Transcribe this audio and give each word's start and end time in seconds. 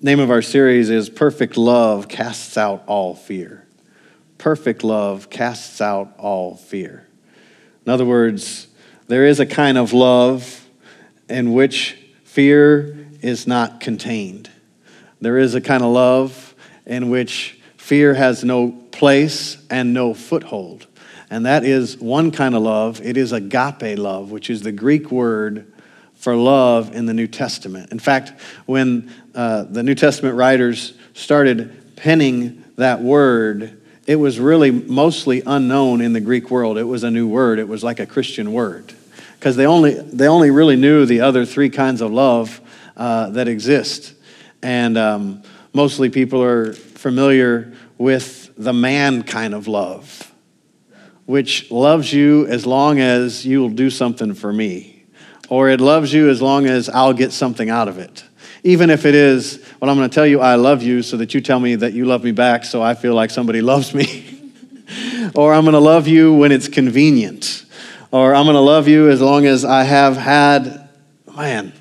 Name 0.00 0.20
of 0.20 0.30
our 0.30 0.42
series 0.42 0.90
is 0.90 1.08
Perfect 1.10 1.56
Love 1.56 2.08
Casts 2.08 2.56
Out 2.56 2.84
All 2.86 3.14
Fear. 3.14 3.66
Perfect 4.38 4.82
love 4.82 5.30
casts 5.30 5.80
out 5.80 6.14
all 6.18 6.56
fear. 6.56 7.06
In 7.86 7.92
other 7.92 8.04
words, 8.04 8.66
there 9.06 9.24
is 9.24 9.38
a 9.38 9.46
kind 9.46 9.78
of 9.78 9.92
love 9.92 10.66
in 11.28 11.52
which 11.52 11.96
fear 12.24 13.06
is 13.20 13.46
not 13.46 13.78
contained. 13.78 14.50
There 15.20 15.38
is 15.38 15.54
a 15.54 15.60
kind 15.60 15.84
of 15.84 15.92
love 15.92 16.56
in 16.86 17.08
which 17.08 17.56
fear 17.76 18.14
has 18.14 18.42
no 18.42 18.72
place 18.90 19.64
and 19.70 19.94
no 19.94 20.12
foothold. 20.12 20.88
And 21.30 21.46
that 21.46 21.64
is 21.64 21.96
one 21.98 22.32
kind 22.32 22.56
of 22.56 22.62
love. 22.62 23.00
It 23.00 23.16
is 23.16 23.30
agape 23.30 23.96
love, 23.96 24.32
which 24.32 24.50
is 24.50 24.62
the 24.62 24.72
Greek 24.72 25.12
word 25.12 25.72
for 26.14 26.36
love 26.36 26.94
in 26.94 27.06
the 27.06 27.14
New 27.14 27.26
Testament. 27.26 27.90
In 27.90 27.98
fact, 27.98 28.32
when 28.66 29.12
uh, 29.34 29.64
the 29.64 29.82
New 29.82 29.94
Testament 29.94 30.36
writers 30.36 30.94
started 31.14 31.96
penning 31.96 32.64
that 32.76 33.00
word, 33.00 33.80
it 34.06 34.16
was 34.16 34.38
really 34.40 34.70
mostly 34.70 35.42
unknown 35.46 36.00
in 36.00 36.12
the 36.12 36.20
Greek 36.20 36.50
world. 36.50 36.78
It 36.78 36.84
was 36.84 37.04
a 37.04 37.10
new 37.10 37.28
word, 37.28 37.58
it 37.58 37.68
was 37.68 37.84
like 37.84 38.00
a 38.00 38.06
Christian 38.06 38.52
word. 38.52 38.92
Because 39.38 39.56
they 39.56 39.66
only, 39.66 39.94
they 39.94 40.28
only 40.28 40.50
really 40.50 40.76
knew 40.76 41.04
the 41.04 41.20
other 41.20 41.44
three 41.44 41.70
kinds 41.70 42.00
of 42.00 42.12
love 42.12 42.60
uh, 42.96 43.30
that 43.30 43.48
exist. 43.48 44.14
And 44.62 44.96
um, 44.96 45.42
mostly 45.72 46.10
people 46.10 46.42
are 46.42 46.72
familiar 46.72 47.72
with 47.98 48.52
the 48.56 48.72
man 48.72 49.22
kind 49.22 49.54
of 49.54 49.66
love, 49.66 50.32
which 51.26 51.70
loves 51.70 52.12
you 52.12 52.46
as 52.46 52.66
long 52.66 53.00
as 53.00 53.44
you'll 53.44 53.70
do 53.70 53.90
something 53.90 54.34
for 54.34 54.52
me 54.52 54.92
or 55.52 55.68
it 55.68 55.82
loves 55.82 56.14
you 56.14 56.30
as 56.30 56.40
long 56.40 56.64
as 56.64 56.88
I'll 56.88 57.12
get 57.12 57.30
something 57.30 57.68
out 57.68 57.86
of 57.86 57.98
it. 57.98 58.24
Even 58.64 58.90
if 58.90 59.04
it 59.04 59.14
is, 59.14 59.58
well, 59.80 59.90
I'm 59.90 59.96
going 59.96 60.08
to 60.08 60.14
tell 60.14 60.26
you 60.26 60.40
I 60.40 60.54
love 60.54 60.82
you 60.82 61.02
so 61.02 61.16
that 61.16 61.34
you 61.34 61.40
tell 61.40 61.58
me 61.58 61.74
that 61.76 61.92
you 61.94 62.04
love 62.04 62.22
me 62.22 62.30
back 62.30 62.64
so 62.64 62.82
I 62.82 62.94
feel 62.94 63.14
like 63.14 63.30
somebody 63.30 63.60
loves 63.72 63.92
me. 63.94 64.28
or 65.34 65.52
I'm 65.52 65.64
going 65.64 65.72
to 65.72 65.80
love 65.80 66.06
you 66.06 66.34
when 66.34 66.52
it's 66.52 66.68
convenient. 66.68 67.64
Or 68.10 68.34
I'm 68.34 68.44
going 68.44 68.54
to 68.54 68.60
love 68.60 68.88
you 68.88 69.08
as 69.08 69.20
long 69.20 69.46
as 69.46 69.64
I 69.64 69.84
have 69.84 70.16
had, 70.16 70.88
man, 71.34 71.72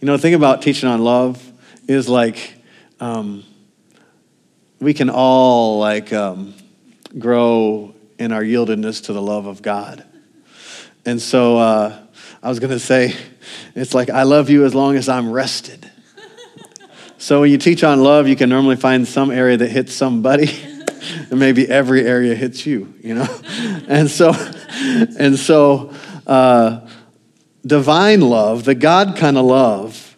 you 0.00 0.06
know, 0.06 0.12
the 0.12 0.22
thing 0.22 0.34
about 0.34 0.62
teaching 0.62 0.88
on 0.88 1.04
love 1.04 1.44
is 1.86 2.08
like, 2.08 2.54
um, 3.00 3.44
we 4.80 4.94
can 4.94 5.10
all 5.10 5.78
like 5.78 6.12
um, 6.12 6.54
grow 7.18 7.94
in 8.18 8.32
our 8.32 8.42
yieldedness 8.42 9.04
to 9.04 9.12
the 9.12 9.22
love 9.22 9.46
of 9.46 9.60
God. 9.60 10.04
And 11.04 11.20
so, 11.20 11.58
uh, 11.58 11.98
I 12.42 12.48
was 12.48 12.60
going 12.60 12.70
to 12.70 12.78
say, 12.78 13.14
it's 13.74 13.94
like, 13.94 14.10
I 14.10 14.22
love 14.22 14.50
you 14.50 14.64
as 14.64 14.74
long 14.74 14.96
as 14.96 15.08
I'm 15.08 15.30
rested. 15.30 15.90
So 17.18 17.42
when 17.42 17.50
you 17.50 17.58
teach 17.58 17.84
on 17.84 18.02
love, 18.02 18.26
you 18.28 18.36
can 18.36 18.48
normally 18.48 18.76
find 18.76 19.06
some 19.06 19.30
area 19.30 19.56
that 19.56 19.70
hits 19.70 19.92
somebody, 19.92 20.50
and 21.30 21.38
maybe 21.38 21.68
every 21.68 22.06
area 22.06 22.34
hits 22.34 22.64
you, 22.64 22.94
you 23.02 23.14
know? 23.14 23.40
and 23.88 24.10
so, 24.10 24.32
and 25.18 25.38
so, 25.38 25.92
uh, 26.26 26.88
divine 27.66 28.20
love, 28.20 28.64
the 28.64 28.74
God 28.74 29.16
kind 29.16 29.36
of 29.36 29.44
love, 29.44 30.16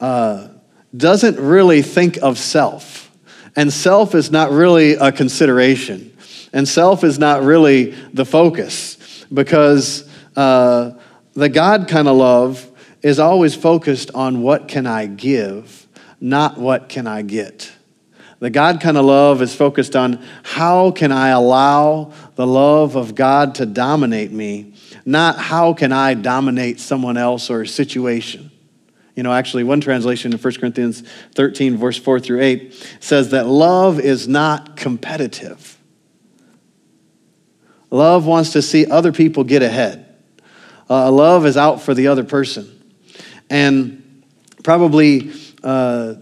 uh, 0.00 0.48
doesn't 0.96 1.38
really 1.38 1.82
think 1.82 2.18
of 2.18 2.38
self. 2.38 3.10
And 3.56 3.72
self 3.72 4.14
is 4.14 4.30
not 4.30 4.50
really 4.50 4.94
a 4.94 5.12
consideration. 5.12 6.16
And 6.52 6.68
self 6.68 7.02
is 7.02 7.18
not 7.18 7.42
really 7.42 7.92
the 8.12 8.24
focus 8.24 9.24
because 9.32 10.08
uh, 10.36 10.92
the 11.34 11.48
God 11.48 11.88
kind 11.88 12.08
of 12.08 12.16
love 12.16 12.70
is 13.02 13.18
always 13.18 13.54
focused 13.54 14.10
on 14.14 14.42
what 14.42 14.68
can 14.68 14.86
I 14.86 15.06
give, 15.06 15.81
not 16.22 16.56
what 16.56 16.88
can 16.88 17.08
I 17.08 17.22
get. 17.22 17.70
The 18.38 18.48
God 18.48 18.80
kind 18.80 18.96
of 18.96 19.04
love 19.04 19.42
is 19.42 19.54
focused 19.54 19.96
on 19.96 20.24
how 20.44 20.92
can 20.92 21.10
I 21.12 21.28
allow 21.28 22.12
the 22.36 22.46
love 22.46 22.96
of 22.96 23.14
God 23.14 23.56
to 23.56 23.66
dominate 23.66 24.30
me, 24.30 24.74
not 25.04 25.38
how 25.38 25.74
can 25.74 25.92
I 25.92 26.14
dominate 26.14 26.80
someone 26.80 27.16
else 27.16 27.50
or 27.50 27.62
a 27.62 27.66
situation. 27.66 28.50
You 29.16 29.24
know, 29.24 29.32
actually, 29.32 29.64
one 29.64 29.80
translation 29.80 30.32
in 30.32 30.38
1 30.38 30.54
Corinthians 30.54 31.02
13, 31.34 31.76
verse 31.76 31.98
4 31.98 32.20
through 32.20 32.40
8 32.40 32.96
says 33.00 33.30
that 33.30 33.46
love 33.46 34.00
is 34.00 34.26
not 34.26 34.76
competitive. 34.76 35.76
Love 37.90 38.26
wants 38.26 38.52
to 38.52 38.62
see 38.62 38.86
other 38.86 39.12
people 39.12 39.44
get 39.44 39.62
ahead. 39.62 40.06
Uh, 40.88 41.10
love 41.10 41.46
is 41.46 41.56
out 41.56 41.82
for 41.82 41.94
the 41.94 42.06
other 42.06 42.24
person. 42.24 42.70
And 43.50 44.24
probably 44.62 45.32
uh, 45.62 46.14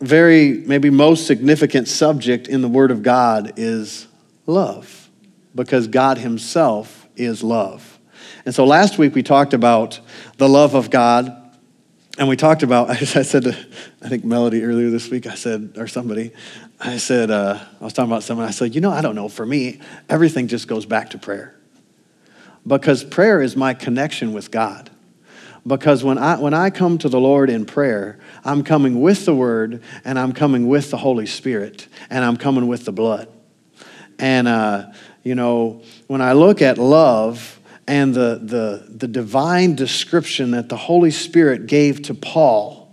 very, 0.00 0.52
maybe 0.52 0.90
most 0.90 1.26
significant 1.26 1.88
subject 1.88 2.48
in 2.48 2.60
the 2.60 2.68
Word 2.68 2.90
of 2.90 3.02
God 3.02 3.54
is 3.56 4.06
love, 4.46 5.08
because 5.54 5.86
God 5.86 6.18
Himself 6.18 7.06
is 7.16 7.42
love. 7.42 7.98
And 8.44 8.54
so 8.54 8.64
last 8.64 8.98
week 8.98 9.14
we 9.14 9.22
talked 9.22 9.54
about 9.54 10.00
the 10.38 10.48
love 10.48 10.74
of 10.74 10.90
God. 10.90 11.38
And 12.18 12.28
we 12.28 12.36
talked 12.36 12.62
about, 12.62 12.90
I 12.90 12.96
said 12.96 13.44
to, 13.44 13.66
I 14.02 14.08
think 14.08 14.24
Melody 14.24 14.62
earlier 14.64 14.90
this 14.90 15.08
week, 15.08 15.26
I 15.26 15.34
said, 15.34 15.74
or 15.76 15.86
somebody, 15.86 16.32
I 16.80 16.96
said, 16.96 17.30
uh, 17.30 17.58
I 17.80 17.84
was 17.84 17.92
talking 17.92 18.10
about 18.10 18.22
someone, 18.22 18.46
I 18.46 18.50
said, 18.50 18.74
you 18.74 18.80
know, 18.80 18.90
I 18.90 19.00
don't 19.00 19.14
know, 19.14 19.28
for 19.28 19.46
me, 19.46 19.80
everything 20.08 20.48
just 20.48 20.68
goes 20.68 20.84
back 20.84 21.10
to 21.10 21.18
prayer 21.18 21.54
because 22.66 23.04
prayer 23.04 23.40
is 23.40 23.56
my 23.56 23.74
connection 23.74 24.32
with 24.32 24.50
God. 24.50 24.90
Because 25.66 26.02
when 26.02 26.18
I, 26.18 26.38
when 26.40 26.54
I 26.54 26.70
come 26.70 26.98
to 26.98 27.08
the 27.08 27.20
Lord 27.20 27.48
in 27.48 27.64
prayer, 27.64 28.18
I'm 28.44 28.64
coming 28.64 29.00
with 29.00 29.24
the 29.24 29.34
Word 29.34 29.82
and 30.04 30.18
I'm 30.18 30.32
coming 30.32 30.66
with 30.66 30.90
the 30.90 30.96
Holy 30.96 31.26
Spirit 31.26 31.86
and 32.10 32.24
I'm 32.24 32.36
coming 32.36 32.66
with 32.66 32.84
the 32.84 32.92
blood. 32.92 33.28
And, 34.18 34.48
uh, 34.48 34.92
you 35.22 35.34
know, 35.34 35.82
when 36.08 36.20
I 36.20 36.32
look 36.32 36.62
at 36.62 36.78
love 36.78 37.60
and 37.86 38.12
the, 38.12 38.40
the, 38.42 38.86
the 38.88 39.08
divine 39.08 39.76
description 39.76 40.50
that 40.52 40.68
the 40.68 40.76
Holy 40.76 41.12
Spirit 41.12 41.66
gave 41.66 42.02
to 42.02 42.14
Paul 42.14 42.92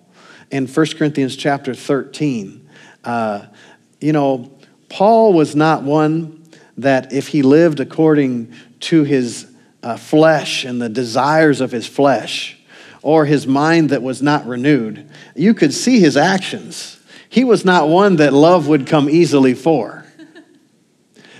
in 0.51 0.67
1 0.67 0.85
Corinthians 0.97 1.35
chapter 1.35 1.73
13, 1.73 2.69
uh, 3.03 3.45
you 3.99 4.13
know, 4.13 4.51
Paul 4.89 5.33
was 5.33 5.55
not 5.55 5.83
one 5.83 6.43
that 6.77 7.13
if 7.13 7.29
he 7.29 7.41
lived 7.41 7.79
according 7.79 8.53
to 8.81 9.03
his 9.03 9.47
uh, 9.81 9.97
flesh 9.97 10.65
and 10.65 10.81
the 10.81 10.89
desires 10.89 11.61
of 11.61 11.71
his 11.71 11.87
flesh, 11.87 12.58
or 13.01 13.25
his 13.25 13.47
mind 13.47 13.89
that 13.89 14.03
was 14.03 14.21
not 14.21 14.45
renewed, 14.45 15.09
you 15.35 15.53
could 15.53 15.73
see 15.73 15.99
his 15.99 16.17
actions. 16.17 16.99
He 17.29 17.43
was 17.43 17.63
not 17.63 17.87
one 17.87 18.17
that 18.17 18.33
love 18.33 18.67
would 18.67 18.87
come 18.87 19.09
easily 19.09 19.53
for. 19.53 20.05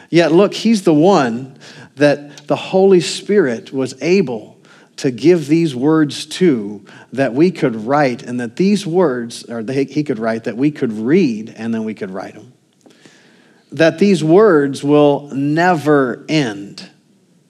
Yet, 0.09 0.31
look, 0.31 0.53
he's 0.53 0.84
the 0.84 0.94
one 0.94 1.58
that 1.96 2.47
the 2.47 2.56
Holy 2.56 3.02
Spirit 3.02 3.72
was 3.72 3.94
able 4.02 4.58
to 4.97 5.12
give 5.12 5.47
these 5.47 5.75
words 5.75 6.25
to 6.25 6.84
that 7.14 7.34
we 7.34 7.52
could 7.52 7.76
write, 7.76 8.24
and 8.24 8.40
that 8.40 8.56
these 8.56 8.86
words, 8.86 9.44
or 9.46 9.64
they, 9.64 9.86
he 9.86 10.03
could 10.03 10.20
write, 10.20 10.44
that 10.46 10.58
we 10.58 10.72
could 10.72 10.91
read 10.91 11.53
and 11.56 11.74
then 11.74 11.84
we 11.86 11.94
could 11.94 12.12
write 12.12 12.34
them. 12.34 12.53
That 13.72 14.00
these 14.00 14.24
words 14.24 14.84
will 14.84 15.28
never 15.28 16.26
end 16.28 16.90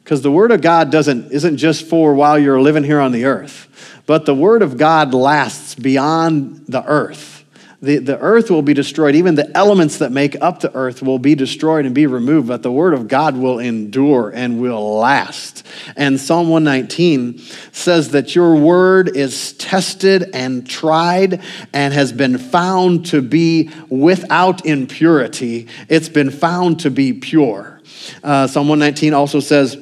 because 0.03 0.22
the 0.22 0.31
word 0.31 0.52
of 0.52 0.62
God 0.62 0.91
doesn't 0.91 1.31
isn't 1.31 1.58
just 1.58 1.86
for 1.86 2.16
while 2.16 2.38
you're 2.38 2.59
living 2.59 2.84
here 2.84 3.00
on 3.00 3.12
the 3.12 3.26
earth, 3.26 3.98
but 4.09 4.25
the 4.25 4.34
word 4.34 4.64
of 4.64 4.75
God 4.75 5.14
lasts 5.14 5.75
beyond 5.75 6.66
the 6.66 6.84
earth. 6.84 7.46
The, 7.80 8.00
the 8.00 8.18
earth 8.18 8.50
will 8.50 8.64
be 8.64 8.74
destroyed. 8.74 9.14
Even 9.14 9.36
the 9.36 9.56
elements 9.56 10.00
that 10.00 10.12
make 10.12 10.36
up 10.42 10.62
the 10.62 10.74
earth 10.74 11.03
will 11.03 11.20
be 11.20 11.36
destroyed 11.36 11.86
and 11.86 11.94
be 11.94 12.08
removed, 12.08 12.47
but 12.47 12.64
the 12.64 12.72
word 12.72 12.96
of 12.96 13.08
God 13.08 13.38
will 13.38 13.59
endure 13.59 14.31
and 14.31 14.59
will 14.59 14.96
last. 14.97 15.64
And 15.96 16.20
Psalm 16.20 16.50
119 16.50 17.38
says 17.72 18.09
that 18.09 18.34
your 18.34 18.56
word 18.56 19.16
is 19.16 19.53
tested 19.53 20.31
and 20.34 20.68
tried 20.68 21.44
and 21.72 21.94
has 21.94 22.12
been 22.12 22.40
found 22.40 23.05
to 23.12 23.22
be 23.22 23.70
without 23.90 24.66
impurity. 24.66 25.67
It's 25.88 26.09
been 26.09 26.32
found 26.32 26.79
to 26.79 26.90
be 26.90 27.14
pure. 27.14 27.79
Uh, 28.23 28.47
Psalm 28.47 28.70
119 28.70 29.14
also 29.14 29.40
says, 29.40 29.78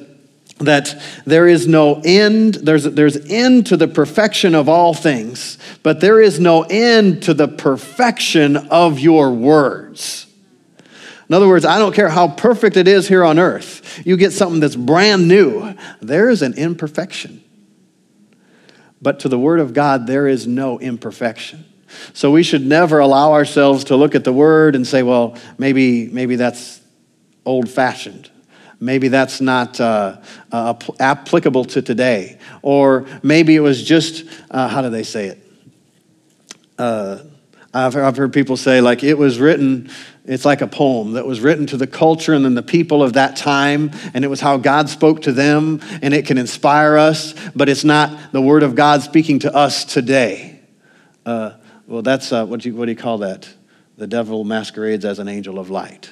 that 0.58 1.00
there 1.24 1.46
is 1.46 1.66
no 1.66 2.00
end 2.04 2.54
there's, 2.54 2.84
there's 2.84 3.16
end 3.30 3.66
to 3.66 3.76
the 3.76 3.88
perfection 3.88 4.54
of 4.54 4.68
all 4.68 4.94
things 4.94 5.58
but 5.82 6.00
there 6.00 6.20
is 6.20 6.40
no 6.40 6.62
end 6.62 7.22
to 7.24 7.34
the 7.34 7.48
perfection 7.48 8.56
of 8.56 8.98
your 8.98 9.30
words. 9.32 10.26
In 11.28 11.34
other 11.34 11.48
words 11.48 11.64
i 11.64 11.78
don't 11.78 11.94
care 11.94 12.08
how 12.08 12.28
perfect 12.28 12.76
it 12.76 12.88
is 12.88 13.08
here 13.08 13.24
on 13.24 13.38
earth 13.38 14.02
you 14.04 14.16
get 14.16 14.32
something 14.32 14.60
that's 14.60 14.76
brand 14.76 15.28
new 15.28 15.74
there 16.00 16.28
is 16.30 16.42
an 16.42 16.54
imperfection. 16.54 17.44
But 19.00 19.20
to 19.20 19.28
the 19.28 19.38
word 19.38 19.60
of 19.60 19.74
god 19.74 20.06
there 20.06 20.26
is 20.26 20.46
no 20.46 20.80
imperfection. 20.80 21.64
So 22.12 22.30
we 22.30 22.42
should 22.42 22.66
never 22.66 22.98
allow 22.98 23.32
ourselves 23.32 23.84
to 23.84 23.96
look 23.96 24.14
at 24.14 24.24
the 24.24 24.32
word 24.32 24.74
and 24.74 24.86
say 24.86 25.02
well 25.02 25.36
maybe 25.56 26.08
maybe 26.08 26.36
that's 26.36 26.80
old 27.44 27.70
fashioned 27.70 28.30
Maybe 28.80 29.08
that's 29.08 29.40
not 29.40 29.80
uh, 29.80 30.18
uh, 30.52 30.74
applicable 31.00 31.64
to 31.66 31.82
today. 31.82 32.38
Or 32.62 33.06
maybe 33.22 33.56
it 33.56 33.60
was 33.60 33.82
just, 33.82 34.24
uh, 34.50 34.68
how 34.68 34.82
do 34.82 34.90
they 34.90 35.02
say 35.02 35.26
it? 35.26 35.38
Uh, 36.78 37.18
I've, 37.74 37.96
I've 37.96 38.16
heard 38.16 38.32
people 38.32 38.56
say, 38.56 38.80
like, 38.80 39.02
it 39.02 39.18
was 39.18 39.40
written, 39.40 39.90
it's 40.24 40.44
like 40.44 40.62
a 40.62 40.66
poem 40.66 41.14
that 41.14 41.26
was 41.26 41.40
written 41.40 41.66
to 41.66 41.76
the 41.76 41.86
culture 41.86 42.32
and 42.34 42.44
then 42.44 42.54
the 42.54 42.62
people 42.62 43.02
of 43.02 43.14
that 43.14 43.36
time, 43.36 43.90
and 44.14 44.24
it 44.24 44.28
was 44.28 44.40
how 44.40 44.56
God 44.56 44.88
spoke 44.88 45.22
to 45.22 45.32
them, 45.32 45.80
and 46.00 46.14
it 46.14 46.24
can 46.24 46.38
inspire 46.38 46.96
us, 46.96 47.34
but 47.54 47.68
it's 47.68 47.84
not 47.84 48.32
the 48.32 48.40
Word 48.40 48.62
of 48.62 48.74
God 48.74 49.02
speaking 49.02 49.40
to 49.40 49.54
us 49.54 49.84
today. 49.84 50.60
Uh, 51.26 51.52
well, 51.86 52.02
that's, 52.02 52.32
uh, 52.32 52.46
what, 52.46 52.60
do 52.60 52.70
you, 52.70 52.76
what 52.76 52.86
do 52.86 52.92
you 52.92 52.96
call 52.96 53.18
that? 53.18 53.48
The 53.96 54.06
devil 54.06 54.44
masquerades 54.44 55.04
as 55.04 55.18
an 55.18 55.28
angel 55.28 55.58
of 55.58 55.68
light. 55.68 56.10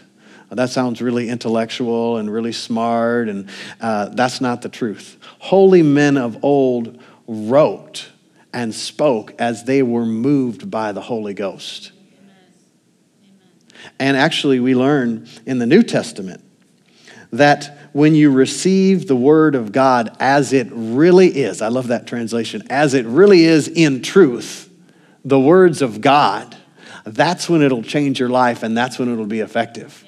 That 0.50 0.70
sounds 0.70 1.02
really 1.02 1.28
intellectual 1.28 2.18
and 2.18 2.32
really 2.32 2.52
smart, 2.52 3.28
and 3.28 3.48
uh, 3.80 4.10
that's 4.10 4.40
not 4.40 4.62
the 4.62 4.68
truth. 4.68 5.18
Holy 5.38 5.82
men 5.82 6.16
of 6.16 6.44
old 6.44 7.02
wrote 7.26 8.08
and 8.52 8.74
spoke 8.74 9.34
as 9.38 9.64
they 9.64 9.82
were 9.82 10.06
moved 10.06 10.70
by 10.70 10.92
the 10.92 11.00
Holy 11.00 11.34
Ghost. 11.34 11.92
And 13.98 14.16
actually, 14.16 14.60
we 14.60 14.74
learn 14.74 15.28
in 15.46 15.58
the 15.58 15.66
New 15.66 15.82
Testament 15.82 16.42
that 17.32 17.76
when 17.92 18.14
you 18.14 18.30
receive 18.30 19.08
the 19.08 19.16
Word 19.16 19.54
of 19.54 19.72
God 19.72 20.16
as 20.20 20.52
it 20.52 20.68
really 20.70 21.28
is, 21.28 21.60
I 21.60 21.68
love 21.68 21.88
that 21.88 22.06
translation, 22.06 22.62
as 22.70 22.94
it 22.94 23.04
really 23.06 23.44
is 23.44 23.68
in 23.68 24.02
truth, 24.02 24.70
the 25.24 25.40
words 25.40 25.82
of 25.82 26.00
God, 26.00 26.56
that's 27.04 27.48
when 27.48 27.62
it'll 27.62 27.82
change 27.82 28.20
your 28.20 28.28
life 28.28 28.62
and 28.62 28.76
that's 28.76 28.98
when 28.98 29.12
it'll 29.12 29.26
be 29.26 29.40
effective. 29.40 30.05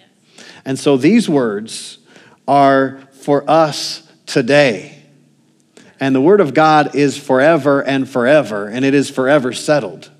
And 0.68 0.78
so 0.78 0.98
these 0.98 1.30
words 1.30 1.96
are 2.46 3.00
for 3.22 3.42
us 3.48 4.06
today. 4.26 5.02
And 5.98 6.14
the 6.14 6.20
Word 6.20 6.42
of 6.42 6.52
God 6.52 6.94
is 6.94 7.16
forever 7.16 7.82
and 7.82 8.06
forever, 8.06 8.68
and 8.68 8.84
it 8.84 8.92
is 8.92 9.08
forever 9.08 9.54
settled. 9.54 10.10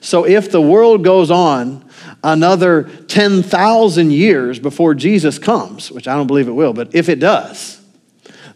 So 0.00 0.24
if 0.24 0.50
the 0.50 0.62
world 0.62 1.04
goes 1.04 1.30
on 1.30 1.86
another 2.24 2.84
10,000 2.84 4.10
years 4.10 4.58
before 4.58 4.94
Jesus 4.94 5.38
comes, 5.38 5.92
which 5.92 6.08
I 6.08 6.16
don't 6.16 6.26
believe 6.26 6.48
it 6.48 6.52
will, 6.52 6.72
but 6.72 6.94
if 6.94 7.10
it 7.10 7.20
does, 7.20 7.78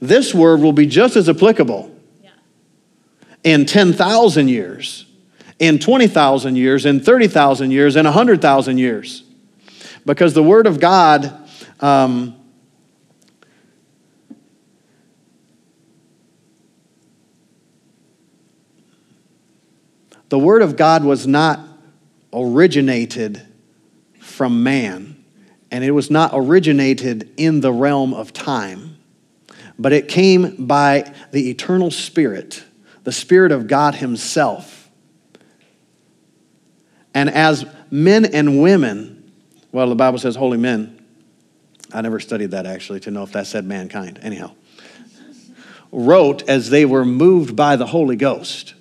this 0.00 0.32
word 0.32 0.60
will 0.60 0.72
be 0.72 0.87
just 0.87 1.16
as 1.16 1.28
applicable 1.28 1.94
in 3.44 3.66
10,000 3.66 4.49
years, 4.49 5.04
in 5.58 5.78
20,000 5.78 6.56
years, 6.56 6.87
in 6.87 7.00
30,000 7.00 7.70
years, 7.72 7.94
in 7.94 8.06
100,000 8.06 8.78
years. 8.78 9.25
Because 10.06 10.32
the 10.32 10.43
Word 10.43 10.66
of 10.66 10.81
God 10.81 11.42
um, 11.82 12.37
the 20.29 20.38
Word 20.38 20.62
of 20.62 20.76
God 20.76 21.05
was 21.05 21.26
not 21.26 21.61
originated 22.32 23.43
from 24.20 24.62
man, 24.62 25.23
and 25.73 25.82
it 25.82 25.90
was 25.90 26.11
not 26.11 26.31
originated 26.32 27.31
in 27.37 27.61
the 27.61 27.73
realm 27.73 28.14
of 28.14 28.32
time, 28.32 28.96
but 29.78 29.93
it 29.93 30.06
came 30.06 30.67
by 30.67 31.12
the 31.32 31.50
eternal 31.50 31.90
Spirit, 31.90 32.64
the 33.02 33.12
Spirit 33.12 33.50
of 33.50 33.67
God 33.67 33.96
Himself. 33.96 34.88
And 37.12 37.28
as 37.28 37.67
men 37.90 38.25
and 38.25 38.62
women, 38.62 39.32
well, 39.73 39.88
the 39.88 39.96
Bible 39.96 40.19
says 40.19 40.37
holy 40.37 40.58
men. 40.58 41.01
I 41.93 42.00
never 42.00 42.21
studied 42.21 42.53
that 42.53 42.67
actually 42.67 43.00
to 43.00 43.11
know 43.11 43.23
if 43.23 43.33
that 43.33 43.47
said 43.47 43.65
mankind. 43.65 44.19
Anyhow, 44.23 44.53
wrote 45.91 46.49
as 46.49 46.71
they 46.71 46.85
were 46.85 47.05
moved 47.05 47.55
by 47.55 47.77
the 47.77 47.87
Holy 47.87 48.17
Ghost. 48.17 48.75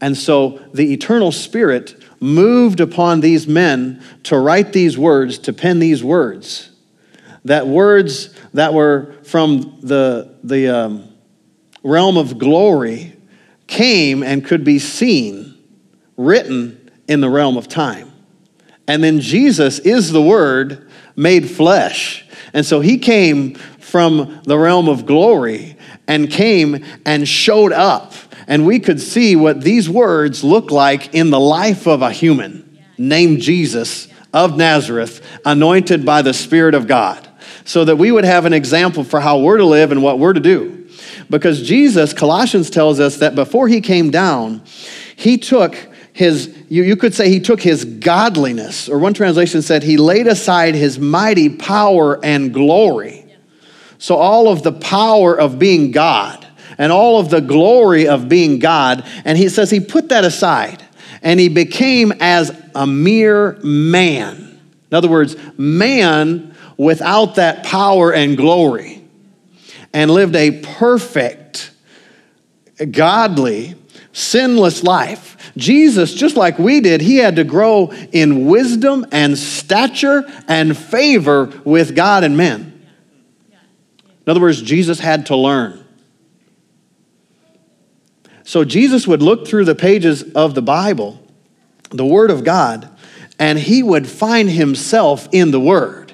And 0.00 0.16
so 0.16 0.60
the 0.72 0.92
eternal 0.92 1.32
spirit 1.32 1.96
moved 2.20 2.80
upon 2.80 3.20
these 3.20 3.46
men 3.46 4.02
to 4.24 4.38
write 4.38 4.72
these 4.72 4.96
words, 4.96 5.38
to 5.38 5.52
pen 5.52 5.78
these 5.78 6.04
words. 6.04 6.70
That 7.44 7.66
words 7.66 8.34
that 8.54 8.74
were 8.74 9.14
from 9.24 9.78
the, 9.82 10.36
the 10.42 10.68
um, 10.68 11.08
realm 11.82 12.16
of 12.16 12.38
glory 12.38 13.16
came 13.66 14.22
and 14.22 14.44
could 14.44 14.64
be 14.64 14.78
seen, 14.78 15.56
written 16.16 16.90
in 17.08 17.20
the 17.20 17.30
realm 17.30 17.56
of 17.56 17.68
time. 17.68 18.12
And 18.88 19.02
then 19.02 19.20
Jesus 19.20 19.78
is 19.80 20.12
the 20.12 20.22
Word 20.22 20.85
made 21.16 21.50
flesh. 21.50 22.24
And 22.52 22.64
so 22.64 22.80
he 22.80 22.98
came 22.98 23.54
from 23.54 24.40
the 24.44 24.58
realm 24.58 24.88
of 24.88 25.06
glory 25.06 25.76
and 26.06 26.30
came 26.30 26.84
and 27.04 27.26
showed 27.26 27.72
up 27.72 28.12
and 28.46 28.66
we 28.66 28.78
could 28.78 29.00
see 29.00 29.36
what 29.36 29.60
these 29.60 29.88
words 29.88 30.44
look 30.44 30.70
like 30.70 31.14
in 31.14 31.30
the 31.30 31.40
life 31.40 31.86
of 31.86 32.02
a 32.02 32.12
human 32.12 32.78
named 32.96 33.40
Jesus 33.40 34.08
of 34.32 34.56
Nazareth, 34.56 35.24
anointed 35.44 36.04
by 36.04 36.22
the 36.22 36.34
Spirit 36.34 36.74
of 36.74 36.86
God, 36.86 37.26
so 37.64 37.84
that 37.84 37.96
we 37.96 38.12
would 38.12 38.24
have 38.24 38.44
an 38.44 38.52
example 38.52 39.02
for 39.02 39.20
how 39.20 39.38
we're 39.38 39.56
to 39.56 39.64
live 39.64 39.92
and 39.92 40.02
what 40.02 40.18
we're 40.18 40.32
to 40.32 40.40
do. 40.40 40.88
Because 41.28 41.66
Jesus, 41.66 42.12
Colossians 42.12 42.70
tells 42.70 43.00
us 43.00 43.16
that 43.16 43.34
before 43.34 43.66
he 43.66 43.80
came 43.80 44.10
down, 44.10 44.62
he 45.16 45.38
took 45.38 45.76
his, 46.16 46.56
you, 46.70 46.82
you 46.82 46.96
could 46.96 47.14
say 47.14 47.28
he 47.28 47.40
took 47.40 47.60
his 47.60 47.84
godliness, 47.84 48.88
or 48.88 48.98
one 48.98 49.12
translation 49.12 49.60
said 49.60 49.82
he 49.82 49.98
laid 49.98 50.26
aside 50.26 50.74
his 50.74 50.98
mighty 50.98 51.50
power 51.50 52.18
and 52.24 52.54
glory. 52.54 53.26
So, 53.98 54.16
all 54.16 54.48
of 54.48 54.62
the 54.62 54.72
power 54.72 55.38
of 55.38 55.58
being 55.58 55.90
God 55.90 56.46
and 56.78 56.90
all 56.90 57.20
of 57.20 57.28
the 57.28 57.42
glory 57.42 58.08
of 58.08 58.30
being 58.30 58.58
God. 58.58 59.04
And 59.26 59.36
he 59.36 59.50
says 59.50 59.70
he 59.70 59.78
put 59.78 60.08
that 60.08 60.24
aside 60.24 60.82
and 61.20 61.38
he 61.38 61.50
became 61.50 62.14
as 62.18 62.50
a 62.74 62.86
mere 62.86 63.58
man. 63.62 64.58
In 64.90 64.96
other 64.96 65.08
words, 65.08 65.36
man 65.58 66.54
without 66.78 67.34
that 67.34 67.64
power 67.64 68.10
and 68.10 68.38
glory 68.38 69.04
and 69.92 70.10
lived 70.10 70.34
a 70.34 70.62
perfect, 70.62 71.72
godly, 72.90 73.74
sinless 74.12 74.82
life. 74.82 75.35
Jesus, 75.56 76.12
just 76.12 76.36
like 76.36 76.58
we 76.58 76.80
did, 76.80 77.00
he 77.00 77.16
had 77.16 77.36
to 77.36 77.44
grow 77.44 77.90
in 78.12 78.46
wisdom 78.46 79.06
and 79.10 79.38
stature 79.38 80.24
and 80.48 80.76
favor 80.76 81.46
with 81.64 81.96
God 81.96 82.24
and 82.24 82.36
men. 82.36 82.72
In 84.26 84.30
other 84.30 84.40
words, 84.40 84.60
Jesus 84.60 84.98
had 84.98 85.26
to 85.26 85.36
learn. 85.36 85.84
So 88.42 88.64
Jesus 88.64 89.06
would 89.06 89.22
look 89.22 89.46
through 89.46 89.64
the 89.64 89.74
pages 89.74 90.22
of 90.34 90.54
the 90.54 90.62
Bible, 90.62 91.20
the 91.90 92.06
Word 92.06 92.30
of 92.30 92.44
God, 92.44 92.88
and 93.38 93.58
he 93.58 93.82
would 93.82 94.06
find 94.06 94.50
himself 94.50 95.28
in 95.32 95.50
the 95.50 95.60
Word. 95.60 96.05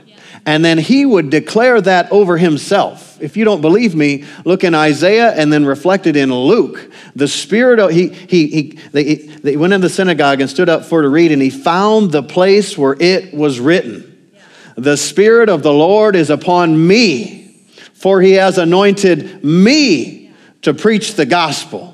And 0.44 0.64
then 0.64 0.78
he 0.78 1.06
would 1.06 1.30
declare 1.30 1.80
that 1.80 2.10
over 2.10 2.36
himself. 2.36 3.20
If 3.22 3.36
you 3.36 3.44
don't 3.44 3.60
believe 3.60 3.94
me, 3.94 4.24
look 4.44 4.64
in 4.64 4.74
Isaiah 4.74 5.30
and 5.30 5.52
then 5.52 5.64
reflect 5.64 6.08
it 6.08 6.16
in 6.16 6.34
Luke. 6.34 6.90
The 7.14 7.28
Spirit 7.28 7.78
of, 7.78 7.90
he, 7.90 8.08
he, 8.08 8.48
he, 8.48 8.78
they, 8.90 9.14
they 9.14 9.56
went 9.56 9.72
in 9.72 9.80
the 9.80 9.88
synagogue 9.88 10.40
and 10.40 10.50
stood 10.50 10.68
up 10.68 10.84
for 10.84 11.02
to 11.02 11.08
read, 11.08 11.30
and 11.30 11.40
he 11.40 11.50
found 11.50 12.10
the 12.10 12.24
place 12.24 12.76
where 12.76 12.96
it 12.98 13.32
was 13.32 13.60
written 13.60 14.08
The 14.76 14.96
Spirit 14.96 15.48
of 15.48 15.62
the 15.62 15.72
Lord 15.72 16.16
is 16.16 16.30
upon 16.30 16.88
me, 16.88 17.56
for 17.92 18.20
he 18.20 18.32
has 18.32 18.58
anointed 18.58 19.44
me 19.44 20.32
to 20.62 20.74
preach 20.74 21.14
the 21.14 21.26
gospel. 21.26 21.91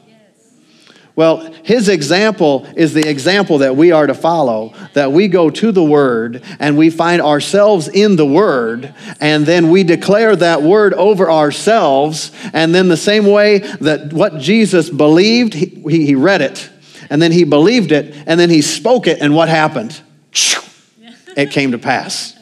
Well, 1.18 1.52
his 1.64 1.88
example 1.88 2.64
is 2.76 2.94
the 2.94 3.08
example 3.08 3.58
that 3.58 3.75
we 3.75 3.90
are 3.90 4.06
to 4.06 4.14
follow, 4.14 4.72
that 4.92 5.10
we 5.10 5.26
go 5.26 5.50
to 5.50 5.72
the 5.72 5.82
Word 5.82 6.44
and 6.60 6.78
we 6.78 6.90
find 6.90 7.20
ourselves 7.20 7.88
in 7.88 8.14
the 8.14 8.25
Word, 8.25 8.94
and 9.20 9.44
then 9.44 9.68
we 9.68 9.82
declare 9.82 10.37
that 10.37 10.62
Word 10.62 10.94
over 10.94 11.28
ourselves. 11.28 12.30
And 12.52 12.72
then, 12.72 12.87
the 12.87 12.96
same 12.96 13.26
way 13.26 13.58
that 13.58 14.12
what 14.12 14.38
Jesus 14.38 14.90
believed, 14.90 15.54
he, 15.54 15.66
he 15.88 16.14
read 16.14 16.40
it, 16.40 16.70
and 17.10 17.20
then 17.20 17.32
he 17.32 17.42
believed 17.42 17.90
it, 17.90 18.14
and 18.28 18.38
then 18.38 18.48
he 18.48 18.62
spoke 18.62 19.08
it, 19.08 19.18
and 19.20 19.34
what 19.34 19.48
happened? 19.48 20.00
It 21.37 21.50
came 21.50 21.72
to 21.72 21.78
pass. 21.78 22.37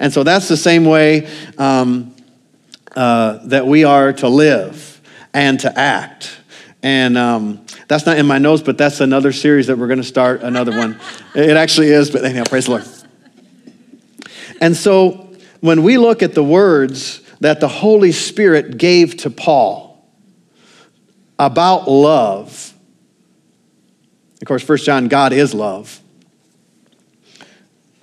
And 0.00 0.14
so 0.14 0.22
that's 0.22 0.48
the 0.48 0.56
same 0.56 0.86
way 0.86 1.28
um, 1.58 2.14
uh, 2.96 3.40
that 3.48 3.66
we 3.66 3.84
are 3.84 4.14
to 4.14 4.28
live 4.30 5.02
and 5.34 5.60
to 5.60 5.78
act. 5.78 6.38
And 6.82 7.18
um, 7.18 7.66
that's 7.88 8.04
not 8.04 8.18
in 8.18 8.26
my 8.26 8.38
notes, 8.38 8.62
but 8.62 8.76
that's 8.76 9.00
another 9.00 9.32
series 9.32 9.66
that 9.66 9.78
we're 9.78 9.86
going 9.86 10.00
to 10.00 10.04
start, 10.04 10.42
another 10.42 10.76
one. 10.76 11.00
It 11.34 11.56
actually 11.56 11.88
is, 11.88 12.10
but 12.10 12.24
anyhow, 12.24 12.44
praise 12.44 12.66
the 12.66 12.72
Lord. 12.72 12.84
And 14.60 14.76
so 14.76 15.30
when 15.60 15.82
we 15.82 15.96
look 15.96 16.22
at 16.22 16.34
the 16.34 16.44
words 16.44 17.22
that 17.40 17.60
the 17.60 17.68
Holy 17.68 18.12
Spirit 18.12 18.76
gave 18.76 19.16
to 19.18 19.30
Paul 19.30 20.06
about 21.38 21.88
love, 21.88 22.74
of 24.40 24.46
course, 24.46 24.62
First 24.62 24.84
John, 24.84 25.08
God 25.08 25.32
is 25.32 25.54
love. 25.54 26.00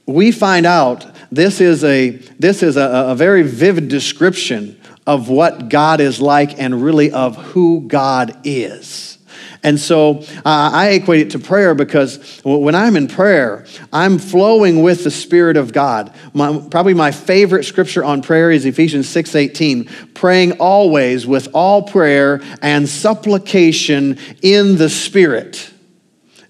We 0.07 0.31
find 0.31 0.65
out 0.65 1.05
this 1.31 1.61
is 1.61 1.83
a, 1.83 2.11
this 2.39 2.63
is 2.63 2.75
a, 2.77 3.09
a 3.09 3.15
very 3.15 3.43
vivid 3.43 3.87
description 3.87 4.79
of 5.05 5.29
what 5.29 5.69
God 5.69 6.01
is 6.01 6.19
like 6.19 6.59
and 6.59 6.83
really 6.83 7.11
of 7.11 7.35
who 7.35 7.81
God 7.87 8.39
is. 8.43 9.17
And 9.65 9.79
so 9.79 10.19
uh, 10.19 10.69
I 10.73 10.89
equate 10.89 11.21
it 11.21 11.31
to 11.31 11.39
prayer 11.39 11.73
because 11.73 12.39
when 12.43 12.75
I'm 12.75 12.95
in 12.95 13.07
prayer, 13.07 13.65
I'm 13.91 14.19
flowing 14.19 14.83
with 14.83 15.03
the 15.03 15.09
Spirit 15.09 15.57
of 15.57 15.73
God. 15.73 16.13
My, 16.35 16.59
probably 16.69 16.93
my 16.93 17.11
favorite 17.11 17.63
scripture 17.63 18.03
on 18.03 18.21
prayer 18.21 18.51
is 18.51 18.63
Ephesians 18.67 19.07
6:18, 19.07 20.13
praying 20.13 20.51
always 20.59 21.25
with 21.25 21.47
all 21.51 21.81
prayer 21.81 22.43
and 22.61 22.87
supplication 22.87 24.19
in 24.43 24.77
the 24.77 24.87
Spirit, 24.87 25.71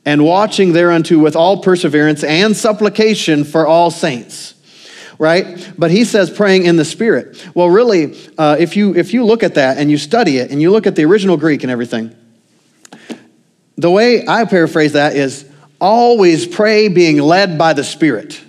and 0.04 0.26
watching 0.26 0.74
thereunto 0.74 1.18
with 1.18 1.38
all 1.38 1.62
perseverance 1.62 2.22
and 2.22 2.54
supplication 2.54 3.46
for 3.46 3.66
all 3.66 3.90
saints 3.92 4.52
right? 5.18 5.72
But 5.78 5.92
he 5.92 6.04
says 6.04 6.30
praying 6.30 6.66
in 6.66 6.76
the 6.76 6.84
Spirit. 6.84 7.42
Well, 7.56 7.70
really, 7.70 8.20
uh, 8.38 8.58
if, 8.60 8.76
you, 8.76 8.94
if 8.94 9.14
you 9.14 9.24
look 9.24 9.44
at 9.44 9.54
that 9.54 9.78
and 9.78 9.90
you 9.90 9.98
study 9.98 10.40
it 10.40 10.52
and 10.52 10.62
you 10.62 10.72
look 10.72 10.86
at 10.86 10.98
the 10.98 11.06
original 11.06 11.38
Greek 11.38 11.64
and 11.64 11.72
everything, 11.72 12.14
the 13.78 13.92
way 13.92 14.28
I 14.28 14.46
paraphrase 14.46 14.94
that 14.94 15.16
is 15.16 15.46
always 15.80 16.48
pray 16.48 16.88
being 16.88 17.18
led 17.18 17.58
by 17.58 17.74
the 17.74 17.84
Spirit. 17.84 18.42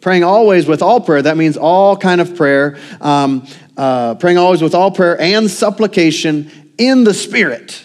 Praying 0.00 0.24
always 0.24 0.66
with 0.66 0.82
all 0.82 1.00
prayer, 1.00 1.22
that 1.22 1.36
means 1.36 1.56
all 1.56 1.96
kind 1.96 2.20
of 2.20 2.34
prayer. 2.34 2.76
Um, 3.00 3.46
uh, 3.76 4.16
praying 4.16 4.38
always 4.38 4.60
with 4.60 4.74
all 4.74 4.90
prayer 4.90 5.20
and 5.20 5.50
supplication 5.50 6.50
in 6.76 7.04
the 7.04 7.14
Spirit. 7.14 7.82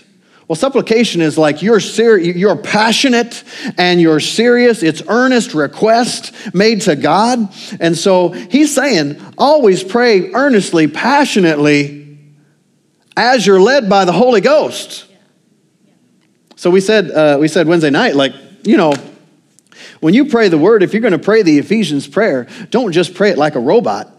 Well, 0.48 0.56
supplication 0.56 1.22
is 1.22 1.38
like 1.38 1.62
you're 1.62 1.82
ser- 1.82 2.18
you're 2.18 2.56
passionate 2.56 3.44
and 3.78 4.00
you're 4.00 4.22
serious. 4.22 4.82
It's 4.82 5.04
earnest 5.08 5.54
request 5.54 6.34
made 6.54 6.82
to 6.82 6.96
God. 6.96 7.54
And 7.82 7.98
so 7.98 8.30
he's 8.30 8.74
saying, 8.74 9.22
always 9.38 9.84
pray 9.84 10.32
earnestly, 10.32 10.88
passionately 10.88 12.18
as 13.18 13.46
you're 13.46 13.60
led 13.60 13.90
by 13.90 14.06
the 14.06 14.14
Holy 14.14 14.40
Ghost. 14.40 15.06
So 16.58 16.72
we 16.72 16.82
said, 16.82 17.12
uh, 17.12 17.38
we 17.40 17.48
said 17.48 17.68
Wednesday 17.68 17.92
night, 17.92 18.16
like, 18.16 18.34
you 18.64 18.78
know, 18.78 18.94
when 20.00 20.16
you 20.16 20.26
pray 20.26 20.50
the 20.50 20.58
word, 20.58 20.82
if 20.82 20.92
you're 20.92 21.02
going 21.02 21.14
to 21.14 21.20
pray 21.20 21.44
the 21.44 21.60
Ephesians 21.60 22.08
prayer, 22.08 22.48
don't 22.72 22.92
just 22.92 23.14
pray 23.14 23.30
it 23.30 23.38
like 23.38 23.54
a 23.56 23.60
robot. 23.60 24.12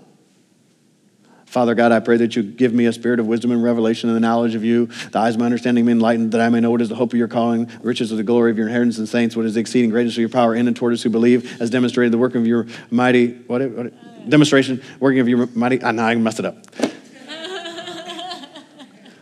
Father 1.47 1.75
God, 1.75 1.90
I 1.90 1.99
pray 1.99 2.18
that 2.18 2.37
you 2.37 2.45
give 2.45 2.73
me 2.73 2.87
a 2.87 2.92
spirit 2.92 3.18
of 3.18 3.26
wisdom 3.26 3.50
and 3.50 3.62
revelation 3.62 4.09
and 4.09 4.14
the 4.14 4.21
knowledge 4.21 4.54
of 4.54 4.64
you, 4.64 4.87
the 5.11 5.18
eyes 5.18 5.35
of 5.35 5.40
my 5.40 5.47
understanding 5.47 5.85
be 5.87 5.92
enlightened, 5.92 6.30
that 6.30 6.40
I 6.40 6.49
may 6.49 6.61
know 6.61 6.71
what 6.71 6.80
is 6.80 6.90
the 6.90 6.95
hope 6.95 7.12
of 7.12 7.18
your 7.18 7.26
calling, 7.26 7.68
riches 7.83 8.12
of 8.12 8.18
the 8.18 8.23
glory 8.23 8.52
of 8.52 8.59
your 8.59 8.68
inheritance 8.68 8.99
and 8.99 9.09
saints, 9.09 9.35
what 9.35 9.45
is 9.45 9.54
the 9.54 9.61
exceeding 9.61 9.90
greatness 9.90 10.14
of 10.14 10.21
your 10.21 10.28
power 10.28 10.54
in 10.54 10.68
and 10.68 10.76
toward 10.76 10.92
us 10.92 11.02
who 11.02 11.11
believe, 11.11 11.61
as 11.61 11.71
demonstrated 11.71 12.12
the 12.12 12.18
work 12.18 12.37
of 12.37 12.47
your 12.47 12.66
mighty, 12.90 13.33
what, 13.33 13.62
what 13.71 14.30
demonstration, 14.30 14.80
working 15.00 15.21
of 15.21 15.28
your 15.28 15.47
mighty, 15.54 15.83
ah, 15.83 15.90
now 15.90 16.07
I 16.07 16.14
messed 16.14 16.38
it 16.38 16.45
up. 16.45 16.88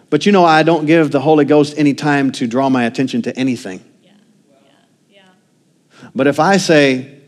But 0.09 0.25
you 0.25 0.33
know, 0.33 0.45
I 0.45 0.63
don't 0.63 0.87
give 0.87 1.11
the 1.11 1.21
Holy 1.21 1.45
Ghost 1.45 1.75
any 1.77 1.95
time 1.95 2.31
to 2.33 2.47
draw 2.47 2.69
my 2.69 2.85
attention 2.85 3.23
to 3.23 3.37
anything. 3.37 3.85
Yeah. 4.03 4.13
Yeah. 5.11 5.23
Yeah. 6.03 6.09
But 6.15 6.27
if 6.27 6.39
I 6.39 6.59
say, 6.59 7.21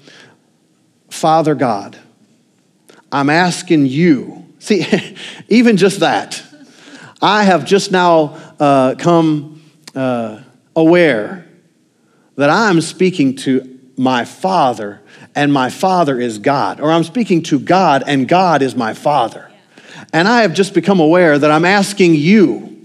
Father 1.10 1.54
God, 1.54 1.96
I'm 3.10 3.30
asking 3.30 3.86
you, 3.86 4.46
see, 4.58 4.86
even 5.48 5.76
just 5.76 6.00
that, 6.00 6.42
I 7.20 7.42
have 7.42 7.64
just 7.64 7.90
now 7.90 8.38
uh, 8.60 8.94
come 8.96 9.62
uh, 9.94 10.40
aware 10.76 11.46
that 12.36 12.50
I'm 12.50 12.80
speaking 12.80 13.34
to 13.36 13.78
my 13.96 14.24
Father, 14.24 15.00
and 15.34 15.52
my 15.52 15.70
Father 15.70 16.20
is 16.20 16.38
God. 16.38 16.80
Or 16.80 16.92
I'm 16.92 17.02
speaking 17.02 17.42
to 17.44 17.58
God, 17.58 18.04
and 18.06 18.28
God 18.28 18.62
is 18.62 18.76
my 18.76 18.94
Father. 18.94 19.47
And 20.12 20.26
I 20.26 20.42
have 20.42 20.54
just 20.54 20.74
become 20.74 21.00
aware 21.00 21.38
that 21.38 21.50
I'm 21.50 21.64
asking 21.64 22.14
you 22.14 22.77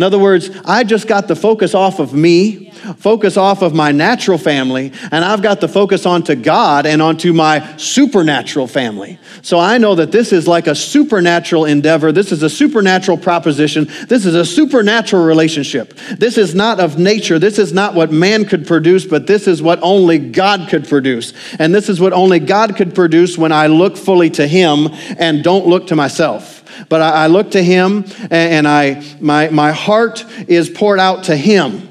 in 0.00 0.04
other 0.04 0.18
words, 0.18 0.48
I 0.64 0.82
just 0.82 1.06
got 1.06 1.28
the 1.28 1.36
focus 1.36 1.74
off 1.74 1.98
of 1.98 2.14
me, 2.14 2.70
focus 2.96 3.36
off 3.36 3.60
of 3.60 3.74
my 3.74 3.92
natural 3.92 4.38
family, 4.38 4.94
and 5.12 5.22
I've 5.22 5.42
got 5.42 5.60
the 5.60 5.68
focus 5.68 6.06
onto 6.06 6.34
God 6.34 6.86
and 6.86 7.02
onto 7.02 7.34
my 7.34 7.76
supernatural 7.76 8.66
family. 8.66 9.18
So 9.42 9.58
I 9.58 9.76
know 9.76 9.94
that 9.96 10.10
this 10.10 10.32
is 10.32 10.48
like 10.48 10.68
a 10.68 10.74
supernatural 10.74 11.66
endeavor. 11.66 12.12
This 12.12 12.32
is 12.32 12.42
a 12.42 12.48
supernatural 12.48 13.18
proposition. 13.18 13.88
This 14.08 14.24
is 14.24 14.34
a 14.34 14.46
supernatural 14.46 15.22
relationship. 15.22 15.92
This 16.16 16.38
is 16.38 16.54
not 16.54 16.80
of 16.80 16.98
nature. 16.98 17.38
This 17.38 17.58
is 17.58 17.74
not 17.74 17.92
what 17.92 18.10
man 18.10 18.46
could 18.46 18.66
produce, 18.66 19.04
but 19.04 19.26
this 19.26 19.46
is 19.46 19.60
what 19.60 19.80
only 19.82 20.18
God 20.18 20.70
could 20.70 20.88
produce. 20.88 21.34
And 21.58 21.74
this 21.74 21.90
is 21.90 22.00
what 22.00 22.14
only 22.14 22.38
God 22.38 22.74
could 22.74 22.94
produce 22.94 23.36
when 23.36 23.52
I 23.52 23.66
look 23.66 23.98
fully 23.98 24.30
to 24.30 24.46
Him 24.46 24.88
and 25.18 25.44
don't 25.44 25.66
look 25.66 25.88
to 25.88 25.94
myself. 25.94 26.59
But 26.88 27.02
I, 27.02 27.24
I 27.24 27.26
look 27.26 27.52
to 27.52 27.62
Him 27.62 28.04
and 28.30 28.66
I, 28.66 29.04
my, 29.20 29.48
my 29.50 29.72
heart 29.72 30.24
is 30.48 30.68
poured 30.68 30.98
out 30.98 31.24
to 31.24 31.36
Him. 31.36 31.86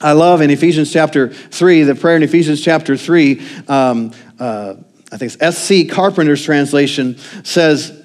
I 0.00 0.12
love 0.12 0.40
in 0.40 0.50
Ephesians 0.50 0.90
chapter 0.92 1.28
3, 1.28 1.82
the 1.82 1.94
prayer 1.94 2.16
in 2.16 2.22
Ephesians 2.22 2.62
chapter 2.62 2.96
3, 2.96 3.42
um, 3.68 4.12
uh, 4.38 4.74
I 5.12 5.16
think 5.16 5.32
it's 5.32 5.42
S.C. 5.42 5.86
Carpenter's 5.86 6.42
translation 6.42 7.18
says, 7.44 8.02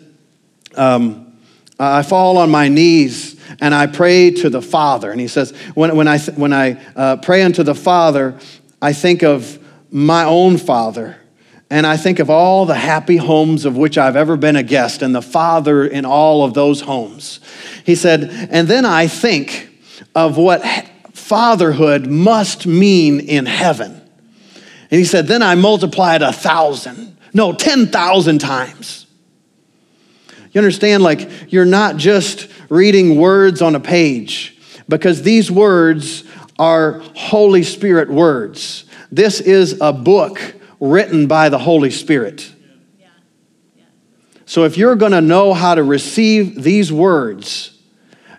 um, 0.76 1.38
I 1.80 2.04
fall 2.04 2.38
on 2.38 2.50
my 2.52 2.68
knees 2.68 3.40
and 3.62 3.74
I 3.74 3.88
pray 3.88 4.32
to 4.32 4.50
the 4.50 4.62
Father. 4.62 5.12
And 5.12 5.22
he 5.22 5.28
says, 5.28 5.52
when, 5.74 5.96
when 5.96 6.08
I, 6.08 6.20
when 6.20 6.52
I 6.52 6.82
uh, 6.96 7.18
pray 7.18 7.44
unto 7.44 7.64
the 7.64 7.76
Father, 7.76 8.38
I 8.82 8.92
think 8.92 9.24
of 9.24 9.60
my 9.92 10.26
own 10.26 10.58
Father 10.58 11.18
and 11.76 11.86
I 11.86 11.98
think 11.98 12.20
of 12.20 12.30
all 12.30 12.66
the 12.66 12.74
happy 12.74 13.18
homes 13.18 13.66
of 13.66 13.76
which 13.76 13.98
I've 13.98 14.16
ever 14.16 14.38
been 14.38 14.56
a 14.56 14.64
guest 14.64 15.02
and 15.02 15.14
the 15.14 15.22
father 15.22 15.86
in 15.86 16.06
all 16.06 16.46
of 16.46 16.54
those 16.54 16.80
homes. 16.80 17.42
He 17.86 17.96
said, 17.96 18.30
and 18.50 18.66
then 18.70 18.86
I 18.86 19.08
think 19.08 19.72
of 20.16 20.38
what 20.38 20.64
fatherhood 21.12 22.08
must 22.08 22.66
mean 22.66 23.20
in 23.20 23.46
heaven. 23.46 23.92
And 23.92 25.00
he 25.00 25.04
said, 25.04 25.28
then 25.28 25.44
I 25.44 25.56
multiply 25.56 26.16
it 26.16 26.22
a 26.22 26.32
thousand, 26.32 27.18
no, 27.34 27.52
10,000 27.52 28.40
times. 28.40 29.06
You 30.54 30.60
understand, 30.60 31.04
like, 31.04 31.52
you're 31.52 31.66
not 31.66 31.98
just 31.98 32.48
reading 32.70 33.18
words 33.18 33.62
on 33.62 33.76
a 33.76 33.82
page, 33.82 34.58
because 34.88 35.24
these 35.24 35.52
words 35.52 36.24
are 36.58 37.02
Holy 37.18 37.64
Spirit 37.64 38.10
words. 38.10 38.86
This 39.12 39.42
is 39.42 39.82
a 39.82 39.92
book 39.92 40.55
written 40.80 41.28
by 41.28 41.50
the 41.50 41.60
Holy 41.60 41.92
Spirit. 41.92 42.52
So 44.46 44.64
if 44.64 44.78
you're 44.78 44.96
going 44.96 45.12
to 45.12 45.22
know 45.22 45.54
how 45.54 45.76
to 45.76 45.84
receive 45.84 46.62
these 46.62 46.94
words, 46.94 47.76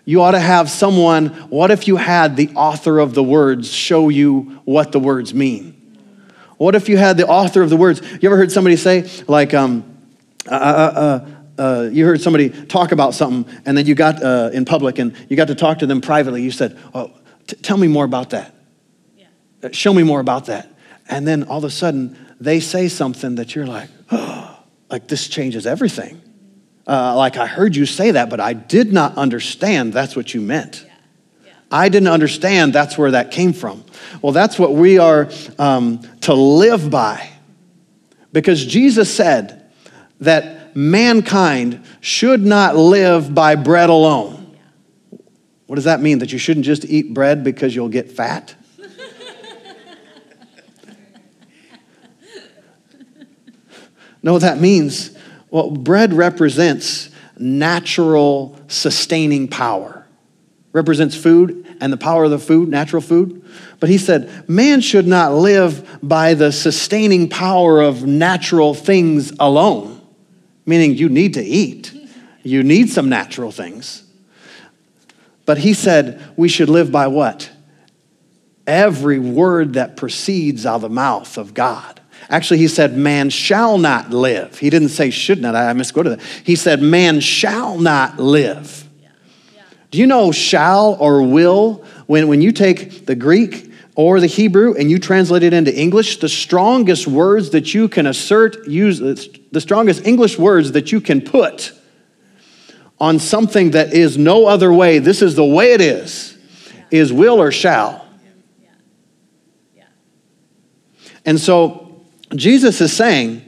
you 0.05 0.21
ought 0.21 0.31
to 0.31 0.39
have 0.39 0.69
someone. 0.69 1.27
What 1.49 1.69
if 1.69 1.87
you 1.87 1.97
had 1.97 2.37
the 2.37 2.49
author 2.55 2.99
of 2.99 3.13
the 3.13 3.23
words 3.23 3.71
show 3.71 4.07
you 4.07 4.61
what 4.63 4.93
the 4.93 4.99
words 4.99 5.33
mean? 5.33 5.73
What 6.57 6.75
if 6.75 6.87
you 6.87 6.97
had 6.97 7.17
the 7.17 7.27
author 7.27 7.61
of 7.61 7.69
the 7.69 7.75
words? 7.75 8.01
You 8.21 8.29
ever 8.29 8.37
heard 8.37 8.51
somebody 8.51 8.77
say, 8.77 9.09
like, 9.27 9.53
um, 9.53 9.97
uh, 10.49 10.53
uh, 10.53 11.25
uh, 11.57 11.61
uh 11.61 11.89
you 11.91 12.05
heard 12.05 12.21
somebody 12.21 12.49
talk 12.49 12.93
about 12.93 13.13
something, 13.13 13.53
and 13.65 13.77
then 13.77 13.85
you 13.85 13.95
got 13.95 14.23
uh, 14.23 14.49
in 14.53 14.63
public 14.63 14.97
and 14.97 15.13
you 15.29 15.35
got 15.35 15.49
to 15.49 15.55
talk 15.55 15.79
to 15.79 15.85
them 15.85 15.99
privately. 15.99 16.41
You 16.41 16.51
said, 16.51 16.79
Oh, 16.93 17.11
t- 17.45 17.57
tell 17.57 17.77
me 17.77 17.87
more 17.87 18.05
about 18.05 18.29
that. 18.29 18.55
Yeah. 19.17 19.27
Uh, 19.61 19.69
show 19.71 19.93
me 19.93 20.03
more 20.03 20.21
about 20.21 20.45
that. 20.45 20.73
And 21.09 21.27
then 21.27 21.43
all 21.43 21.57
of 21.57 21.63
a 21.65 21.69
sudden, 21.69 22.17
they 22.39 22.59
say 22.59 22.87
something 22.87 23.35
that 23.35 23.55
you're 23.55 23.67
like, 23.67 23.89
oh, 24.11 24.59
like 24.89 25.07
this 25.07 25.27
changes 25.27 25.67
everything. 25.67 26.21
Uh, 26.87 27.15
like 27.17 27.35
I 27.35 27.47
heard 27.47 27.75
you 27.75 27.85
say 27.85 28.11
that, 28.11 28.29
but 28.29 28.39
I 28.39 28.53
did 28.53 28.93
not 28.93 29.17
understand 29.17 29.91
that's 29.91 30.15
what 30.15 30.33
you 30.33 30.39
meant. 30.39 30.85
I 31.69 31.89
didn't 31.89 32.07
understand 32.07 32.71
that's 32.71 32.97
where 32.97 33.11
that 33.11 33.31
came 33.31 33.51
from. 33.51 33.83
Well, 34.21 34.31
that's 34.31 34.57
what 34.57 34.73
we 34.73 34.99
are 34.99 35.29
um, 35.59 35.99
to 36.21 36.33
live 36.33 36.89
by. 36.89 37.29
Because 38.31 38.65
Jesus 38.65 39.13
said 39.13 39.69
that 40.21 40.77
mankind 40.77 41.83
should 41.99 42.41
not 42.41 42.77
live 42.77 43.33
by 43.33 43.55
bread 43.55 43.89
alone. 43.89 44.57
What 45.65 45.75
does 45.75 45.85
that 45.85 45.99
mean? 45.99 46.19
That 46.19 46.31
you 46.31 46.39
shouldn't 46.39 46.65
just 46.65 46.85
eat 46.85 47.13
bread 47.13 47.43
because 47.43 47.75
you'll 47.75 47.89
get 47.89 48.09
fat? 48.09 48.55
Know 54.27 54.33
what 54.33 54.43
that 54.43 54.59
means? 54.59 55.17
Well, 55.49 55.71
bread 55.71 56.13
represents 56.13 57.09
natural 57.37 58.59
sustaining 58.67 59.47
power, 59.47 60.05
represents 60.73 61.15
food 61.15 61.65
and 61.79 61.93
the 61.93 61.97
power 61.97 62.25
of 62.25 62.31
the 62.31 62.39
food, 62.39 62.69
natural 62.69 63.01
food. 63.01 63.43
But 63.79 63.89
he 63.89 63.97
said, 63.97 64.49
man 64.49 64.81
should 64.81 65.07
not 65.07 65.33
live 65.33 65.99
by 66.03 66.33
the 66.33 66.51
sustaining 66.51 67.29
power 67.29 67.81
of 67.81 68.05
natural 68.05 68.73
things 68.73 69.31
alone, 69.39 70.01
meaning 70.65 70.95
you 70.95 71.07
need 71.09 71.35
to 71.35 71.43
eat, 71.43 71.93
you 72.43 72.63
need 72.63 72.89
some 72.89 73.07
natural 73.07 73.51
things. 73.51 74.03
But 75.45 75.59
he 75.59 75.73
said 75.73 76.21
we 76.35 76.49
should 76.49 76.69
live 76.69 76.91
by 76.91 77.07
what? 77.07 77.49
Every 78.65 79.19
word 79.19 79.75
that 79.75 79.95
proceeds 79.95 80.65
out 80.65 80.75
of 80.75 80.81
the 80.81 80.89
mouth 80.89 81.37
of 81.37 81.53
God. 81.53 81.96
Actually, 82.29 82.57
he 82.57 82.67
said, 82.67 82.97
Man 82.97 83.29
shall 83.29 83.77
not 83.77 84.11
live. 84.11 84.59
He 84.59 84.69
didn't 84.69 84.89
say 84.89 85.09
should 85.09 85.41
not. 85.41 85.55
I 85.55 85.71
misquoted 85.73 86.19
that. 86.19 86.25
He 86.43 86.55
said, 86.55 86.81
Man 86.81 87.19
shall 87.19 87.77
not 87.77 88.19
live. 88.19 88.83
Do 89.91 89.97
you 89.97 90.07
know 90.07 90.31
shall 90.31 90.97
or 90.99 91.21
will 91.21 91.85
When, 92.07 92.27
when 92.27 92.41
you 92.41 92.51
take 92.51 93.05
the 93.05 93.15
Greek 93.15 93.71
or 93.95 94.19
the 94.19 94.27
Hebrew 94.27 94.75
and 94.75 94.91
you 94.91 94.99
translate 94.99 95.43
it 95.43 95.53
into 95.53 95.73
English, 95.73 96.17
the 96.17 96.29
strongest 96.29 97.07
words 97.07 97.51
that 97.51 97.73
you 97.73 97.87
can 97.87 98.05
assert, 98.05 98.67
use 98.67 99.01
uh, 99.01 99.15
the 99.51 99.61
strongest 99.61 100.05
English 100.05 100.37
words 100.37 100.73
that 100.73 100.91
you 100.91 101.01
can 101.01 101.21
put 101.21 101.71
on 102.99 103.19
something 103.19 103.71
that 103.71 103.93
is 103.93 104.17
no 104.17 104.47
other 104.47 104.73
way, 104.73 104.99
this 104.99 105.21
is 105.21 105.35
the 105.35 105.45
way 105.45 105.73
it 105.73 105.81
is, 105.81 106.37
is 106.91 107.13
will 107.13 107.41
or 107.41 107.51
shall. 107.51 108.05
And 111.25 111.39
so 111.39 111.86
Jesus 112.35 112.81
is 112.81 112.91
saying, 112.91 113.43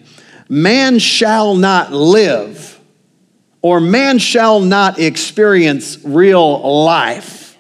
man 0.48 1.00
shall 1.00 1.56
not 1.56 1.92
live 1.92 2.80
or 3.62 3.80
man 3.80 4.18
shall 4.20 4.60
not 4.60 5.00
experience 5.00 5.98
real 6.04 6.84
life 6.84 7.58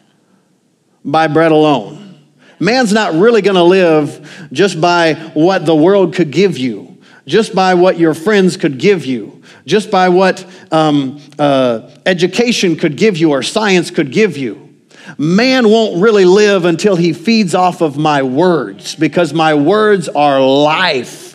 by 1.04 1.28
bread 1.28 1.52
alone. 1.52 2.20
Man's 2.60 2.92
not 2.92 3.14
really 3.14 3.42
going 3.42 3.56
to 3.56 3.64
live 3.64 4.48
just 4.52 4.80
by 4.80 5.14
what 5.34 5.66
the 5.66 5.76
world 5.76 6.14
could 6.14 6.32
give 6.32 6.58
you, 6.58 6.98
just 7.26 7.56
by 7.56 7.74
what 7.74 7.98
your 7.98 8.14
friends 8.14 8.58
could 8.58 8.78
give 8.78 9.06
you, 9.06 9.42
just 9.66 9.92
by 9.92 10.10
what 10.10 10.46
um, 10.72 11.22
uh, 11.38 11.90
education 12.06 12.76
could 12.76 12.98
give 12.98 13.18
you 13.18 13.32
or 13.32 13.44
science 13.44 13.92
could 13.92 14.12
give 14.12 14.38
you. 14.38 14.69
Man 15.18 15.70
won't 15.70 16.02
really 16.02 16.26
live 16.26 16.66
until 16.66 16.96
he 16.96 17.14
feeds 17.14 17.56
off 17.56 17.82
of 17.82 17.98
my 17.98 18.24
words 18.24 18.96
because 18.96 19.34
my 19.34 19.54
words 19.54 20.08
are 20.10 20.42
life. 20.42 21.30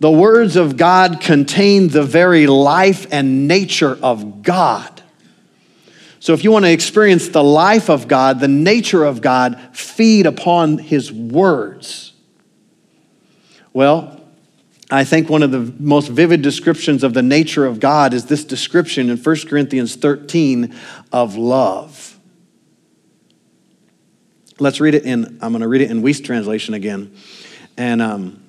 The 0.00 0.10
words 0.10 0.56
of 0.56 0.76
God 0.76 1.20
contain 1.20 1.88
the 1.88 2.02
very 2.02 2.48
life 2.48 3.06
and 3.12 3.46
nature 3.46 3.96
of 4.02 4.42
God. 4.42 5.00
So, 6.18 6.34
if 6.34 6.44
you 6.44 6.52
want 6.52 6.64
to 6.64 6.72
experience 6.72 7.28
the 7.28 7.42
life 7.42 7.88
of 7.88 8.08
God, 8.08 8.40
the 8.40 8.48
nature 8.48 9.04
of 9.04 9.20
God, 9.20 9.60
feed 9.72 10.26
upon 10.26 10.78
His 10.78 11.12
words. 11.12 12.12
Well, 13.72 14.21
I 14.92 15.04
think 15.04 15.30
one 15.30 15.42
of 15.42 15.50
the 15.50 15.72
most 15.78 16.08
vivid 16.08 16.42
descriptions 16.42 17.02
of 17.02 17.14
the 17.14 17.22
nature 17.22 17.64
of 17.64 17.80
God 17.80 18.12
is 18.12 18.26
this 18.26 18.44
description 18.44 19.08
in 19.08 19.16
1 19.16 19.36
Corinthians 19.48 19.96
13 19.96 20.74
of 21.10 21.34
love. 21.34 22.18
Let's 24.58 24.80
read 24.80 24.94
it 24.94 25.04
in, 25.04 25.38
I'm 25.40 25.52
going 25.52 25.62
to 25.62 25.68
read 25.68 25.80
it 25.80 25.90
in 25.90 26.02
Wuest 26.02 26.26
translation 26.26 26.74
again. 26.74 27.16
And 27.78 28.02
um, 28.02 28.42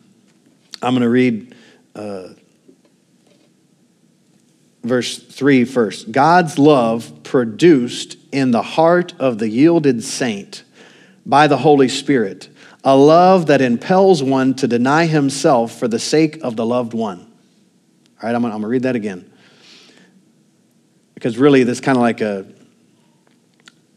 I'm 0.81 0.93
going 0.93 1.03
to 1.03 1.09
read 1.09 1.55
uh, 1.95 2.33
verse 4.83 5.17
3 5.17 5.63
first. 5.63 6.11
God's 6.11 6.59
love 6.59 7.23
produced 7.23 8.17
in 8.33 8.51
the 8.51 8.63
heart 8.63 9.13
of 9.17 9.39
the 9.39 9.47
yielded 9.47 10.03
saint 10.03 10.65
by 11.25 11.47
the 11.47 11.57
Holy 11.57 11.87
Spirit, 11.87 12.49
a 12.83 12.95
love 12.95 13.45
that 13.47 13.61
impels 13.61 14.21
one 14.21 14.53
to 14.55 14.67
deny 14.67 15.05
himself 15.05 15.77
for 15.77 15.87
the 15.87 15.99
sake 15.99 16.43
of 16.43 16.55
the 16.55 16.65
loved 16.65 16.93
one. 16.93 17.19
All 17.19 18.29
right, 18.29 18.35
I'm 18.35 18.41
going 18.41 18.61
to 18.61 18.67
read 18.67 18.83
that 18.83 18.95
again. 18.95 19.31
Because 21.13 21.37
really, 21.37 21.63
this 21.63 21.77
is 21.77 21.81
kind 21.81 21.97
of 21.97 22.01
like 22.01 22.21
a, 22.21 22.45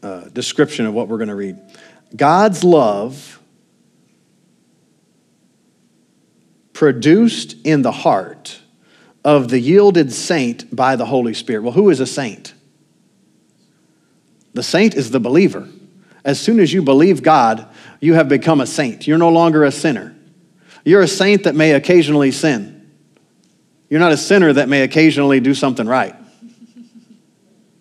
a 0.01 0.29
description 0.29 0.85
of 0.85 0.93
what 0.93 1.07
we're 1.07 1.17
going 1.17 1.27
to 1.29 1.35
read. 1.35 1.59
God's 2.15 2.63
love 2.63 3.41
produced 6.71 7.55
in 7.65 7.81
the 7.81 7.91
heart 7.91 8.61
of 9.25 9.49
the 9.49 9.59
yielded 9.59 10.13
saint 10.13 10.73
by 10.73 10.95
the 10.95 11.05
Holy 11.05 11.33
Spirit. 11.33 11.63
Well, 11.63 11.73
who 11.73 11.89
is 11.89 11.99
a 11.99 12.05
saint? 12.05 12.53
The 14.53 14.63
saint 14.63 14.95
is 14.95 15.11
the 15.11 15.19
believer. 15.19 15.67
As 16.27 16.39
soon 16.39 16.59
as 16.59 16.71
you 16.71 16.83
believe 16.83 17.23
God, 17.23 17.67
you 17.99 18.13
have 18.13 18.29
become 18.29 18.61
a 18.61 18.67
saint. 18.67 19.07
You're 19.07 19.17
no 19.17 19.29
longer 19.29 19.63
a 19.63 19.71
sinner. 19.71 20.15
You're 20.85 21.01
a 21.01 21.07
saint 21.07 21.45
that 21.45 21.55
may 21.55 21.71
occasionally 21.71 22.31
sin. 22.31 22.91
You're 23.89 23.99
not 23.99 24.11
a 24.11 24.17
sinner 24.17 24.53
that 24.53 24.69
may 24.69 24.83
occasionally 24.83 25.39
do 25.39 25.55
something 25.55 25.87
right. 25.87 26.15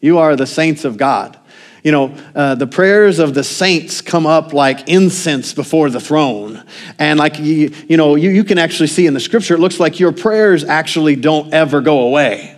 You 0.00 0.18
are 0.18 0.34
the 0.34 0.46
saints 0.46 0.86
of 0.86 0.96
God 0.96 1.38
you 1.86 1.92
know, 1.92 2.12
uh, 2.34 2.56
the 2.56 2.66
prayers 2.66 3.20
of 3.20 3.32
the 3.32 3.44
saints 3.44 4.00
come 4.00 4.26
up 4.26 4.52
like 4.52 4.88
incense 4.88 5.54
before 5.54 5.88
the 5.88 6.00
throne. 6.00 6.64
And 6.98 7.16
like, 7.16 7.38
you, 7.38 7.72
you 7.88 7.96
know, 7.96 8.16
you, 8.16 8.30
you 8.30 8.42
can 8.42 8.58
actually 8.58 8.88
see 8.88 9.06
in 9.06 9.14
the 9.14 9.20
scripture, 9.20 9.54
it 9.54 9.60
looks 9.60 9.78
like 9.78 10.00
your 10.00 10.10
prayers 10.10 10.64
actually 10.64 11.14
don't 11.14 11.54
ever 11.54 11.80
go 11.80 12.00
away. 12.00 12.55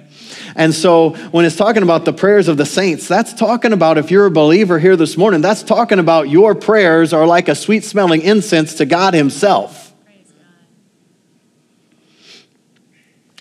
And 0.59 0.75
so 0.75 1.11
when 1.31 1.45
it's 1.45 1.55
talking 1.55 1.85
about 1.85 2.05
the 2.05 2.13
prayers 2.13 2.49
of 2.49 2.57
the 2.57 2.67
saints, 2.67 3.07
that's 3.07 3.33
talking 3.33 3.73
about 3.73 3.97
if 3.97 4.11
you're 4.11 4.27
a 4.27 4.31
believer 4.31 4.81
here 4.81 4.97
this 4.97 5.17
morning, 5.17 5.41
that's 5.41 5.63
talking 5.63 6.01
about 6.01 6.29
your 6.29 6.57
prayers 6.57 7.13
are 7.13 7.29
like 7.29 7.49
a 7.49 7.55
sweet 7.55 7.85
smelling 7.85 8.23
incense 8.23 8.75
to 8.75 8.85
God 8.85 9.15
Himself. 9.15 9.95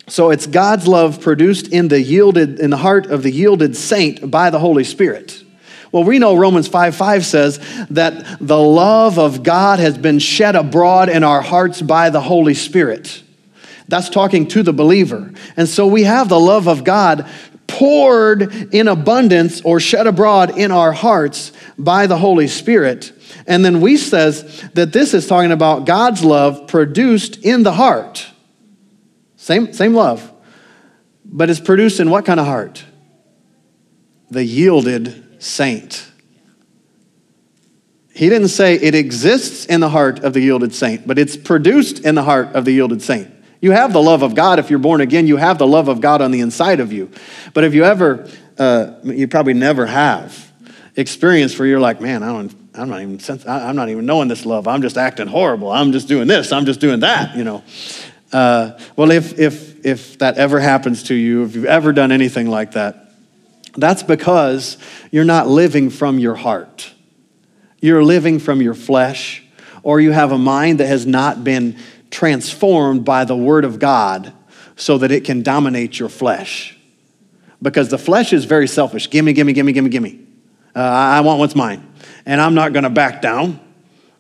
So 0.06 0.30
it's 0.30 0.46
God's 0.46 0.88
love 0.88 1.20
produced 1.20 1.70
in 1.70 1.88
the 1.88 2.00
yielded 2.00 2.60
in 2.60 2.70
the 2.70 2.78
heart 2.78 3.08
of 3.08 3.24
the 3.24 3.32
yielded 3.32 3.76
saint 3.76 4.30
by 4.30 4.52
the 4.52 4.60
Holy 4.60 4.84
Spirit. 4.84 5.44
Well, 5.92 6.04
we 6.04 6.20
know 6.20 6.38
Romans 6.38 6.68
5 6.68 6.96
5 6.96 7.26
says 7.26 7.86
that 7.90 8.38
the 8.40 8.60
love 8.60 9.18
of 9.18 9.42
God 9.42 9.80
has 9.80 9.98
been 9.98 10.20
shed 10.20 10.56
abroad 10.56 11.10
in 11.10 11.24
our 11.24 11.42
hearts 11.42 11.82
by 11.82 12.12
the 12.12 12.22
Holy 12.22 12.54
Spirit. 12.54 13.24
That's 13.88 14.10
talking 14.10 14.48
to 14.50 14.64
the 14.64 14.74
believer. 14.74 15.32
And 15.56 15.68
so 15.68 15.88
we 15.88 16.04
have 16.04 16.30
the 16.30 16.40
love 16.40 16.68
of 16.68 16.84
God 16.84 17.30
poured 17.68 18.74
in 18.74 18.88
abundance 18.88 19.62
or 19.62 19.80
shed 19.80 20.08
abroad 20.08 20.58
in 20.58 20.72
our 20.72 20.92
hearts 20.92 21.52
by 21.78 22.08
the 22.08 22.18
Holy 22.18 22.48
Spirit. 22.48 23.12
And 23.46 23.64
then 23.64 23.82
we 23.82 23.98
says 23.98 24.62
that 24.74 24.94
this 24.94 25.14
is 25.14 25.28
talking 25.28 25.52
about 25.52 25.86
God's 25.86 26.24
love 26.24 26.68
produced 26.68 27.44
in 27.46 27.64
the 27.64 27.74
heart. 27.74 28.28
Same, 29.36 29.74
same 29.74 29.94
love. 29.94 30.34
But 31.24 31.50
it's 31.50 31.60
produced 31.60 32.00
in 32.00 32.10
what 32.10 32.26
kind 32.26 32.40
of 32.40 32.46
heart? 32.46 32.86
The 34.30 34.44
yielded 34.44 35.42
saint. 35.44 36.10
He 38.14 38.30
didn't 38.30 38.48
say 38.48 38.76
it 38.76 38.96
exists 38.96 39.66
in 39.66 39.80
the 39.80 39.90
heart 39.90 40.24
of 40.24 40.34
the 40.34 40.42
yielded 40.42 40.74
saint, 40.74 41.06
but 41.06 41.20
it's 41.20 41.38
produced 41.38 42.00
in 42.00 42.16
the 42.16 42.24
heart 42.24 42.56
of 42.56 42.66
the 42.66 42.72
yielded 42.72 43.02
saint. 43.02 43.32
You 43.62 43.72
have 43.72 43.94
the 43.94 44.02
love 44.02 44.22
of 44.22 44.36
God 44.36 44.60
if 44.60 44.70
you're 44.70 44.80
born 44.80 45.02
again. 45.02 45.28
You 45.28 45.38
have 45.38 45.58
the 45.58 45.68
love 45.68 45.88
of 45.88 46.02
God 46.02 46.22
on 46.22 46.32
the 46.32 46.42
inside 46.42 46.80
of 46.80 46.94
you. 46.94 47.10
But 47.54 47.64
if 47.64 47.74
you 47.74 47.84
ever, 47.84 48.30
uh, 48.58 48.94
you 49.04 49.28
probably 49.28 49.54
never 49.54 49.86
have 49.86 50.52
experienced 50.96 51.58
where 51.58 51.68
you're 51.68 51.80
like, 51.80 52.02
man, 52.02 52.24
I 52.24 52.28
don't, 52.28 52.56
I'm 52.76 52.90
not 52.90 53.02
even, 53.02 53.20
I'm 53.48 53.76
not 53.76 53.90
even 53.90 54.06
knowing 54.06 54.28
this 54.28 54.46
love. 54.46 54.68
I'm 54.68 54.82
just 54.82 54.98
acting 54.98 55.28
horrible. 55.28 55.72
I'm 55.72 55.92
just 55.92 56.08
doing 56.08 56.28
this. 56.28 56.52
I'm 56.52 56.66
just 56.66 56.80
doing 56.80 57.00
that. 57.00 57.36
You 57.36 57.44
know. 57.44 57.64
Uh, 58.32 58.78
well, 58.96 59.12
if 59.12 59.40
if 59.40 59.86
if 59.86 60.18
that 60.20 60.38
ever 60.38 60.60
happens 60.60 61.04
to 61.04 61.16
you, 61.16 61.44
if 61.44 61.56
you've 61.56 61.66
ever 61.66 61.94
done 61.94 62.12
anything 62.12 62.48
like 62.50 62.72
that, 62.72 63.12
that's 63.78 64.04
because 64.04 64.78
you're 65.12 65.26
not 65.26 65.48
living 65.48 65.90
from 65.90 66.20
your 66.20 66.36
heart. 66.36 66.94
You're 67.80 68.04
living 68.04 68.40
from 68.40 68.62
your 68.62 68.74
flesh, 68.74 69.44
or 69.82 70.02
you 70.02 70.12
have 70.12 70.32
a 70.32 70.38
mind 70.38 70.80
that 70.80 70.88
has 70.88 71.06
not 71.06 71.44
been 71.44 71.78
transformed 72.12 73.06
by 73.06 73.26
the 73.26 73.36
Word 73.36 73.66
of 73.66 73.80
God 73.80 74.34
so 74.76 74.98
that 75.00 75.12
it 75.12 75.26
can 75.26 75.42
dominate 75.42 76.00
your 76.00 76.10
flesh. 76.10 76.78
Because 77.62 77.90
the 77.90 77.98
flesh 77.98 78.34
is 78.34 78.46
very 78.46 78.68
selfish. 78.68 79.10
Gimme, 79.10 79.34
gimme, 79.34 79.54
gimme, 79.54 79.72
gimme, 79.74 79.90
gimme. 79.90 80.20
Uh, 80.76 80.80
I 80.80 81.22
want 81.22 81.40
what's 81.40 81.56
mine. 81.56 81.92
And 82.26 82.40
I'm 82.40 82.54
not 82.54 82.74
going 82.74 82.84
to 82.84 82.90
back 82.90 83.22
down. 83.22 83.60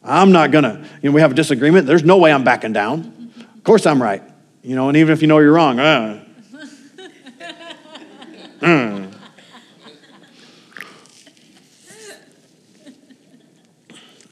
I'm 0.04 0.32
not 0.32 0.52
going 0.52 0.64
to, 0.64 0.84
you 1.02 1.10
know, 1.10 1.16
we 1.16 1.22
have 1.22 1.32
a 1.32 1.36
disagreement. 1.36 1.86
There's 1.86 2.04
no 2.04 2.18
way 2.18 2.32
I'm 2.32 2.44
backing 2.44 2.74
down. 2.74 3.32
Of 3.56 3.64
course 3.64 3.86
I'm 3.86 4.02
right. 4.02 4.24
You 4.64 4.76
know, 4.76 4.88
and 4.88 4.98
even 4.98 5.14
if 5.14 5.22
you 5.22 5.28
know 5.28 5.40
you're 5.40 5.54
wrong, 5.54 5.80
uh, 5.80 6.24
mm, 8.60 9.14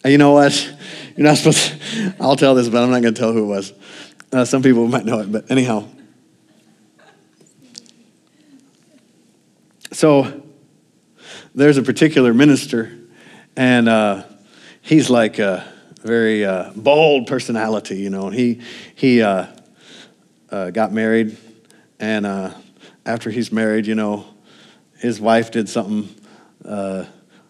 You 0.05 0.19
know 0.19 0.33
what? 0.33 0.74
You're 1.15 1.27
not 1.27 1.37
supposed 1.37 1.79
to, 1.79 2.15
I'll 2.19 2.35
tell 2.35 2.55
this, 2.55 2.67
but 2.67 2.83
I'm 2.83 2.91
not 2.91 3.01
going 3.01 3.13
to 3.13 3.19
tell 3.19 3.31
who 3.31 3.43
it 3.43 3.47
was. 3.47 3.73
Uh, 4.33 4.43
some 4.43 4.61
people 4.61 4.85
might 4.87 5.05
know 5.05 5.19
it, 5.19 5.31
but 5.31 5.49
anyhow. 5.49 5.87
So 9.93 10.43
there's 11.53 11.77
a 11.77 11.83
particular 11.83 12.33
minister, 12.33 12.91
and 13.55 13.87
uh, 13.87 14.23
he's 14.81 15.09
like 15.09 15.39
a 15.39 15.65
very 16.01 16.43
uh, 16.43 16.71
bold 16.75 17.27
personality, 17.27 17.95
you 17.95 18.09
know. 18.09 18.29
He, 18.29 18.61
he 18.95 19.21
uh, 19.21 19.47
uh, 20.49 20.71
got 20.71 20.91
married, 20.91 21.37
and 21.97 22.25
uh, 22.25 22.53
after 23.05 23.29
he's 23.29 23.53
married, 23.53 23.87
you 23.87 23.95
know, 23.95 24.25
his 24.97 25.21
wife 25.21 25.49
did 25.51 25.69
something 25.69 26.13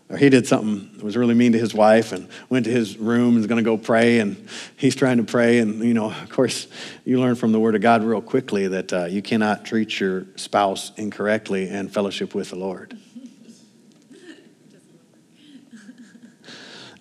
or 0.09 0.17
he 0.17 0.29
did 0.29 0.45
something 0.45 0.91
that 0.93 1.03
was 1.03 1.17
really 1.17 1.33
mean 1.33 1.53
to 1.53 1.59
his 1.59 1.73
wife 1.73 2.11
and 2.11 2.29
went 2.49 2.65
to 2.65 2.71
his 2.71 2.97
room 2.97 3.29
and 3.29 3.37
was 3.37 3.47
going 3.47 3.63
to 3.63 3.67
go 3.67 3.77
pray 3.77 4.19
and 4.19 4.47
he's 4.77 4.95
trying 4.95 5.17
to 5.17 5.23
pray. 5.23 5.59
And 5.59 5.83
you 5.83 5.93
know 5.93 6.11
of 6.11 6.29
course 6.29 6.67
you 7.03 7.19
learn 7.19 7.35
from 7.35 7.51
the 7.51 7.59
word 7.59 7.75
of 7.75 7.81
god 7.81 8.03
real 8.03 8.21
quickly 8.21 8.67
that 8.67 8.93
uh, 8.93 9.05
you 9.05 9.21
cannot 9.21 9.65
treat 9.65 9.99
your 9.99 10.25
spouse 10.35 10.91
incorrectly 10.97 11.69
and 11.69 11.91
fellowship 11.91 12.35
with 12.35 12.51
the 12.51 12.55
lord. 12.55 12.97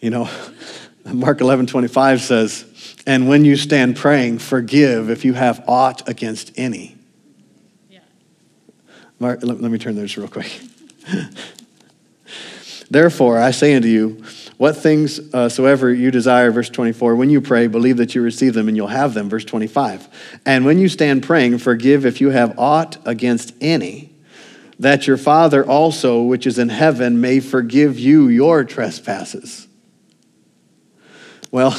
You 0.01 0.11
know 0.11 0.29
mark 1.05 1.41
11 1.41 1.67
25 1.67 2.21
says 2.23 2.65
and 3.07 3.29
when 3.29 3.45
you 3.45 3.57
stand 3.57 3.97
praying 3.97 4.39
forgive 4.39 5.11
if 5.11 5.25
you 5.27 5.35
have 5.35 5.63
aught 5.69 6.09
against 6.09 6.53
any. 6.57 6.97
Yeah. 7.91 8.01
mark, 9.19 9.43
let, 9.43 9.61
let 9.61 9.71
me 9.71 9.77
turn 9.77 9.95
this 9.95 10.17
real 10.17 10.29
quick. 10.29 10.59
Therefore, 12.95 13.41
I 13.41 13.51
say 13.51 13.75
unto 13.75 13.89
you, 13.89 14.23
what 14.57 14.77
things 14.77 15.19
uh, 15.35 15.49
soever 15.49 15.93
you 15.93 16.13
desire, 16.13 16.53
verse 16.53 16.71
24, 16.71 17.17
when 17.17 17.29
you 17.29 17.41
pray, 17.41 17.67
believe 17.67 17.97
that 17.97 18.15
you 18.15 18.23
receive 18.23 18.55
them 18.55 18.69
and 18.69 18.77
you'll 18.77 18.87
have 18.87 19.15
them, 19.15 19.29
verse 19.29 19.45
25. 19.45 20.41
And 20.47 20.65
when 20.65 20.79
you 20.79 20.89
stand 20.89 21.25
praying, 21.25 21.59
forgive 21.59 22.07
if 22.07 22.21
you 22.21 22.31
have 22.31 22.57
aught 22.57 22.99
against 23.05 23.53
any, 23.61 24.15
that 24.79 25.09
your 25.09 25.17
Father 25.17 25.67
also, 25.67 26.23
which 26.23 26.47
is 26.47 26.57
in 26.57 26.69
heaven, 26.69 27.21
may 27.21 27.41
forgive 27.41 27.99
you 27.99 28.29
your 28.29 28.63
trespasses. 28.63 29.67
Well, 31.51 31.77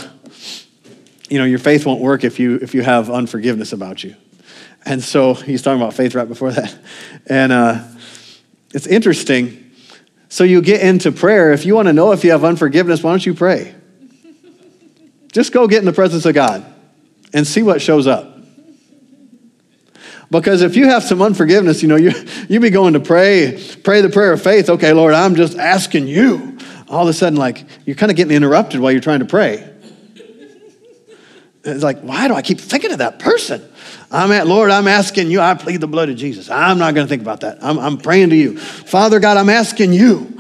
you 1.29 1.39
know, 1.39 1.45
your 1.45 1.59
faith 1.59 1.85
won't 1.85 2.01
work 2.01 2.25
if 2.25 2.41
you, 2.41 2.55
if 2.61 2.75
you 2.75 2.81
have 2.81 3.09
unforgiveness 3.09 3.71
about 3.71 4.03
you. 4.03 4.17
And 4.83 5.01
so 5.01 5.33
he's 5.33 5.61
talking 5.61 5.81
about 5.81 5.93
faith 5.93 6.13
right 6.13 6.27
before 6.27 6.51
that. 6.51 6.77
And 7.25 7.53
uh, 7.53 7.85
it's 8.73 8.85
interesting 8.85 9.61
so 10.35 10.43
you 10.43 10.61
get 10.61 10.81
into 10.81 11.13
prayer. 11.13 11.53
If 11.53 11.65
you 11.65 11.75
want 11.75 11.87
to 11.87 11.93
know 11.93 12.11
if 12.11 12.25
you 12.25 12.31
have 12.31 12.43
unforgiveness, 12.43 13.01
why 13.01 13.11
don't 13.11 13.25
you 13.25 13.33
pray? 13.33 13.73
Just 15.31 15.53
go 15.53 15.65
get 15.65 15.79
in 15.79 15.85
the 15.85 15.93
presence 15.93 16.25
of 16.25 16.35
God 16.35 16.65
and 17.33 17.47
see 17.47 17.63
what 17.63 17.81
shows 17.81 18.05
up. 18.05 18.37
Because 20.29 20.61
if 20.61 20.75
you 20.75 20.87
have 20.87 21.03
some 21.05 21.21
unforgiveness, 21.21 21.81
you 21.81 21.87
know, 21.87 21.95
you, 21.95 22.11
you 22.49 22.59
be 22.59 22.69
going 22.69 22.95
to 22.95 22.99
pray, 22.99 23.63
pray 23.85 24.01
the 24.01 24.09
prayer 24.09 24.33
of 24.33 24.41
faith. 24.41 24.69
Okay, 24.69 24.91
Lord, 24.91 25.13
I'm 25.13 25.35
just 25.35 25.57
asking 25.57 26.09
you. 26.09 26.57
All 26.89 27.03
of 27.03 27.07
a 27.07 27.13
sudden, 27.13 27.39
like, 27.39 27.63
you're 27.85 27.95
kind 27.95 28.11
of 28.11 28.17
getting 28.17 28.35
interrupted 28.35 28.81
while 28.81 28.91
you're 28.91 28.99
trying 28.99 29.19
to 29.19 29.25
pray. 29.25 29.65
It's 31.63 31.81
like, 31.81 32.01
why 32.01 32.27
do 32.27 32.33
I 32.33 32.41
keep 32.41 32.59
thinking 32.59 32.91
of 32.91 32.97
that 32.97 33.19
person? 33.19 33.65
I'm 34.11 34.31
at, 34.31 34.47
Lord, 34.47 34.71
I'm 34.71 34.87
asking 34.87 35.31
you, 35.31 35.41
I 35.41 35.55
plead 35.55 35.81
the 35.81 35.87
blood 35.87 36.09
of 36.09 36.15
Jesus. 36.15 36.49
I'm 36.49 36.77
not 36.77 36.93
going 36.93 37.05
to 37.05 37.09
think 37.09 37.21
about 37.21 37.41
that. 37.41 37.57
I'm, 37.61 37.79
I'm 37.79 37.97
praying 37.97 38.29
to 38.29 38.35
you. 38.35 38.57
Father 38.57 39.19
God, 39.19 39.37
I'm 39.37 39.49
asking 39.49 39.93
you. 39.93 40.31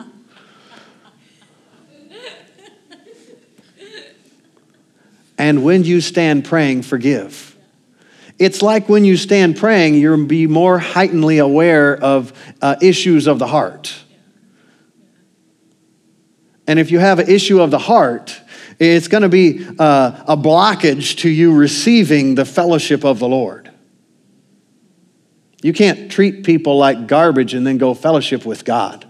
And 5.37 5.63
when 5.63 5.83
you 5.83 5.99
stand 5.99 6.45
praying, 6.45 6.83
forgive. 6.83 7.57
It's 8.37 8.61
like 8.61 8.89
when 8.89 9.05
you 9.05 9.17
stand 9.17 9.57
praying, 9.57 9.95
you'll 9.95 10.25
be 10.25 10.47
more 10.47 10.79
heightenedly 10.79 11.39
aware 11.39 11.95
of 11.95 12.33
uh, 12.61 12.75
issues 12.81 13.27
of 13.27 13.39
the 13.39 13.47
heart. 13.47 13.93
And 16.67 16.79
if 16.79 16.91
you 16.91 16.99
have 16.99 17.19
an 17.19 17.29
issue 17.29 17.61
of 17.61 17.71
the 17.71 17.77
heart, 17.77 18.41
it's 18.79 19.07
going 19.07 19.23
to 19.23 19.29
be 19.29 19.65
uh, 19.79 20.23
a 20.27 20.37
blockage 20.37 21.17
to 21.19 21.29
you 21.29 21.53
receiving 21.53 22.35
the 22.35 22.45
fellowship 22.45 23.03
of 23.03 23.19
the 23.19 23.27
Lord. 23.27 23.71
You 25.61 25.73
can't 25.73 26.11
treat 26.11 26.45
people 26.45 26.77
like 26.77 27.07
garbage 27.07 27.53
and 27.53 27.65
then 27.65 27.77
go 27.77 27.93
fellowship 27.93 28.45
with 28.45 28.65
God. 28.65 29.07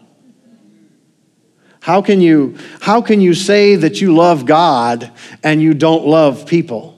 How 1.82 2.02
can 2.02 2.22
you, 2.22 2.58
how 2.82 3.02
can 3.02 3.22
you 3.22 3.34
say 3.34 3.76
that 3.76 4.02
you 4.02 4.16
love 4.16 4.46
God 4.46 5.12
and 5.44 5.62
you 5.62 5.74
don't 5.74 6.06
love 6.06 6.48
people? 6.48 6.96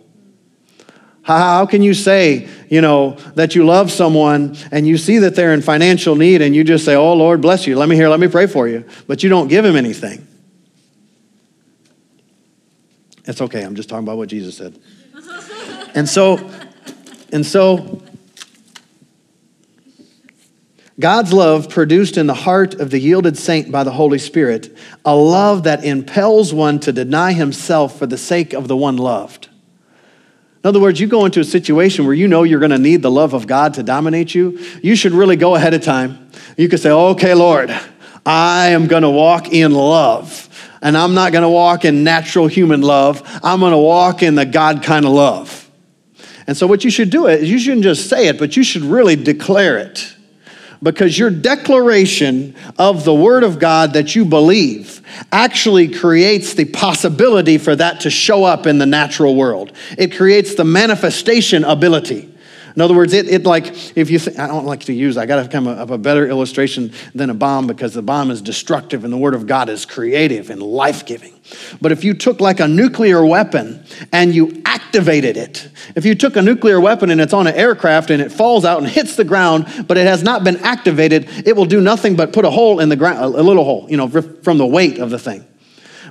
How 1.23 1.65
can 1.65 1.81
you 1.81 1.93
say, 1.93 2.47
you 2.69 2.79
know, 2.79 3.17
that 3.35 3.53
you 3.53 3.65
love 3.65 3.91
someone 3.91 4.55
and 4.71 4.87
you 4.87 4.97
see 4.97 5.17
that 5.17 5.35
they're 5.35 5.53
in 5.53 5.61
financial 5.61 6.15
need 6.15 6.41
and 6.41 6.55
you 6.55 6.63
just 6.63 6.85
say, 6.85 6.95
oh, 6.95 7.13
Lord, 7.15 7.41
bless 7.41 7.67
you. 7.67 7.75
Let 7.75 7.89
me 7.89 7.97
hear, 7.97 8.07
let 8.07 8.21
me 8.21 8.29
pray 8.29 8.47
for 8.47 8.65
you. 8.65 8.85
But 9.07 9.23
you 9.23 9.29
don't 9.29 9.49
give 9.49 9.65
him 9.65 9.75
anything. 9.75 10.25
It's 13.27 13.41
okay. 13.41 13.61
I'm 13.61 13.75
just 13.75 13.89
talking 13.89 14.05
about 14.05 14.17
what 14.17 14.29
Jesus 14.29 14.55
said. 14.55 14.79
and 15.93 16.07
so, 16.07 16.49
and 17.31 17.45
so, 17.45 18.01
God's 20.99 21.31
love 21.31 21.69
produced 21.69 22.17
in 22.17 22.25
the 22.25 22.33
heart 22.33 22.73
of 22.75 22.89
the 22.89 22.99
yielded 22.99 23.37
saint 23.37 23.71
by 23.71 23.83
the 23.83 23.91
Holy 23.91 24.17
Spirit, 24.17 24.75
a 25.05 25.15
love 25.15 25.63
that 25.63 25.83
impels 25.83 26.53
one 26.53 26.79
to 26.79 26.91
deny 26.91 27.33
himself 27.33 27.99
for 27.99 28.07
the 28.07 28.17
sake 28.17 28.53
of 28.53 28.67
the 28.67 28.75
one 28.75 28.97
loved. 28.97 29.49
In 30.63 30.69
other 30.69 30.79
words, 30.79 30.99
you 30.99 31.07
go 31.07 31.25
into 31.25 31.39
a 31.39 31.43
situation 31.43 32.05
where 32.05 32.15
you 32.15 32.27
know 32.27 32.43
you're 32.43 32.59
going 32.59 32.71
to 32.71 32.79
need 32.79 33.01
the 33.01 33.11
love 33.11 33.33
of 33.33 33.45
God 33.45 33.75
to 33.75 33.83
dominate 33.83 34.33
you, 34.33 34.59
you 34.81 34.95
should 34.95 35.11
really 35.11 35.35
go 35.35 35.53
ahead 35.55 35.73
of 35.73 35.83
time. 35.83 36.31
You 36.57 36.67
could 36.67 36.79
say, 36.79 36.89
okay, 36.89 37.33
Lord, 37.35 37.69
I 38.25 38.69
am 38.69 38.87
going 38.87 39.03
to 39.03 39.09
walk 39.09 39.53
in 39.53 39.73
love 39.73 40.46
and 40.81 40.97
I'm 40.97 41.13
not 41.13 41.31
going 41.31 41.43
to 41.43 41.49
walk 41.49 41.85
in 41.85 42.03
natural 42.03 42.47
human 42.47 42.81
love. 42.81 43.21
I'm 43.43 43.59
going 43.59 43.71
to 43.71 43.77
walk 43.77 44.23
in 44.23 44.35
the 44.35 44.45
God 44.45 44.83
kind 44.83 45.05
of 45.05 45.11
love. 45.11 45.69
And 46.45 46.55
so, 46.55 46.65
what 46.65 46.83
you 46.83 46.89
should 46.89 47.09
do 47.09 47.27
is 47.27 47.49
you 47.49 47.59
shouldn't 47.59 47.83
just 47.83 48.09
say 48.09 48.27
it, 48.27 48.39
but 48.39 48.55
you 48.55 48.63
should 48.63 48.83
really 48.83 49.15
declare 49.15 49.77
it. 49.77 50.13
Because 50.81 51.17
your 51.17 51.31
declaration 51.31 52.55
of 52.77 53.03
the 53.03 53.13
Word 53.13 53.43
of 53.43 53.57
God 53.57 53.93
that 53.93 54.15
you 54.15 54.25
believe 54.25 55.01
actually 55.31 55.87
creates 55.87 56.53
the 56.53 56.65
possibility 56.65 57.57
for 57.57 57.75
that 57.75 58.01
to 58.01 58.11
show 58.11 58.43
up 58.43 58.67
in 58.67 58.77
the 58.77 58.85
natural 58.85 59.35
world. 59.35 59.71
It 59.97 60.15
creates 60.15 60.53
the 60.53 60.63
manifestation 60.63 61.63
ability. 61.63 62.31
In 62.77 62.81
other 62.81 62.93
words, 62.93 63.11
it, 63.13 63.27
it 63.27 63.43
like, 63.43 63.65
if 63.97 64.11
you, 64.11 64.19
th- 64.19 64.37
I 64.37 64.45
don't 64.45 64.67
like 64.67 64.81
to 64.81 64.93
use, 64.93 65.17
I 65.17 65.25
got 65.25 65.41
to 65.41 65.49
come 65.49 65.67
up 65.67 65.89
a 65.89 65.97
better 65.97 66.27
illustration 66.27 66.93
than 67.15 67.31
a 67.31 67.33
bomb 67.33 67.65
because 67.65 67.95
the 67.95 68.03
bomb 68.03 68.29
is 68.29 68.39
destructive 68.39 69.03
and 69.03 69.11
the 69.11 69.17
Word 69.17 69.33
of 69.33 69.47
God 69.47 69.67
is 69.67 69.83
creative 69.83 70.51
and 70.51 70.61
life 70.61 71.03
giving. 71.03 71.33
But 71.81 71.91
if 71.91 72.03
you 72.03 72.13
took 72.13 72.39
like 72.39 72.59
a 72.59 72.67
nuclear 72.67 73.25
weapon 73.25 73.83
and 74.13 74.31
you 74.35 74.61
activated 74.63 75.37
it, 75.37 75.67
if 75.95 76.05
you 76.05 76.13
took 76.13 76.35
a 76.35 76.41
nuclear 76.43 76.79
weapon 76.79 77.09
and 77.09 77.19
it's 77.19 77.33
on 77.33 77.47
an 77.47 77.55
aircraft 77.55 78.11
and 78.11 78.21
it 78.21 78.31
falls 78.31 78.63
out 78.63 78.77
and 78.77 78.87
hits 78.87 79.15
the 79.15 79.25
ground, 79.25 79.65
but 79.87 79.97
it 79.97 80.05
has 80.05 80.21
not 80.21 80.43
been 80.43 80.57
activated, 80.57 81.27
it 81.47 81.55
will 81.55 81.65
do 81.65 81.81
nothing 81.81 82.15
but 82.15 82.31
put 82.31 82.45
a 82.45 82.51
hole 82.51 82.79
in 82.79 82.89
the 82.89 82.95
ground, 82.95 83.17
a 83.17 83.41
little 83.41 83.63
hole, 83.63 83.87
you 83.89 83.97
know, 83.97 84.07
from 84.07 84.59
the 84.59 84.67
weight 84.67 84.99
of 84.99 85.09
the 85.09 85.17
thing. 85.17 85.43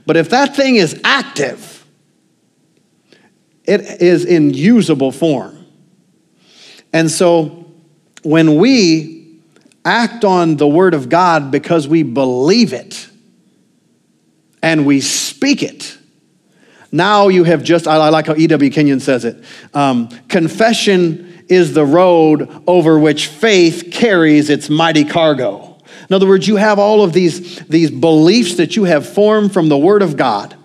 But 0.04 0.16
if 0.16 0.30
that 0.30 0.56
thing 0.56 0.74
is 0.74 1.00
active, 1.04 1.86
it 3.62 4.02
is 4.02 4.24
in 4.24 4.52
usable 4.52 5.12
form. 5.12 5.55
And 6.96 7.10
so 7.10 7.66
when 8.22 8.56
we 8.56 9.38
act 9.84 10.24
on 10.24 10.56
the 10.56 10.66
Word 10.66 10.94
of 10.94 11.10
God 11.10 11.50
because 11.50 11.86
we 11.86 12.02
believe 12.02 12.72
it 12.72 13.10
and 14.62 14.86
we 14.86 15.02
speak 15.02 15.62
it, 15.62 15.98
now 16.90 17.28
you 17.28 17.44
have 17.44 17.62
just, 17.62 17.86
I 17.86 18.08
like 18.08 18.28
how 18.28 18.34
E.W. 18.34 18.70
Kenyon 18.70 19.00
says 19.00 19.26
it 19.26 19.44
um, 19.74 20.08
confession 20.28 21.44
is 21.50 21.74
the 21.74 21.84
road 21.84 22.50
over 22.66 22.98
which 22.98 23.26
faith 23.26 23.90
carries 23.92 24.48
its 24.48 24.70
mighty 24.70 25.04
cargo. 25.04 25.76
In 26.08 26.14
other 26.14 26.26
words, 26.26 26.48
you 26.48 26.56
have 26.56 26.78
all 26.78 27.04
of 27.04 27.12
these, 27.12 27.58
these 27.66 27.90
beliefs 27.90 28.54
that 28.54 28.74
you 28.74 28.84
have 28.84 29.06
formed 29.06 29.52
from 29.52 29.68
the 29.68 29.76
Word 29.76 30.00
of 30.00 30.16
God. 30.16 30.56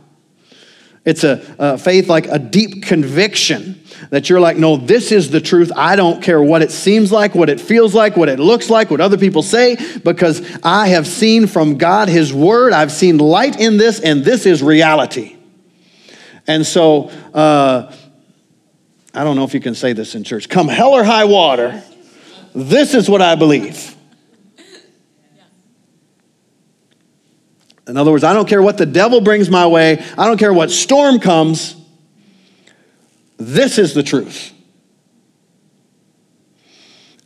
It's 1.04 1.26
a, 1.26 1.44
a 1.60 1.78
faith 1.78 2.08
like 2.08 2.28
a 2.28 2.40
deep 2.40 2.84
conviction 2.84 3.81
that 4.10 4.30
you're 4.30 4.40
like, 4.40 4.58
no, 4.58 4.78
this 4.78 5.12
is 5.12 5.30
the 5.30 5.40
truth. 5.40 5.72
I 5.76 5.96
don't 5.96 6.22
care 6.22 6.42
what 6.42 6.62
it 6.62 6.72
seems 6.72 7.12
like, 7.12 7.36
what 7.36 7.50
it 7.50 7.62
feels 7.62 7.94
like, 7.94 8.18
what 8.18 8.30
it 8.30 8.40
looks 8.40 8.70
like, 8.70 8.90
what 8.90 9.02
other 9.02 9.18
people 9.18 9.44
say, 9.44 9.78
because 10.04 10.42
I 10.64 10.90
have 10.90 11.08
seen 11.08 11.48
from 11.48 11.78
God 11.78 12.10
His 12.10 12.34
Word. 12.34 12.74
I've 12.74 12.92
seen 12.92 13.18
light 13.18 13.60
in 13.60 13.78
this, 13.78 14.00
and 14.00 14.24
this 14.24 14.46
is 14.46 14.64
reality. 14.64 15.38
And 16.48 16.66
so, 16.66 17.10
uh, 17.34 17.94
I 19.14 19.24
don't 19.24 19.36
know 19.36 19.44
if 19.44 19.54
you 19.54 19.60
can 19.60 19.76
say 19.76 19.94
this 19.94 20.16
in 20.16 20.24
church. 20.24 20.50
Come 20.50 20.68
hell 20.68 20.94
or 20.94 21.04
high 21.04 21.26
water, 21.26 21.84
this 22.54 22.94
is 22.94 23.10
what 23.10 23.22
I 23.22 23.36
believe. 23.36 23.96
In 27.88 27.98
other 27.98 28.12
words, 28.12 28.24
I 28.24 28.34
don't 28.34 28.48
care 28.48 28.62
what 28.62 28.78
the 28.78 28.86
devil 28.86 29.22
brings 29.22 29.50
my 29.50 29.68
way, 29.68 30.04
I 30.18 30.28
don't 30.28 30.38
care 30.38 30.54
what 30.54 30.72
storm 30.72 31.20
comes. 31.20 31.76
This 33.42 33.80
is 33.80 33.94
the 33.94 34.04
truth. 34.04 34.54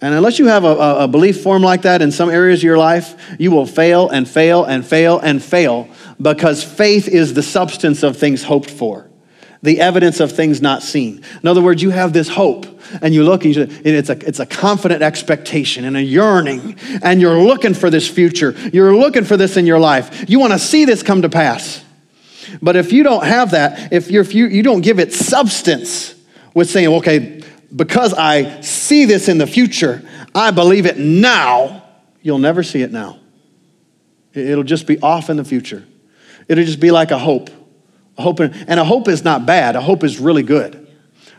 And 0.01 0.13
unless 0.13 0.39
you 0.39 0.47
have 0.47 0.63
a, 0.63 0.75
a, 0.99 1.08
belief 1.08 1.41
form 1.41 1.62
like 1.62 1.84
that 1.84 2.01
in 2.01 2.12
some 2.12 2.30
areas 2.30 2.60
of 2.60 2.63
your 2.63 2.78
life, 2.78 3.36
you 3.39 3.51
will 3.51 3.65
fail 3.65 4.10
and 4.10 4.28
fail 4.28 4.63
and 4.63 4.86
fail 4.86 5.19
and 5.19 5.43
fail 5.43 5.89
because 6.21 6.63
faith 6.63 7.08
is 7.08 7.34
the 7.34 7.43
substance 7.43 8.04
of 8.04 8.17
things 8.17 8.43
hoped 8.43 8.69
for, 8.69 9.10
the 9.62 9.80
evidence 9.80 10.19
of 10.19 10.32
things 10.32 10.62
not 10.62 10.84
seen. 10.84 11.23
In 11.41 11.47
other 11.47 11.62
words, 11.62 11.82
you 11.82 11.89
have 11.89 12.13
this 12.13 12.30
hope 12.30 12.65
and 13.01 13.13
you 13.13 13.23
look 13.23 13.45
and 13.45 13.56
you, 13.56 13.67
it's, 13.84 14.10
a, 14.10 14.28
it's 14.28 14.39
a 14.39 14.45
confident 14.45 15.01
expectation 15.01 15.86
and 15.86 15.97
a 15.97 16.04
yearning, 16.04 16.78
and 17.01 17.19
you're 17.19 17.39
looking 17.39 17.73
for 17.73 17.89
this 17.89 18.08
future. 18.08 18.54
You're 18.71 18.95
looking 18.95 19.23
for 19.23 19.38
this 19.38 19.58
in 19.58 19.65
your 19.65 19.80
life. 19.80 20.30
You 20.30 20.39
want 20.39 20.54
to 20.54 20.60
see 20.60 20.86
this 20.86 21.04
come 21.04 21.23
to 21.23 21.30
pass. 21.30 21.85
But 22.62 22.75
if 22.75 22.91
you 22.91 23.03
don't 23.03 23.25
have 23.25 23.51
that, 23.51 23.93
if, 23.93 24.10
you're, 24.10 24.21
if 24.21 24.34
you, 24.34 24.47
you 24.47 24.63
don't 24.63 24.81
give 24.81 24.99
it 24.99 25.13
substance 25.13 26.15
with 26.53 26.69
saying, 26.69 26.88
okay, 26.88 27.41
because 27.75 28.13
I 28.13 28.62
see 28.62 29.05
this 29.05 29.27
in 29.27 29.38
the 29.38 29.47
future, 29.47 30.08
I 30.34 30.51
believe 30.51 30.86
it 30.86 30.97
now, 30.97 31.84
you'll 32.21 32.39
never 32.39 32.63
see 32.63 32.81
it 32.81 32.91
now. 32.91 33.19
It'll 34.34 34.63
just 34.63 34.88
be 34.88 34.99
off 34.99 35.29
in 35.29 35.38
the 35.38 35.45
future. 35.45 35.86
It'll 36.47 36.65
just 36.65 36.79
be 36.79 36.91
like 36.91 37.12
a 37.12 37.19
hope. 37.19 37.49
A 38.17 38.21
hope, 38.21 38.39
and 38.39 38.79
a 38.79 38.84
hope 38.86 39.08
is 39.08 39.23
not 39.23 39.45
bad, 39.45 39.75
a 39.75 39.81
hope 39.81 40.03
is 40.03 40.19
really 40.19 40.43
good. 40.43 40.88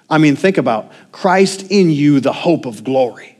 I 0.08 0.18
mean, 0.18 0.36
think 0.36 0.58
about 0.58 0.92
Christ 1.10 1.70
in 1.70 1.90
you, 1.90 2.20
the 2.20 2.32
hope 2.32 2.66
of 2.66 2.84
glory. 2.84 3.35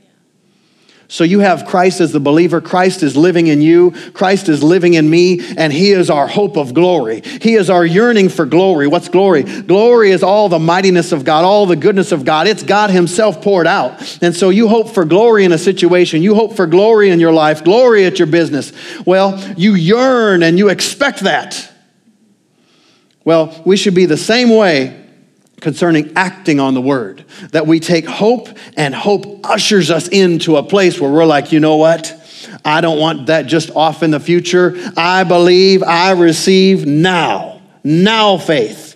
So 1.09 1.23
you 1.23 1.39
have 1.39 1.65
Christ 1.65 2.01
as 2.01 2.11
the 2.11 2.19
believer. 2.19 2.59
Christ 2.59 3.01
is 3.01 3.15
living 3.15 3.47
in 3.47 3.61
you. 3.61 3.91
Christ 4.11 4.49
is 4.49 4.61
living 4.61 4.95
in 4.95 5.09
me, 5.09 5.39
and 5.55 5.71
He 5.71 5.91
is 5.91 6.09
our 6.09 6.27
hope 6.27 6.57
of 6.57 6.73
glory. 6.73 7.21
He 7.21 7.55
is 7.55 7.69
our 7.69 7.85
yearning 7.85 8.27
for 8.27 8.45
glory. 8.45 8.87
What's 8.87 9.07
glory? 9.07 9.43
Glory 9.43 10.11
is 10.11 10.21
all 10.21 10.49
the 10.49 10.59
mightiness 10.59 11.13
of 11.13 11.23
God, 11.23 11.45
all 11.45 11.65
the 11.65 11.77
goodness 11.77 12.11
of 12.11 12.25
God. 12.25 12.45
It's 12.47 12.61
God 12.61 12.89
Himself 12.89 13.41
poured 13.41 13.67
out. 13.67 14.21
And 14.21 14.35
so 14.35 14.49
you 14.49 14.67
hope 14.67 14.89
for 14.89 15.05
glory 15.05 15.45
in 15.45 15.53
a 15.53 15.57
situation. 15.57 16.21
You 16.21 16.35
hope 16.35 16.57
for 16.57 16.67
glory 16.67 17.09
in 17.09 17.21
your 17.21 17.33
life, 17.33 17.63
glory 17.63 18.05
at 18.05 18.19
your 18.19 18.27
business. 18.27 18.73
Well, 19.05 19.39
you 19.57 19.75
yearn 19.75 20.43
and 20.43 20.57
you 20.57 20.67
expect 20.67 21.21
that. 21.21 21.71
Well, 23.23 23.61
we 23.65 23.77
should 23.77 23.95
be 23.95 24.05
the 24.05 24.17
same 24.17 24.49
way 24.49 25.06
concerning 25.59 26.13
acting 26.15 26.59
on 26.59 26.73
the 26.73 26.81
word. 26.81 27.25
That 27.51 27.67
we 27.67 27.79
take 27.79 28.05
hope, 28.05 28.49
and 28.75 28.93
hope 28.93 29.49
ushers 29.49 29.89
us 29.89 30.07
into 30.07 30.57
a 30.57 30.63
place 30.63 30.99
where 30.99 31.11
we're 31.11 31.25
like, 31.25 31.51
you 31.51 31.59
know 31.59 31.77
what? 31.77 32.13
I 32.63 32.81
don't 32.81 32.99
want 32.99 33.27
that 33.27 33.47
just 33.47 33.71
off 33.71 34.03
in 34.03 34.11
the 34.11 34.19
future. 34.19 34.77
I 34.95 35.23
believe, 35.23 35.83
I 35.83 36.11
receive 36.11 36.85
now. 36.85 37.61
Now 37.83 38.37
faith. 38.37 38.95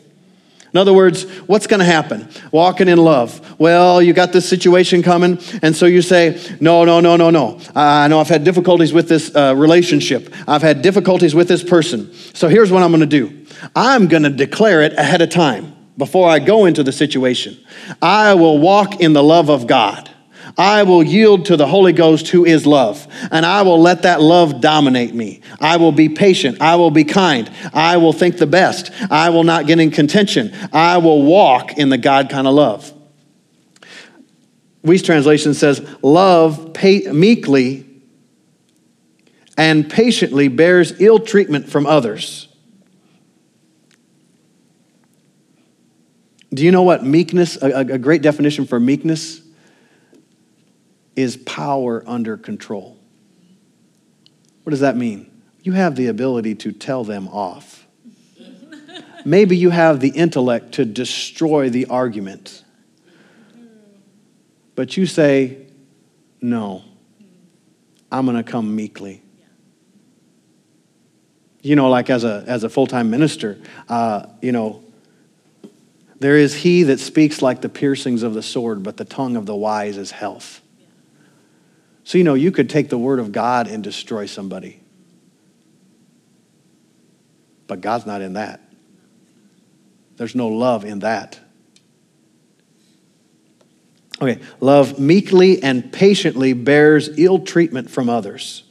In 0.74 0.78
other 0.78 0.94
words, 0.94 1.24
what's 1.48 1.68
going 1.68 1.82
to 1.82 1.86
happen? 1.86 2.30
Walking 2.52 2.88
in 2.88 2.98
love. 2.98 3.60
Well, 3.60 4.02
you 4.02 4.14
got 4.14 4.32
this 4.32 4.48
situation 4.48 5.04
coming, 5.04 5.38
and 5.62 5.76
so 5.76 5.86
you 5.86 6.02
say, 6.02 6.40
No, 6.62 6.86
no, 6.86 7.02
no, 7.02 7.18
no, 7.18 7.30
no. 7.30 7.60
I 7.76 8.08
know 8.08 8.20
I've 8.22 8.30
had 8.30 8.46
difficulties 8.46 8.94
with 8.94 9.10
this 9.10 9.36
uh, 9.36 9.54
relationship. 9.58 10.34
I've 10.48 10.62
had 10.62 10.82
difficulties 10.82 11.36
with 11.36 11.50
this 11.50 11.64
person. 11.64 12.14
So 12.34 12.48
here's 12.48 12.72
what 12.72 12.84
I'm 12.84 12.92
going 12.92 13.02
to 13.02 13.06
do 13.06 13.46
I'm 13.76 14.08
going 14.08 14.24
to 14.24 14.30
declare 14.30 14.82
it 14.82 14.94
ahead 14.94 15.22
of 15.22 15.30
time 15.30 15.76
before 15.98 16.30
I 16.30 16.40
go 16.40 16.66
into 16.66 16.84
the 16.84 16.92
situation. 16.92 17.58
I 18.02 18.34
will 18.34 18.58
walk 18.58 19.02
in 19.02 19.14
the 19.14 19.24
love 19.24 19.50
of 19.50 19.68
God. 19.68 20.10
I 20.58 20.84
will 20.84 21.04
yield 21.04 21.46
to 21.46 21.58
the 21.58 21.68
Holy 21.68 21.94
Ghost 21.94 22.28
who 22.30 22.46
is 22.46 22.66
love, 22.66 23.08
and 23.32 23.46
I 23.46 23.62
will 23.62 23.80
let 23.80 24.04
that 24.04 24.22
love 24.22 24.60
dominate 24.60 25.14
me. 25.14 25.42
I 25.60 25.78
will 25.78 25.92
be 25.92 26.10
patient. 26.10 26.62
I 26.62 26.76
will 26.76 26.92
be 26.92 27.04
kind. 27.04 27.50
I 27.74 27.98
will 27.98 28.14
think 28.14 28.38
the 28.38 28.48
best. 28.48 28.92
I 29.10 29.30
will 29.30 29.44
not 29.44 29.68
get 29.68 29.80
in 29.80 29.92
contention. 29.92 30.54
I 30.74 30.98
will 30.98 31.24
walk 31.24 31.78
in 31.78 31.90
the 31.90 31.98
God 31.98 32.30
kind 32.30 32.48
of 32.48 32.54
love. 32.54 32.92
Wuest 34.84 35.06
translation 35.06 35.54
says, 35.54 35.88
Love 36.02 36.76
meekly 36.84 37.86
and 39.58 39.90
patiently 39.90 40.48
bears 40.48 41.00
ill 41.00 41.20
treatment 41.20 41.70
from 41.70 41.86
others. 41.86 42.48
Do 46.54 46.66
you 46.66 46.72
know 46.72 46.84
what 46.84 47.04
meekness, 47.04 47.58
a, 47.62 47.80
a 47.80 47.98
great 47.98 48.22
definition 48.22 48.66
for 48.66 48.80
meekness, 48.80 49.42
is 51.16 51.38
power 51.38 52.04
under 52.06 52.38
control? 52.38 52.98
What 54.64 54.72
does 54.72 54.82
that 54.82 54.98
mean? 54.98 55.32
You 55.64 55.74
have 55.74 55.96
the 55.96 56.08
ability 56.08 56.56
to 56.56 56.72
tell 56.72 57.04
them 57.04 57.28
off. 57.30 57.86
Maybe 59.24 59.56
you 59.56 59.70
have 59.70 60.00
the 60.00 60.10
intellect 60.10 60.74
to 60.74 60.86
destroy 60.86 61.70
the 61.70 61.86
argument. 61.86 62.64
But 64.76 64.98
you 64.98 65.06
say, 65.06 65.68
no, 66.42 66.84
I'm 68.12 68.26
going 68.26 68.38
to 68.38 68.44
come 68.44 68.76
meekly. 68.76 69.22
You 71.62 71.76
know, 71.76 71.90
like 71.90 72.10
as 72.10 72.24
a, 72.24 72.44
as 72.48 72.64
a 72.64 72.70
full 72.70 72.88
time 72.88 73.12
minister, 73.12 73.60
uh, 73.88 74.26
you 74.42 74.52
know, 74.52 74.84
there 76.22 76.38
is 76.38 76.54
he 76.54 76.84
that 76.84 77.00
speaks 77.00 77.42
like 77.42 77.62
the 77.62 77.68
piercings 77.68 78.22
of 78.22 78.36
the 78.36 78.44
sword, 78.44 78.84
but 78.84 78.96
the 78.96 79.06
tongue 79.06 79.36
of 79.36 79.48
the 79.48 79.56
wise 79.56 79.98
is 79.98 80.12
health. 80.12 80.62
So, 82.04 82.20
you 82.20 82.24
know, 82.24 82.36
you 82.36 82.52
could 82.52 82.70
take 82.70 82.90
the 82.90 82.98
word 82.98 83.18
of 83.18 83.32
God 83.32 83.68
and 83.68 83.84
destroy 83.84 84.28
somebody. 84.28 84.80
But 87.66 87.82
God's 87.82 88.06
not 88.06 88.22
in 88.22 88.34
that. 88.34 88.62
There's 90.18 90.36
no 90.36 90.50
love 90.50 90.86
in 90.86 91.00
that. 91.00 91.40
Okay, 94.22 94.40
love 94.60 95.00
meekly 95.00 95.64
and 95.64 95.92
patiently 95.92 96.54
bears 96.54 97.10
ill 97.18 97.40
treatment 97.40 97.90
from 97.90 98.10
others. 98.10 98.62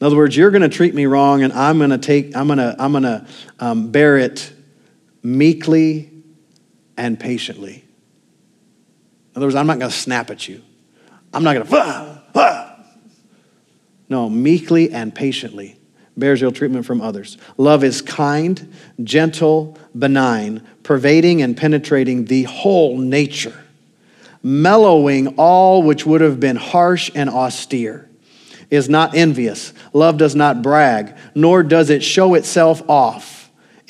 In 0.00 0.06
other 0.06 0.16
words, 0.16 0.36
you're 0.36 0.52
going 0.52 0.62
to 0.62 0.68
treat 0.68 0.94
me 0.94 1.06
wrong, 1.06 1.42
and 1.42 1.52
I'm 1.54 1.78
going 1.78 1.90
to 1.90 1.98
take, 1.98 2.36
I'm 2.36 2.46
going 2.46 2.60
to, 2.60 2.76
I'm 2.78 2.92
going 2.92 3.02
to 3.02 3.26
um, 3.58 3.90
bear 3.90 4.16
it 4.16 4.52
meekly 5.24 6.09
and 6.96 7.18
patiently. 7.18 7.84
In 9.30 9.36
other 9.36 9.46
words, 9.46 9.54
I'm 9.54 9.66
not 9.66 9.78
going 9.78 9.90
to 9.90 9.96
snap 9.96 10.30
at 10.30 10.48
you. 10.48 10.62
I'm 11.32 11.44
not 11.44 11.54
going 11.54 11.66
to, 11.66 11.70
no, 14.08 14.28
meekly 14.28 14.92
and 14.92 15.14
patiently 15.14 15.78
bears 16.16 16.42
ill 16.42 16.52
treatment 16.52 16.84
from 16.84 17.00
others. 17.00 17.38
Love 17.56 17.84
is 17.84 18.02
kind, 18.02 18.72
gentle, 19.02 19.78
benign, 19.96 20.66
pervading 20.82 21.40
and 21.40 21.56
penetrating 21.56 22.24
the 22.26 22.42
whole 22.42 22.98
nature, 22.98 23.64
mellowing 24.42 25.28
all 25.38 25.82
which 25.82 26.04
would 26.04 26.20
have 26.20 26.40
been 26.40 26.56
harsh 26.56 27.10
and 27.14 27.30
austere. 27.30 28.08
Is 28.68 28.88
not 28.88 29.16
envious. 29.16 29.72
Love 29.92 30.16
does 30.16 30.36
not 30.36 30.62
brag, 30.62 31.16
nor 31.34 31.64
does 31.64 31.90
it 31.90 32.04
show 32.04 32.34
itself 32.34 32.88
off 32.88 33.39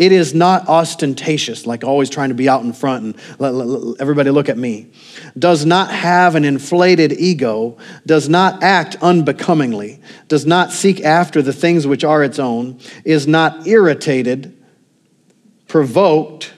it 0.01 0.13
is 0.13 0.33
not 0.33 0.67
ostentatious, 0.67 1.67
like 1.67 1.85
always 1.85 2.09
trying 2.09 2.31
to 2.31 2.35
be 2.35 2.49
out 2.49 2.65
in 2.65 2.73
front 2.73 3.05
and 3.05 3.17
let, 3.39 3.53
let, 3.53 3.67
let 3.67 4.01
everybody 4.01 4.31
look 4.31 4.49
at 4.49 4.57
me. 4.57 4.91
Does 5.39 5.67
not 5.67 5.91
have 5.91 6.37
an 6.37 6.47
inflated 6.47 7.13
ego, 7.13 7.77
does 8.07 8.27
not 8.27 8.63
act 8.63 8.97
unbecomingly, 9.03 10.01
does 10.27 10.47
not 10.47 10.73
seek 10.73 11.03
after 11.03 11.43
the 11.43 11.53
things 11.53 11.87
which 11.87 12.03
are 12.03 12.25
its 12.25 12.39
own, 12.39 12.81
is 13.05 13.27
not 13.27 13.67
irritated, 13.67 14.57
provoked, 15.69 16.55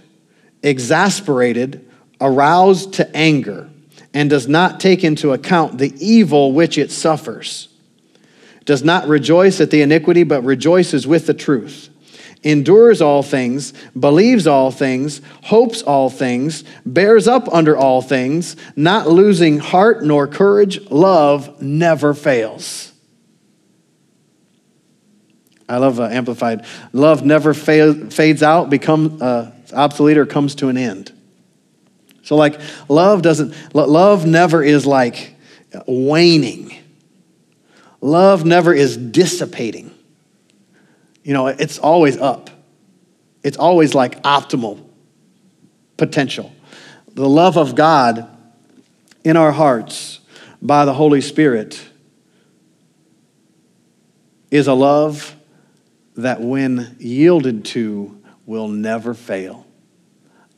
exasperated, 0.63 1.91
aroused 2.21 2.93
to 2.95 3.17
anger, 3.17 3.69
and 4.15 4.31
does 4.31 4.47
not 4.47 4.79
take 4.79 5.03
into 5.03 5.33
account 5.33 5.79
the 5.79 5.93
evil 5.99 6.53
which 6.53 6.79
it 6.79 6.93
suffers. 6.93 7.69
Does 8.67 8.85
not 8.85 9.09
rejoice 9.09 9.61
at 9.61 9.73
the 9.73 9.83
iniquity, 9.83 10.23
but 10.23 10.45
rejoices 10.45 11.09
with 11.09 11.27
the 11.27 11.35
truth 11.35 11.89
endures 12.43 13.01
all 13.01 13.23
things, 13.23 13.73
believes 13.99 14.47
all 14.47 14.71
things, 14.71 15.21
hopes 15.45 15.83
all 15.83 16.11
things, 16.11 16.65
bears 16.85 17.29
up 17.29 17.53
under 17.53 17.77
all 17.77 18.03
things, 18.03 18.57
not 18.77 19.09
losing 19.09 19.59
heart 19.59 20.05
nor 20.05 20.27
courage, 20.27 20.81
love 20.91 21.63
never 21.63 22.15
fails. 22.15 22.93
I 25.69 25.79
love 25.79 26.01
uh, 26.01 26.05
Amplified. 26.05 26.67
Love 26.93 27.25
never 27.25 27.55
fa- 27.55 28.11
fades 28.11 28.43
out, 28.43 28.69
becomes 28.69 29.23
uh, 29.23 29.53
obsolete, 29.73 30.19
or 30.19 30.27
comes 30.27 30.57
to 30.57 30.69
an 30.69 30.77
end. 30.77 31.13
So, 32.25 32.37
like, 32.37 32.61
love 32.89 33.23
doesn't, 33.23 33.55
love 33.75 34.27
never 34.27 34.63
is 34.63 34.85
like 34.85 35.35
waning. 35.87 36.77
Love 38.01 38.45
never 38.45 38.75
is 38.75 38.97
dissipating. 38.97 39.92
You 41.23 41.33
know, 41.33 41.47
it's 41.47 41.79
always 41.79 42.17
up, 42.17 42.51
it's 43.43 43.57
always 43.57 43.95
like 43.95 44.23
optimal 44.23 44.85
potential. 45.97 46.53
The 47.15 47.29
love 47.29 47.57
of 47.57 47.75
God 47.75 48.29
in 49.25 49.37
our 49.37 49.53
hearts 49.53 50.21
by 50.61 50.85
the 50.85 50.95
Holy 50.95 51.21
Spirit 51.21 51.81
is 54.51 54.67
a 54.67 54.75
love 54.75 55.37
that, 56.17 56.41
when 56.41 56.97
yielded 56.99 57.65
to, 57.65 58.21
will 58.45 58.69
never 58.69 59.15
fail. 59.15 59.67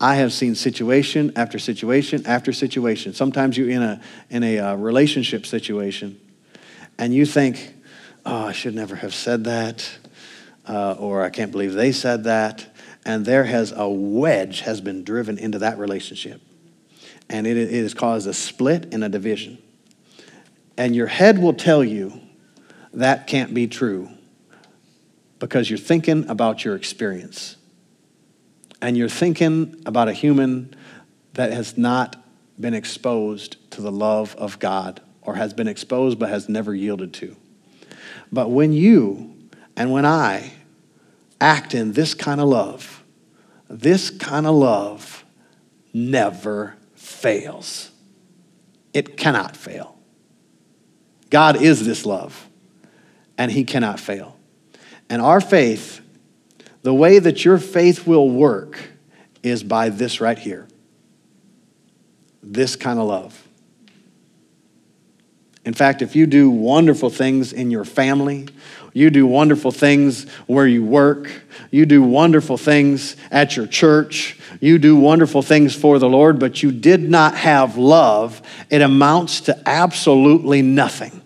I 0.01 0.17
have 0.17 0.33
seen 0.33 0.55
situation 0.55 1.33
after 1.37 1.59
situation 1.59 2.27
after 2.27 2.53
situation. 2.53 3.15
Sometimes 3.15 3.57
you're 3.57 3.71
in 3.71 3.83
a, 3.83 4.01
in 4.31 4.43
a 4.43 4.59
uh, 4.59 4.75
relationship 4.75 5.47
situation 5.47 6.21
and 6.99 7.15
you 7.15 7.25
think, 7.25 7.75
oh, 8.27 8.47
I 8.47 8.53
should 8.53 8.75
never 8.75 8.97
have 8.97 9.15
said 9.15 9.45
that 9.45 9.89
uh, 10.69 10.93
or 10.99 11.23
I 11.23 11.31
can't 11.31 11.53
believe 11.53 11.73
they 11.75 11.93
said 11.93 12.25
that. 12.25 12.67
And 13.05 13.27
there 13.27 13.45
has 13.45 13.73
a 13.73 13.89
wedge 13.89 14.61
has 14.61 14.81
been 14.81 15.05
driven 15.05 15.39
into 15.39 15.59
that 15.59 15.79
relationship. 15.79 16.41
And 17.29 17.47
it, 17.47 17.57
it 17.57 17.83
has 17.83 17.95
caused 17.95 18.27
a 18.27 18.35
split 18.35 18.93
and 18.93 19.05
a 19.05 19.09
division. 19.09 19.59
And 20.77 20.97
your 20.97 21.07
head 21.07 21.39
will 21.39 21.55
tell 21.55 21.85
you 21.85 22.21
that 22.93 23.27
can't 23.27 23.53
be 23.53 23.67
true 23.67 24.09
because 25.39 25.69
you're 25.69 25.79
thinking 25.79 26.29
about 26.29 26.65
your 26.65 26.75
experience. 26.77 27.57
And 28.81 28.97
you're 28.97 29.09
thinking 29.09 29.83
about 29.87 30.09
a 30.09 30.13
human 30.13 30.75
that 31.35 31.53
has 31.53 31.77
not 31.77 32.23
been 32.59 32.75
exposed 32.75 33.71
to 33.73 33.81
the 33.81 33.93
love 33.93 34.35
of 34.37 34.59
God 34.59 35.01
or 35.23 35.35
has 35.35 35.53
been 35.53 35.69
exposed 35.69 36.19
but 36.19 36.29
has 36.29 36.49
never 36.49 36.75
yielded 36.75 37.13
to. 37.15 37.37
But 38.33 38.51
when 38.51 38.73
you 38.73 39.35
and 39.77 39.91
when 39.91 40.07
I 40.07 40.53
act 41.45 41.75
in 41.75 41.93
this 41.93 42.15
kind 42.15 42.41
of 42.41 42.49
love, 42.49 43.05
this 43.69 44.09
kind 44.09 44.47
of 44.47 44.55
love 44.55 45.25
never 45.93 46.75
fails. 46.95 47.91
It 48.95 49.19
cannot 49.19 49.55
fail. 49.55 49.99
God 51.29 51.61
is 51.61 51.85
this 51.85 52.07
love, 52.07 52.49
and 53.37 53.53
He 53.53 53.65
cannot 53.65 54.01
fail. 54.01 54.37
And 55.11 55.21
our 55.21 55.41
faith, 55.41 56.01
the 56.81 56.95
way 56.95 57.19
that 57.19 57.45
your 57.45 57.59
faith 57.59 58.07
will 58.07 58.31
work, 58.31 58.79
is 59.43 59.63
by 59.63 59.91
this 59.91 60.23
right 60.23 60.39
here 60.39 60.67
this 62.43 62.77
kind 62.77 62.99
of 62.99 63.07
love. 63.07 63.49
In 65.65 65.73
fact, 65.73 66.03
if 66.03 66.15
you 66.15 66.27
do 66.27 66.51
wonderful 66.51 67.09
things 67.09 67.53
in 67.55 67.71
your 67.71 67.87
family, 67.87 68.49
you 68.95 69.11
do 69.11 69.27
wonderful 69.27 69.73
things 69.73 70.27
where 70.47 70.67
you 70.67 70.85
work, 70.85 71.31
you 71.71 71.85
do 71.85 72.03
wonderful 72.03 72.57
things 72.57 73.17
at 73.31 73.57
your 73.57 73.67
church, 73.67 74.39
you 74.61 74.79
do 74.79 74.97
wonderful 74.97 75.43
things 75.43 75.75
for 75.75 75.99
the 75.99 76.09
Lord, 76.09 76.39
but 76.39 76.63
you 76.63 76.71
did 76.71 77.11
not 77.11 77.35
have 77.35 77.77
love, 77.77 78.41
it 78.71 78.81
amounts 78.81 79.43
to 79.43 79.63
absolutely 79.69 80.63
nothing. 80.63 81.21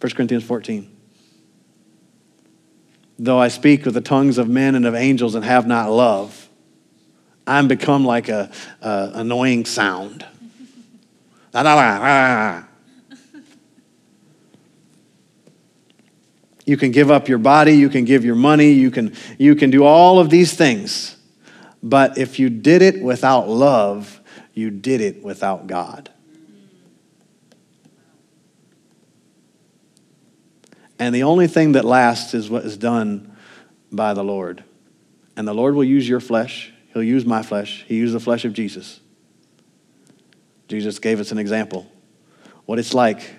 1 0.00 0.12
Corinthians 0.12 0.42
14. 0.42 0.90
Though 3.18 3.38
I 3.38 3.48
speak 3.48 3.84
with 3.84 3.94
the 3.94 4.00
tongues 4.00 4.38
of 4.38 4.48
men 4.48 4.74
and 4.74 4.86
of 4.86 4.94
angels 4.94 5.34
and 5.34 5.44
have 5.44 5.66
not 5.66 5.90
love, 5.90 6.48
I'm 7.46 7.68
become 7.68 8.06
like 8.06 8.30
a, 8.30 8.50
a 8.80 9.10
annoying 9.14 9.66
sound. 9.66 10.26
You 16.64 16.76
can 16.76 16.92
give 16.92 17.10
up 17.10 17.28
your 17.28 17.38
body, 17.38 17.72
you 17.72 17.88
can 17.88 18.04
give 18.04 18.24
your 18.24 18.34
money, 18.34 18.72
you 18.72 18.90
can, 18.90 19.14
you 19.38 19.54
can 19.54 19.70
do 19.70 19.84
all 19.84 20.18
of 20.18 20.30
these 20.30 20.54
things. 20.54 21.16
But 21.82 22.16
if 22.16 22.38
you 22.38 22.48
did 22.48 22.80
it 22.80 23.02
without 23.02 23.48
love, 23.48 24.20
you 24.54 24.70
did 24.70 25.00
it 25.00 25.22
without 25.22 25.66
God. 25.66 26.10
And 30.98 31.14
the 31.14 31.24
only 31.24 31.48
thing 31.48 31.72
that 31.72 31.84
lasts 31.84 32.34
is 32.34 32.48
what 32.48 32.64
is 32.64 32.76
done 32.76 33.36
by 33.92 34.14
the 34.14 34.24
Lord. 34.24 34.64
And 35.36 35.46
the 35.46 35.52
Lord 35.52 35.74
will 35.74 35.84
use 35.84 36.08
your 36.08 36.20
flesh, 36.20 36.72
He'll 36.92 37.02
use 37.02 37.26
my 37.26 37.42
flesh, 37.42 37.84
He 37.86 37.96
used 37.96 38.14
the 38.14 38.20
flesh 38.20 38.44
of 38.44 38.52
Jesus. 38.52 39.00
Jesus 40.68 40.98
gave 40.98 41.20
us 41.20 41.30
an 41.30 41.38
example 41.38 41.90
what 42.64 42.78
it's 42.78 42.94
like 42.94 43.34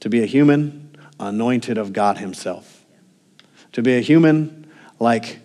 to 0.00 0.10
be 0.10 0.22
a 0.22 0.26
human 0.26 0.89
anointed 1.20 1.78
of 1.78 1.92
God 1.92 2.18
Himself. 2.18 2.84
To 3.72 3.82
be 3.82 3.96
a 3.96 4.00
human 4.00 4.68
like 4.98 5.38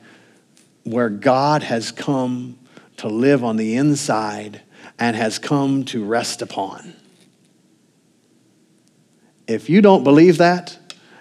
where 0.84 1.10
God 1.10 1.64
has 1.64 1.92
come 1.92 2.58
to 2.98 3.08
live 3.08 3.44
on 3.44 3.58
the 3.58 3.76
inside 3.76 4.62
and 4.98 5.16
has 5.16 5.38
come 5.40 5.84
to 5.86 6.04
rest 6.04 6.42
upon. 6.42 6.94
If 9.48 9.70
you 9.70 9.82
don't 9.82 10.04
believe 10.04 10.38
that, 10.38 10.78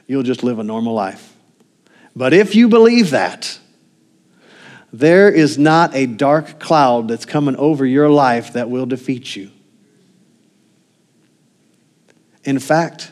you'll 0.07 0.23
just 0.23 0.43
live 0.43 0.59
a 0.59 0.65
normal 0.65 0.95
life. 0.95 1.35
But 2.17 2.33
if 2.33 2.55
you 2.55 2.69
believe 2.69 3.11
that, 3.11 3.59
there 4.93 5.29
is 5.29 5.59
not 5.59 5.95
a 5.95 6.07
dark 6.07 6.61
cloud 6.61 7.09
that's 7.09 7.25
coming 7.25 7.57
over 7.57 7.85
your 7.85 8.09
life 8.09 8.53
that 8.53 8.71
will 8.71 8.87
defeat 8.87 9.35
you. 9.35 9.51
In 12.45 12.59
fact, 12.59 13.11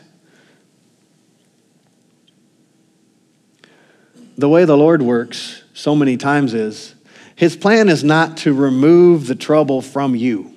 the 4.37 4.49
way 4.49 4.65
the 4.65 4.77
Lord 4.77 5.01
works 5.01 5.63
so 5.73 5.95
many 5.95 6.17
times 6.17 6.53
is 6.53 6.95
his 7.35 7.55
plan 7.55 7.89
is 7.89 8.03
not 8.03 8.37
to 8.37 8.53
remove 8.53 9.27
the 9.27 9.35
trouble 9.35 9.81
from 9.81 10.15
you 10.15 10.53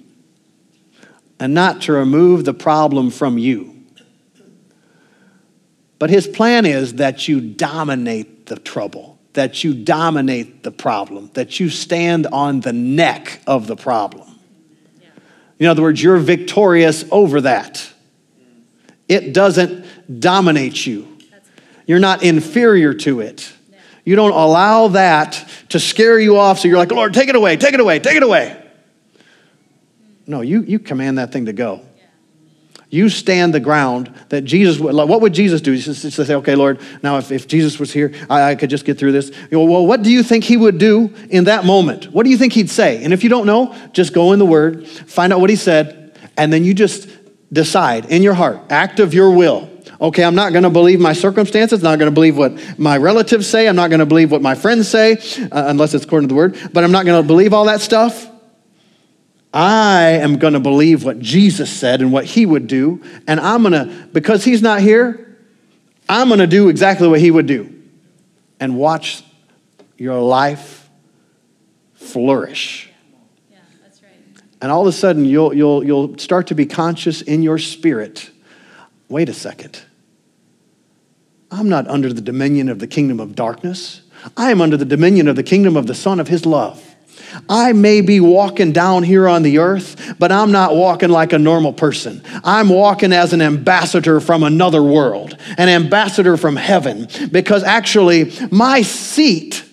and 1.39 1.55
not 1.55 1.83
to 1.83 1.93
remove 1.93 2.45
the 2.45 2.55
problem 2.55 3.11
from 3.11 3.39
you. 3.39 3.75
But 5.99 6.11
his 6.11 6.27
plan 6.27 6.67
is 6.67 6.95
that 6.95 7.27
you 7.27 7.41
dominate 7.41 8.47
the 8.47 8.57
trouble, 8.57 9.19
that 9.33 9.65
you 9.65 9.75
dominate 9.75 10.62
the 10.62 10.71
problem, 10.71 11.31
that 11.35 11.59
you 11.59 11.71
stand 11.71 12.27
on 12.27 12.61
the 12.61 12.73
neck 12.73 13.41
of 13.47 13.67
the 13.67 13.77
problem. 13.77 14.29
In 15.59 15.67
other 15.67 15.83
words, 15.83 16.03
you're 16.03 16.19
victorious 16.19 17.05
over 17.11 17.41
that. 17.43 17.91
It 19.09 19.33
doesn't 19.33 20.21
dominate 20.21 20.87
you. 20.87 21.17
You're 21.87 21.99
not 21.99 22.23
inferior 22.23 22.93
to 22.95 23.21
it. 23.21 23.53
You 24.07 24.14
don't 24.14 24.31
allow 24.31 24.88
that 24.88 25.47
to 25.71 25.81
scare 25.81 26.19
you 26.19 26.38
off 26.38 26.61
so 26.61 26.69
you're 26.69 26.79
like, 26.79 26.92
Lord, 26.92 27.12
take 27.12 27.29
it 27.29 27.35
away, 27.35 27.57
take 27.57 27.75
it 27.75 27.81
away, 27.81 27.99
take 27.99 28.16
it 28.16 28.23
away. 28.23 28.62
No, 30.29 30.42
you, 30.42 30.62
you 30.62 30.79
command 30.79 31.19
that 31.19 31.33
thing 31.33 31.47
to 31.47 31.53
go. 31.53 31.85
You 32.88 33.09
stand 33.09 33.53
the 33.53 33.59
ground 33.59 34.14
that 34.29 34.42
Jesus 34.42 34.79
would, 34.79 34.95
what 34.95 35.21
would 35.21 35.35
Jesus 35.35 35.61
do? 35.61 35.73
He 35.73 35.83
to 35.83 35.95
say, 35.95 36.35
okay, 36.37 36.55
Lord, 36.55 36.81
now 37.03 37.19
if, 37.19 37.33
if 37.33 37.49
Jesus 37.49 37.81
was 37.81 37.92
here, 37.92 38.14
I, 38.31 38.51
I 38.51 38.55
could 38.55 38.71
just 38.71 38.85
get 38.85 38.97
through 38.97 39.11
this. 39.11 39.33
Well, 39.51 39.85
what 39.85 40.03
do 40.03 40.12
you 40.12 40.23
think 40.23 40.45
he 40.45 40.57
would 40.57 40.79
do 40.79 41.12
in 41.29 41.45
that 41.45 41.64
moment? 41.64 42.12
What 42.12 42.23
do 42.23 42.31
you 42.31 42.38
think 42.38 42.53
he'd 42.53 42.71
say? 42.71 43.03
And 43.03 43.12
if 43.12 43.25
you 43.25 43.29
don't 43.29 43.45
know, 43.45 43.75
just 43.92 44.14
go 44.14 44.33
in 44.33 44.38
the 44.38 44.47
word, 44.47 44.87
find 44.87 45.33
out 45.33 45.40
what 45.40 45.51
he 45.51 45.57
said, 45.57 46.16
and 46.37 46.53
then 46.53 46.62
you 46.62 46.75
just 46.75 47.09
decide 47.53 48.07
in 48.07 48.23
your 48.23 48.35
heart, 48.35 48.61
act 48.71 49.01
of 49.01 49.14
your 49.14 49.33
will. 49.33 49.69
Okay, 50.00 50.24
I'm 50.24 50.35
not 50.35 50.52
going 50.52 50.64
to 50.64 50.70
believe 50.70 51.00
my 51.00 51.12
circumstances, 51.12 51.82
not 51.82 51.98
going 51.98 52.11
to 52.11 52.14
believe 52.14 52.37
what 52.37 52.78
my 52.78 52.96
relatives 52.96 53.46
say, 53.46 53.66
I'm 53.66 53.76
not 53.76 53.88
going 53.88 54.00
to 54.00 54.06
believe 54.06 54.30
what 54.30 54.42
my 54.42 54.54
friends 54.54 54.88
say, 54.88 55.12
uh, 55.12 55.64
unless 55.68 55.94
it's 55.94 56.04
according 56.04 56.28
to 56.28 56.35
the 56.35 56.37
word, 56.37 56.70
but 56.72 56.85
I'm 56.85 56.92
not 56.92 57.06
going 57.06 57.22
to 57.22 57.26
believe 57.26 57.54
all 57.54 57.64
that 57.66 57.80
stuff. 57.80 58.30
I 59.54 60.02
am 60.20 60.38
going 60.38 60.52
to 60.52 60.61
believe 60.61 61.02
what 61.02 61.18
Jesus 61.18 61.70
said 61.70 62.02
and 62.02 62.12
what 62.12 62.26
he 62.26 62.44
would 62.44 62.66
do, 62.66 63.02
and 63.26 63.40
I'm 63.40 63.62
going 63.62 63.72
to, 63.72 64.09
because 64.12 64.44
he's 64.44 64.61
not 64.61 64.80
here, 64.80 65.38
I'm 66.09 66.28
going 66.28 66.40
to 66.40 66.46
do 66.46 66.68
exactly 66.68 67.09
what 67.09 67.20
he 67.20 67.30
would 67.30 67.46
do 67.46 67.72
and 68.61 68.76
watch 68.76 69.24
your 69.96 70.20
life 70.20 70.90
flourish. 71.94 72.90
Yeah, 73.50 73.59
that's 73.82 74.02
right. 74.02 74.12
And 74.61 74.70
all 74.70 74.82
of 74.82 74.88
a 74.88 74.92
sudden, 74.92 75.24
you'll, 75.24 75.54
you'll, 75.54 75.82
you'll 75.82 76.18
start 76.18 76.48
to 76.48 76.54
be 76.54 76.66
conscious 76.66 77.22
in 77.22 77.42
your 77.42 77.59
spirit 77.59 78.30
wait 79.09 79.28
a 79.28 79.35
second. 79.35 79.80
I'm 81.50 81.68
not 81.68 81.87
under 81.87 82.12
the 82.12 82.20
dominion 82.20 82.68
of 82.68 82.78
the 82.78 82.87
kingdom 82.87 83.20
of 83.20 83.35
darkness. 83.35 84.02
I 84.37 84.50
am 84.50 84.61
under 84.61 84.76
the 84.76 84.85
dominion 84.85 85.28
of 85.28 85.37
the 85.37 85.42
kingdom 85.42 85.76
of 85.76 85.87
the 85.87 85.94
Son 85.94 86.18
of 86.18 86.28
His 86.28 86.44
love. 86.44 86.82
I 87.48 87.72
may 87.72 88.00
be 88.00 88.20
walking 88.20 88.72
down 88.72 89.02
here 89.02 89.28
on 89.28 89.42
the 89.42 89.59
earth, 89.59 90.16
but 90.18 90.32
I'm 90.32 90.52
not 90.52 90.74
walking 90.74 91.11
like 91.11 91.32
a 91.32 91.38
normal 91.38 91.72
person. 91.72 92.22
I'm 92.44 92.68
walking 92.68 93.12
as 93.12 93.32
an 93.32 93.42
ambassador 93.42 94.20
from 94.20 94.42
another 94.42 94.82
world, 94.82 95.37
an 95.59 95.68
ambassador 95.68 96.37
from 96.37 96.56
heaven, 96.56 97.09
because 97.30 97.62
actually, 97.62 98.32
my 98.50 98.82
seat, 98.82 99.64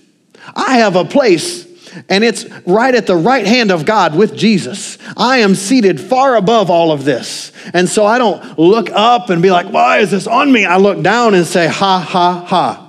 I 0.56 0.78
have 0.78 0.96
a 0.96 1.06
place 1.06 1.66
and 2.10 2.24
it's 2.24 2.46
right 2.66 2.94
at 2.94 3.08
the 3.08 3.16
right 3.16 3.46
hand 3.46 3.72
of 3.72 3.86
God 3.86 4.16
with 4.16 4.36
Jesus. 4.36 4.98
I 5.16 5.40
am 5.40 5.56
seated 5.56 6.00
far 6.00 6.36
above 6.36 6.70
all 6.70 6.92
of 6.92 7.06
this. 7.06 7.52
And 7.74 7.88
so 7.88 8.06
I 8.06 8.18
don't 8.18 8.58
look 8.60 8.90
up 8.92 9.30
and 9.30 9.42
be 9.42 9.52
like, 9.52 9.68
why 9.68 10.00
is 10.00 10.12
this 10.12 10.28
on 10.28 10.52
me? 10.52 10.66
I 10.66 10.78
look 10.78 11.02
down 11.02 11.34
and 11.34 11.46
say, 11.46 11.68
ha, 11.68 12.00
ha, 12.00 12.46
ha. 12.46 12.80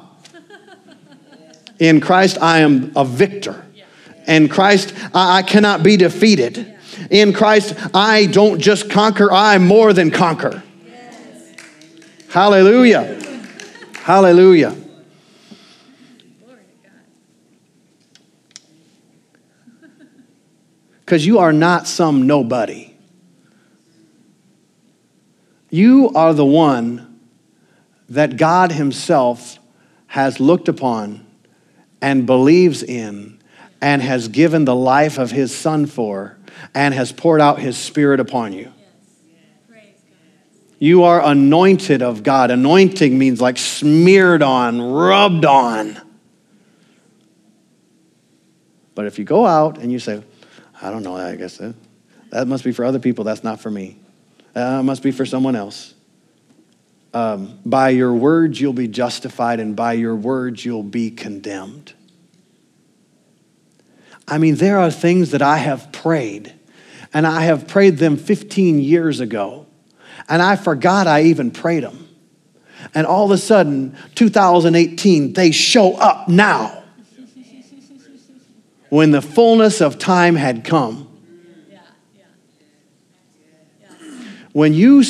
In 1.78 2.00
Christ, 2.00 2.38
I 2.40 2.60
am 2.60 2.92
a 2.96 3.04
victor. 3.04 3.64
In 4.26 4.48
Christ, 4.48 4.94
I 5.12 5.42
cannot 5.42 5.82
be 5.82 5.96
defeated. 5.96 6.74
In 7.10 7.32
Christ, 7.32 7.74
I 7.92 8.26
don't 8.26 8.60
just 8.60 8.88
conquer, 8.88 9.30
I 9.32 9.58
more 9.58 9.92
than 9.92 10.10
conquer. 10.10 10.62
Hallelujah. 12.28 13.20
Hallelujah. 13.94 14.76
Because 21.04 21.26
you 21.26 21.38
are 21.38 21.52
not 21.52 21.86
some 21.86 22.26
nobody. 22.26 22.94
You 25.70 26.10
are 26.14 26.32
the 26.32 26.44
one 26.44 27.20
that 28.08 28.36
God 28.36 28.72
Himself 28.72 29.58
has 30.06 30.40
looked 30.40 30.68
upon 30.68 31.26
and 32.00 32.26
believes 32.26 32.82
in 32.82 33.40
and 33.80 34.00
has 34.00 34.28
given 34.28 34.64
the 34.64 34.74
life 34.74 35.18
of 35.18 35.30
His 35.30 35.54
Son 35.54 35.86
for 35.86 36.38
and 36.74 36.94
has 36.94 37.12
poured 37.12 37.40
out 37.40 37.58
His 37.58 37.76
Spirit 37.76 38.20
upon 38.20 38.52
you. 38.52 38.72
You 40.78 41.04
are 41.04 41.24
anointed 41.24 42.02
of 42.02 42.22
God. 42.22 42.50
Anointing 42.50 43.18
means 43.18 43.40
like 43.40 43.58
smeared 43.58 44.42
on, 44.42 44.80
rubbed 44.80 45.44
on. 45.44 46.00
But 48.94 49.06
if 49.06 49.18
you 49.18 49.24
go 49.24 49.44
out 49.44 49.78
and 49.78 49.90
you 49.90 49.98
say, 49.98 50.22
I 50.84 50.90
don't 50.90 51.02
know. 51.02 51.16
I 51.16 51.34
guess 51.36 51.56
that, 51.56 51.74
that 52.28 52.46
must 52.46 52.62
be 52.62 52.70
for 52.70 52.84
other 52.84 52.98
people. 52.98 53.24
That's 53.24 53.42
not 53.42 53.58
for 53.58 53.70
me. 53.70 53.98
That 54.52 54.84
must 54.84 55.02
be 55.02 55.12
for 55.12 55.24
someone 55.24 55.56
else. 55.56 55.94
Um, 57.14 57.58
by 57.64 57.88
your 57.90 58.12
words 58.12 58.60
you'll 58.60 58.74
be 58.74 58.88
justified, 58.88 59.60
and 59.60 59.74
by 59.74 59.94
your 59.94 60.14
words 60.14 60.62
you'll 60.62 60.82
be 60.82 61.10
condemned. 61.10 61.94
I 64.28 64.36
mean, 64.36 64.56
there 64.56 64.78
are 64.78 64.90
things 64.90 65.30
that 65.30 65.40
I 65.40 65.56
have 65.56 65.90
prayed, 65.90 66.52
and 67.14 67.26
I 67.26 67.42
have 67.42 67.66
prayed 67.66 67.96
them 67.96 68.18
15 68.18 68.78
years 68.78 69.20
ago, 69.20 69.66
and 70.28 70.42
I 70.42 70.56
forgot 70.56 71.06
I 71.06 71.22
even 71.22 71.50
prayed 71.50 71.84
them. 71.84 72.08
And 72.94 73.06
all 73.06 73.24
of 73.24 73.30
a 73.30 73.38
sudden, 73.38 73.96
2018, 74.16 75.32
they 75.32 75.50
show 75.50 75.94
up 75.94 76.28
now 76.28 76.83
when 78.94 79.10
the 79.10 79.20
fullness 79.20 79.80
of 79.80 79.98
time 79.98 80.36
had 80.36 80.62
come. 80.62 81.08
When 84.52 84.72
you 84.72 85.02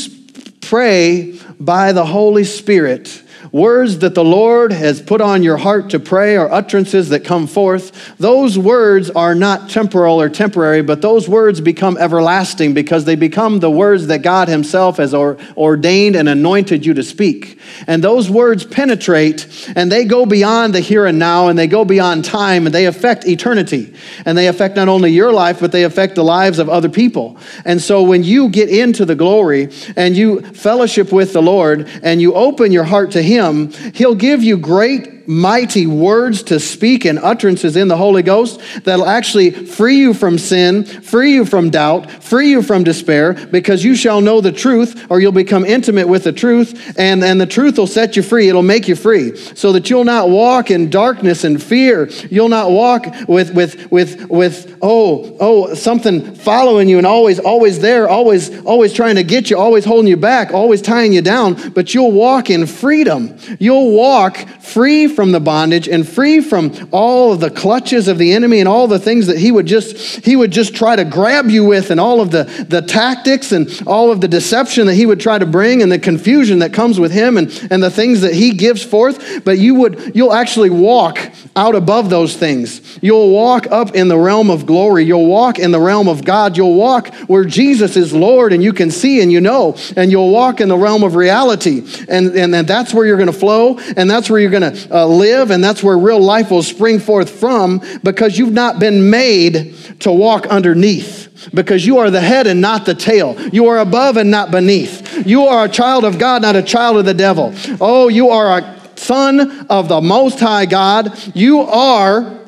pray 0.62 1.38
by 1.60 1.92
the 1.92 2.06
Holy 2.06 2.44
Spirit, 2.44 3.22
words 3.54 4.00
that 4.00 4.16
the 4.16 4.24
Lord 4.24 4.72
has 4.72 5.00
put 5.00 5.20
on 5.20 5.44
your 5.44 5.56
heart 5.56 5.90
to 5.90 6.00
pray 6.00 6.36
or 6.36 6.52
utterances 6.52 7.10
that 7.10 7.20
come 7.20 7.46
forth, 7.46 8.16
those 8.18 8.58
words 8.58 9.10
are 9.10 9.32
not 9.32 9.70
temporal 9.70 10.20
or 10.20 10.28
temporary, 10.28 10.82
but 10.82 11.00
those 11.00 11.28
words 11.28 11.60
become 11.60 11.96
everlasting 11.96 12.74
because 12.74 13.04
they 13.04 13.14
become 13.14 13.60
the 13.60 13.70
words 13.70 14.08
that 14.08 14.22
God 14.22 14.48
Himself 14.48 14.96
has 14.96 15.14
or, 15.14 15.38
ordained 15.56 16.16
and 16.16 16.28
anointed 16.28 16.84
you 16.84 16.94
to 16.94 17.04
speak. 17.04 17.60
And 17.86 18.02
those 18.02 18.28
words 18.28 18.64
penetrate 18.64 19.72
and 19.76 19.90
they 19.90 20.04
go 20.04 20.26
beyond 20.26 20.74
the 20.74 20.80
here 20.80 21.06
and 21.06 21.20
now 21.20 21.46
and 21.46 21.56
they 21.56 21.68
go 21.68 21.84
beyond 21.84 22.24
time 22.24 22.66
and 22.66 22.74
they 22.74 22.86
affect 22.86 23.24
eternity. 23.24 23.94
And 24.26 24.36
they 24.36 24.48
affect 24.48 24.74
not 24.74 24.88
only 24.88 25.12
your 25.12 25.32
life, 25.32 25.60
but 25.60 25.70
they 25.70 25.84
affect 25.84 26.16
the 26.16 26.24
lives 26.24 26.58
of 26.58 26.68
other 26.68 26.88
people. 26.88 27.38
And 27.64 27.80
so 27.80 28.02
when 28.02 28.24
you 28.24 28.48
get 28.48 28.68
into 28.68 29.04
the 29.04 29.14
glory 29.14 29.68
and 29.94 30.16
you 30.16 30.40
fellowship 30.40 31.12
with 31.12 31.32
the 31.32 31.42
Lord 31.42 31.88
and 32.02 32.20
you 32.20 32.34
open 32.34 32.72
your 32.72 32.82
heart 32.82 33.12
to 33.12 33.22
Him, 33.22 33.43
him, 33.44 33.70
he'll 33.94 34.14
give 34.14 34.42
you 34.42 34.56
great 34.56 35.13
mighty 35.26 35.86
words 35.86 36.42
to 36.44 36.60
speak 36.60 37.04
and 37.04 37.18
utterances 37.18 37.76
in 37.76 37.88
the 37.88 37.96
Holy 37.96 38.22
Ghost 38.22 38.60
that'll 38.84 39.06
actually 39.06 39.50
free 39.50 39.98
you 39.98 40.14
from 40.14 40.38
sin, 40.38 40.84
free 40.84 41.34
you 41.34 41.44
from 41.44 41.70
doubt, 41.70 42.10
free 42.22 42.50
you 42.50 42.62
from 42.62 42.84
despair, 42.84 43.32
because 43.32 43.84
you 43.84 43.94
shall 43.94 44.20
know 44.20 44.40
the 44.40 44.52
truth, 44.52 45.06
or 45.10 45.20
you'll 45.20 45.32
become 45.32 45.64
intimate 45.64 46.08
with 46.08 46.24
the 46.24 46.32
truth, 46.32 46.98
and, 46.98 47.24
and 47.24 47.40
the 47.40 47.46
truth 47.46 47.78
will 47.78 47.86
set 47.86 48.16
you 48.16 48.22
free. 48.22 48.48
It'll 48.48 48.62
make 48.62 48.88
you 48.88 48.96
free. 48.96 49.36
So 49.36 49.72
that 49.72 49.90
you'll 49.90 50.04
not 50.04 50.30
walk 50.30 50.70
in 50.70 50.90
darkness 50.90 51.44
and 51.44 51.62
fear. 51.62 52.08
You'll 52.30 52.48
not 52.48 52.70
walk 52.70 53.06
with 53.28 53.54
with 53.54 53.90
with 53.90 54.28
with 54.28 54.78
oh, 54.82 55.36
oh, 55.40 55.74
something 55.74 56.34
following 56.34 56.88
you 56.88 56.98
and 56.98 57.06
always, 57.06 57.38
always 57.38 57.80
there, 57.80 58.08
always, 58.08 58.64
always 58.64 58.92
trying 58.92 59.16
to 59.16 59.24
get 59.24 59.50
you, 59.50 59.58
always 59.58 59.84
holding 59.84 60.08
you 60.08 60.16
back, 60.16 60.52
always 60.52 60.82
tying 60.82 61.12
you 61.12 61.22
down, 61.22 61.70
but 61.70 61.94
you'll 61.94 62.12
walk 62.12 62.50
in 62.50 62.66
freedom. 62.66 63.36
You'll 63.58 63.92
walk 63.92 64.36
free 64.60 65.08
from 65.14 65.32
the 65.32 65.40
bondage 65.40 65.88
and 65.88 66.06
free 66.06 66.40
from 66.40 66.72
all 66.90 67.32
of 67.32 67.40
the 67.40 67.50
clutches 67.50 68.08
of 68.08 68.18
the 68.18 68.32
enemy 68.32 68.60
and 68.60 68.68
all 68.68 68.86
the 68.86 68.98
things 68.98 69.26
that 69.26 69.38
he 69.38 69.50
would 69.50 69.66
just 69.66 69.96
he 70.24 70.36
would 70.36 70.50
just 70.50 70.74
try 70.74 70.96
to 70.96 71.04
grab 71.04 71.48
you 71.48 71.64
with 71.64 71.90
and 71.90 72.00
all 72.00 72.20
of 72.20 72.30
the, 72.30 72.44
the 72.68 72.82
tactics 72.82 73.52
and 73.52 73.82
all 73.86 74.10
of 74.10 74.20
the 74.20 74.28
deception 74.28 74.86
that 74.86 74.94
he 74.94 75.06
would 75.06 75.20
try 75.20 75.38
to 75.38 75.46
bring 75.46 75.82
and 75.82 75.90
the 75.90 75.98
confusion 75.98 76.58
that 76.58 76.72
comes 76.72 76.98
with 76.98 77.12
him 77.12 77.36
and, 77.36 77.50
and 77.70 77.82
the 77.82 77.90
things 77.90 78.20
that 78.20 78.34
he 78.34 78.52
gives 78.52 78.82
forth. 78.82 79.44
But 79.44 79.58
you 79.58 79.74
would 79.76 80.12
you'll 80.14 80.32
actually 80.32 80.70
walk 80.70 81.18
out 81.56 81.74
above 81.74 82.10
those 82.10 82.36
things. 82.36 82.98
You'll 83.00 83.30
walk 83.30 83.66
up 83.70 83.94
in 83.94 84.08
the 84.08 84.18
realm 84.18 84.50
of 84.50 84.66
glory. 84.66 85.04
You'll 85.04 85.26
walk 85.26 85.58
in 85.58 85.70
the 85.70 85.80
realm 85.80 86.08
of 86.08 86.24
God. 86.24 86.56
You'll 86.56 86.74
walk 86.74 87.14
where 87.26 87.44
Jesus 87.44 87.96
is 87.96 88.12
Lord 88.12 88.52
and 88.52 88.62
you 88.62 88.72
can 88.72 88.90
see 88.90 89.22
and 89.22 89.30
you 89.30 89.40
know. 89.40 89.76
And 89.96 90.10
you'll 90.10 90.30
walk 90.30 90.60
in 90.60 90.68
the 90.68 90.76
realm 90.76 91.02
of 91.04 91.14
reality. 91.14 91.86
And, 92.08 92.34
and, 92.34 92.54
and 92.54 92.66
that's 92.66 92.92
where 92.92 93.06
you're 93.06 93.16
going 93.16 93.32
to 93.32 93.32
flow 93.32 93.78
and 93.96 94.10
that's 94.10 94.28
where 94.28 94.40
you're 94.40 94.50
going 94.50 94.74
to 94.74 94.96
uh, 94.96 95.03
Uh, 95.04 95.06
live 95.06 95.50
and 95.50 95.62
that's 95.62 95.82
where 95.82 95.98
real 95.98 96.18
life 96.18 96.50
will 96.50 96.62
spring 96.62 96.98
forth 96.98 97.28
from 97.28 97.82
because 98.02 98.38
you've 98.38 98.54
not 98.54 98.78
been 98.78 99.10
made 99.10 99.74
to 100.00 100.10
walk 100.10 100.46
underneath 100.46 101.50
because 101.52 101.84
you 101.84 101.98
are 101.98 102.10
the 102.10 102.22
head 102.22 102.46
and 102.46 102.62
not 102.62 102.86
the 102.86 102.94
tail. 102.94 103.38
You 103.50 103.66
are 103.66 103.80
above 103.80 104.16
and 104.16 104.30
not 104.30 104.50
beneath. 104.50 105.26
You 105.26 105.42
are 105.42 105.66
a 105.66 105.68
child 105.68 106.06
of 106.06 106.18
God, 106.18 106.40
not 106.40 106.56
a 106.56 106.62
child 106.62 106.96
of 106.96 107.04
the 107.04 107.12
devil. 107.12 107.52
Oh, 107.82 108.08
you 108.08 108.30
are 108.30 108.58
a 108.58 108.80
son 108.96 109.66
of 109.68 109.88
the 109.88 110.00
Most 110.00 110.40
High 110.40 110.64
God. 110.64 111.12
You 111.34 111.60
are 111.60 112.40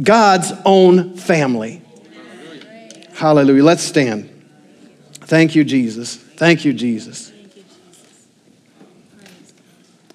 God's 0.00 0.52
own 0.64 1.16
family. 1.16 1.82
Hallelujah. 3.14 3.64
Let's 3.64 3.82
stand. 3.82 4.30
Thank 5.12 5.56
you, 5.56 5.64
Jesus. 5.64 6.14
Thank 6.14 6.64
you, 6.64 6.72
Jesus. 6.72 7.29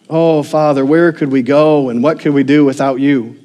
Oh, 0.10 0.44
Father, 0.44 0.86
where 0.86 1.12
could 1.12 1.32
we 1.32 1.42
go 1.42 1.90
and 1.90 2.04
what 2.04 2.20
could 2.20 2.34
we 2.34 2.44
do 2.44 2.64
without 2.64 3.00
you? 3.00 3.40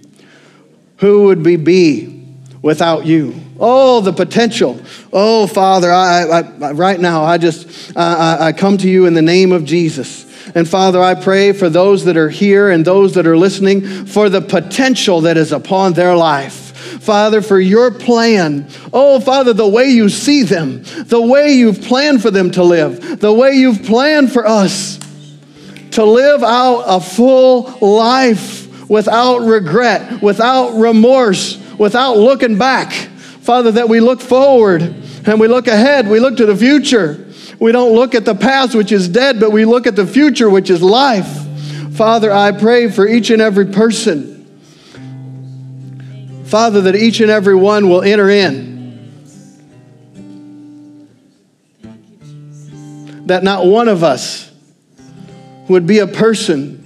Who 0.98 1.24
would 1.24 1.44
we 1.44 1.56
be 1.56 2.26
without 2.60 3.06
you? 3.06 3.34
Oh, 3.58 4.00
the 4.00 4.12
potential. 4.12 4.80
Oh, 5.12 5.46
Father, 5.46 5.90
I, 5.90 6.24
I, 6.24 6.72
right 6.72 7.00
now, 7.00 7.24
I 7.24 7.38
just, 7.38 7.96
I, 7.96 8.48
I 8.48 8.52
come 8.52 8.76
to 8.78 8.88
you 8.88 9.06
in 9.06 9.14
the 9.14 9.22
name 9.22 9.52
of 9.52 9.64
Jesus. 9.64 10.26
And 10.54 10.68
Father, 10.68 11.00
I 11.02 11.14
pray 11.14 11.52
for 11.52 11.70
those 11.70 12.04
that 12.04 12.16
are 12.16 12.28
here 12.28 12.70
and 12.70 12.84
those 12.84 13.14
that 13.14 13.26
are 13.26 13.36
listening 13.36 14.06
for 14.06 14.28
the 14.28 14.40
potential 14.40 15.22
that 15.22 15.36
is 15.36 15.52
upon 15.52 15.94
their 15.94 16.16
life. 16.16 16.76
Father, 17.00 17.40
for 17.40 17.58
your 17.58 17.90
plan. 17.90 18.68
Oh, 18.92 19.20
Father, 19.20 19.52
the 19.52 19.68
way 19.68 19.86
you 19.86 20.08
see 20.08 20.42
them, 20.42 20.82
the 20.82 21.20
way 21.20 21.52
you've 21.52 21.82
planned 21.82 22.20
for 22.20 22.30
them 22.30 22.50
to 22.52 22.64
live, 22.64 23.20
the 23.20 23.32
way 23.32 23.52
you've 23.52 23.84
planned 23.84 24.32
for 24.32 24.46
us 24.46 24.98
to 25.92 26.04
live 26.04 26.42
out 26.42 26.82
a 26.86 27.00
full 27.00 27.62
life 27.80 28.88
without 28.88 29.38
regret, 29.38 30.22
without 30.22 30.70
remorse, 30.70 31.56
without 31.78 32.16
looking 32.16 32.58
back. 32.58 32.92
Father, 32.92 33.72
that 33.72 33.88
we 33.88 34.00
look 34.00 34.20
forward 34.20 34.82
and 34.82 35.40
we 35.40 35.48
look 35.48 35.66
ahead, 35.66 36.08
we 36.08 36.20
look 36.20 36.36
to 36.36 36.46
the 36.46 36.56
future. 36.56 37.26
We 37.58 37.72
don't 37.72 37.94
look 37.94 38.14
at 38.14 38.24
the 38.24 38.34
past, 38.34 38.74
which 38.74 38.90
is 38.90 39.08
dead, 39.08 39.38
but 39.38 39.52
we 39.52 39.64
look 39.64 39.86
at 39.86 39.96
the 39.96 40.06
future, 40.06 40.48
which 40.48 40.70
is 40.70 40.82
life. 40.82 41.28
Father, 41.94 42.32
I 42.32 42.52
pray 42.52 42.90
for 42.90 43.06
each 43.06 43.30
and 43.30 43.42
every 43.42 43.66
person. 43.66 44.36
Father, 46.46 46.80
that 46.82 46.96
each 46.96 47.20
and 47.20 47.30
every 47.30 47.54
one 47.54 47.88
will 47.88 48.02
enter 48.02 48.30
in. 48.30 48.80
That 53.26 53.44
not 53.44 53.66
one 53.66 53.88
of 53.88 54.02
us 54.02 54.49
would 55.70 55.86
be 55.86 56.00
a 56.00 56.06
person 56.06 56.76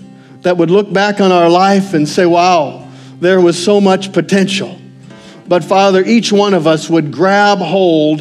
that 0.42 0.58
would 0.58 0.70
look 0.70 0.92
back 0.92 1.18
on 1.20 1.32
our 1.32 1.48
life 1.48 1.94
and 1.94 2.06
say, 2.06 2.26
wow, 2.26 2.86
there 3.18 3.40
was 3.40 3.62
so 3.62 3.80
much 3.80 4.12
potential. 4.12 4.78
But 5.48 5.64
Father, 5.64 6.04
each 6.04 6.30
one 6.30 6.52
of 6.52 6.66
us 6.66 6.90
would 6.90 7.10
grab 7.10 7.58
hold 7.58 8.20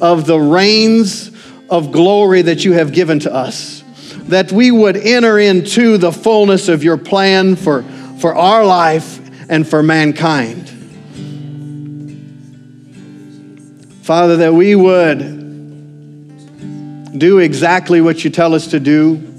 of 0.00 0.26
the 0.26 0.38
reins 0.38 1.32
of 1.68 1.90
glory 1.90 2.42
that 2.42 2.64
you 2.64 2.72
have 2.74 2.92
given 2.92 3.18
to 3.20 3.34
us, 3.34 3.82
that 4.28 4.52
we 4.52 4.70
would 4.70 4.96
enter 4.96 5.40
into 5.40 5.98
the 5.98 6.12
fullness 6.12 6.68
of 6.68 6.84
your 6.84 6.96
plan 6.96 7.56
for, 7.56 7.82
for 8.20 8.34
our 8.36 8.64
life 8.64 9.18
and 9.50 9.66
for 9.66 9.82
mankind. 9.82 10.70
Father, 14.02 14.36
that 14.36 14.54
we 14.54 14.76
would 14.76 15.34
do 17.18 17.38
exactly 17.38 18.00
what 18.00 18.22
you 18.22 18.30
tell 18.30 18.54
us 18.54 18.68
to 18.68 18.78
do 18.78 19.35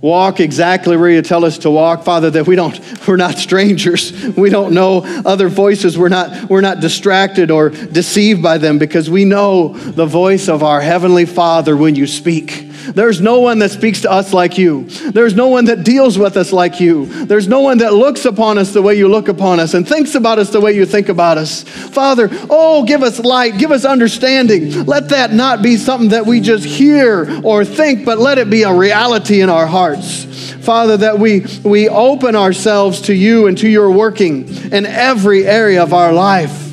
walk 0.00 0.40
exactly 0.40 0.96
where 0.96 1.10
you 1.10 1.20
tell 1.20 1.44
us 1.44 1.58
to 1.58 1.70
walk 1.70 2.04
father 2.04 2.30
that 2.30 2.46
we 2.46 2.56
don't 2.56 2.80
we're 3.06 3.16
not 3.16 3.36
strangers. 3.36 4.12
We 4.36 4.48
don't 4.50 4.72
know 4.72 5.02
other 5.26 5.48
voices. 5.48 5.98
We're 5.98 6.08
not 6.08 6.48
we're 6.48 6.60
not 6.60 6.80
distracted 6.80 7.50
or 7.50 7.68
deceived 7.70 8.42
by 8.42 8.58
them 8.58 8.78
because 8.78 9.10
we 9.10 9.24
know 9.24 9.68
the 9.68 10.06
voice 10.06 10.48
of 10.48 10.62
our 10.62 10.80
heavenly 10.80 11.26
father 11.26 11.76
when 11.76 11.94
you 11.94 12.06
speak 12.06 12.69
there's 12.92 13.20
no 13.20 13.40
one 13.40 13.58
that 13.60 13.70
speaks 13.70 14.02
to 14.02 14.10
us 14.10 14.32
like 14.32 14.58
you. 14.58 14.84
There's 14.84 15.34
no 15.34 15.48
one 15.48 15.66
that 15.66 15.84
deals 15.84 16.18
with 16.18 16.36
us 16.36 16.52
like 16.52 16.80
you. 16.80 17.06
There's 17.26 17.48
no 17.48 17.60
one 17.60 17.78
that 17.78 17.94
looks 17.94 18.24
upon 18.24 18.58
us 18.58 18.72
the 18.72 18.82
way 18.82 18.96
you 18.96 19.08
look 19.08 19.28
upon 19.28 19.60
us 19.60 19.74
and 19.74 19.86
thinks 19.86 20.14
about 20.14 20.38
us 20.38 20.50
the 20.50 20.60
way 20.60 20.72
you 20.72 20.86
think 20.86 21.08
about 21.08 21.38
us. 21.38 21.62
Father, 21.62 22.28
oh, 22.48 22.84
give 22.84 23.02
us 23.02 23.18
light, 23.18 23.58
give 23.58 23.70
us 23.70 23.84
understanding. 23.84 24.84
Let 24.84 25.10
that 25.10 25.32
not 25.32 25.62
be 25.62 25.76
something 25.76 26.10
that 26.10 26.26
we 26.26 26.40
just 26.40 26.64
hear 26.64 27.40
or 27.44 27.64
think, 27.64 28.04
but 28.04 28.18
let 28.18 28.38
it 28.38 28.50
be 28.50 28.62
a 28.62 28.72
reality 28.72 29.40
in 29.40 29.48
our 29.48 29.66
hearts. 29.66 30.24
Father, 30.60 30.96
that 30.98 31.18
we, 31.18 31.46
we 31.64 31.88
open 31.88 32.36
ourselves 32.36 33.02
to 33.02 33.14
you 33.14 33.46
and 33.46 33.56
to 33.58 33.68
your 33.68 33.90
working 33.90 34.48
in 34.72 34.86
every 34.86 35.46
area 35.46 35.82
of 35.82 35.92
our 35.92 36.12
life. 36.12 36.69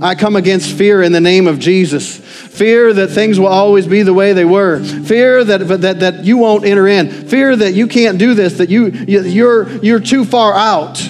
I 0.00 0.14
come 0.14 0.36
against 0.36 0.72
fear 0.72 1.02
in 1.02 1.12
the 1.12 1.20
name 1.20 1.46
of 1.46 1.58
Jesus. 1.58 2.16
Fear 2.16 2.92
that 2.94 3.08
things 3.08 3.40
will 3.40 3.46
always 3.46 3.86
be 3.86 4.02
the 4.02 4.14
way 4.14 4.32
they 4.32 4.44
were. 4.44 4.82
Fear 4.82 5.44
that, 5.44 5.58
that, 5.80 6.00
that 6.00 6.24
you 6.24 6.36
won't 6.36 6.64
enter 6.64 6.86
in. 6.86 7.28
Fear 7.28 7.56
that 7.56 7.72
you 7.72 7.86
can't 7.86 8.18
do 8.18 8.34
this, 8.34 8.58
that 8.58 8.68
you, 8.68 8.86
you're, 8.86 9.68
you're 9.84 10.00
too 10.00 10.24
far 10.24 10.54
out. 10.54 11.00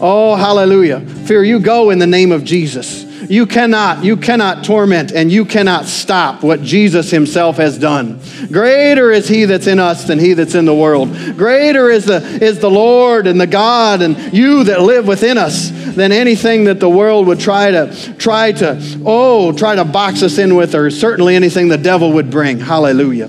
Oh, 0.00 0.34
hallelujah. 0.34 1.00
Fear, 1.00 1.44
you 1.44 1.60
go 1.60 1.90
in 1.90 1.98
the 1.98 2.06
name 2.06 2.32
of 2.32 2.44
Jesus. 2.44 3.11
You 3.28 3.46
cannot, 3.46 4.04
you 4.04 4.16
cannot 4.16 4.64
torment 4.64 5.12
and 5.12 5.30
you 5.30 5.44
cannot 5.44 5.86
stop 5.86 6.42
what 6.42 6.62
Jesus 6.62 7.10
himself 7.10 7.56
has 7.56 7.78
done. 7.78 8.20
Greater 8.50 9.10
is 9.10 9.28
he 9.28 9.44
that's 9.44 9.66
in 9.66 9.78
us 9.78 10.04
than 10.04 10.18
he 10.18 10.34
that's 10.34 10.54
in 10.54 10.64
the 10.64 10.74
world. 10.74 11.10
Greater 11.36 11.88
is 11.90 12.06
the, 12.06 12.22
is 12.42 12.58
the 12.58 12.70
Lord 12.70 13.26
and 13.26 13.40
the 13.40 13.46
God 13.46 14.02
and 14.02 14.32
you 14.32 14.64
that 14.64 14.82
live 14.82 15.06
within 15.06 15.38
us 15.38 15.70
than 15.70 16.12
anything 16.12 16.64
that 16.64 16.80
the 16.80 16.88
world 16.88 17.26
would 17.26 17.40
try 17.40 17.70
to, 17.70 18.14
try 18.18 18.52
to, 18.52 18.80
oh, 19.04 19.52
try 19.52 19.74
to 19.74 19.84
box 19.84 20.22
us 20.22 20.38
in 20.38 20.54
with 20.54 20.74
or 20.74 20.90
certainly 20.90 21.36
anything 21.36 21.68
the 21.68 21.78
devil 21.78 22.12
would 22.12 22.30
bring. 22.30 22.58
Hallelujah. 22.58 23.28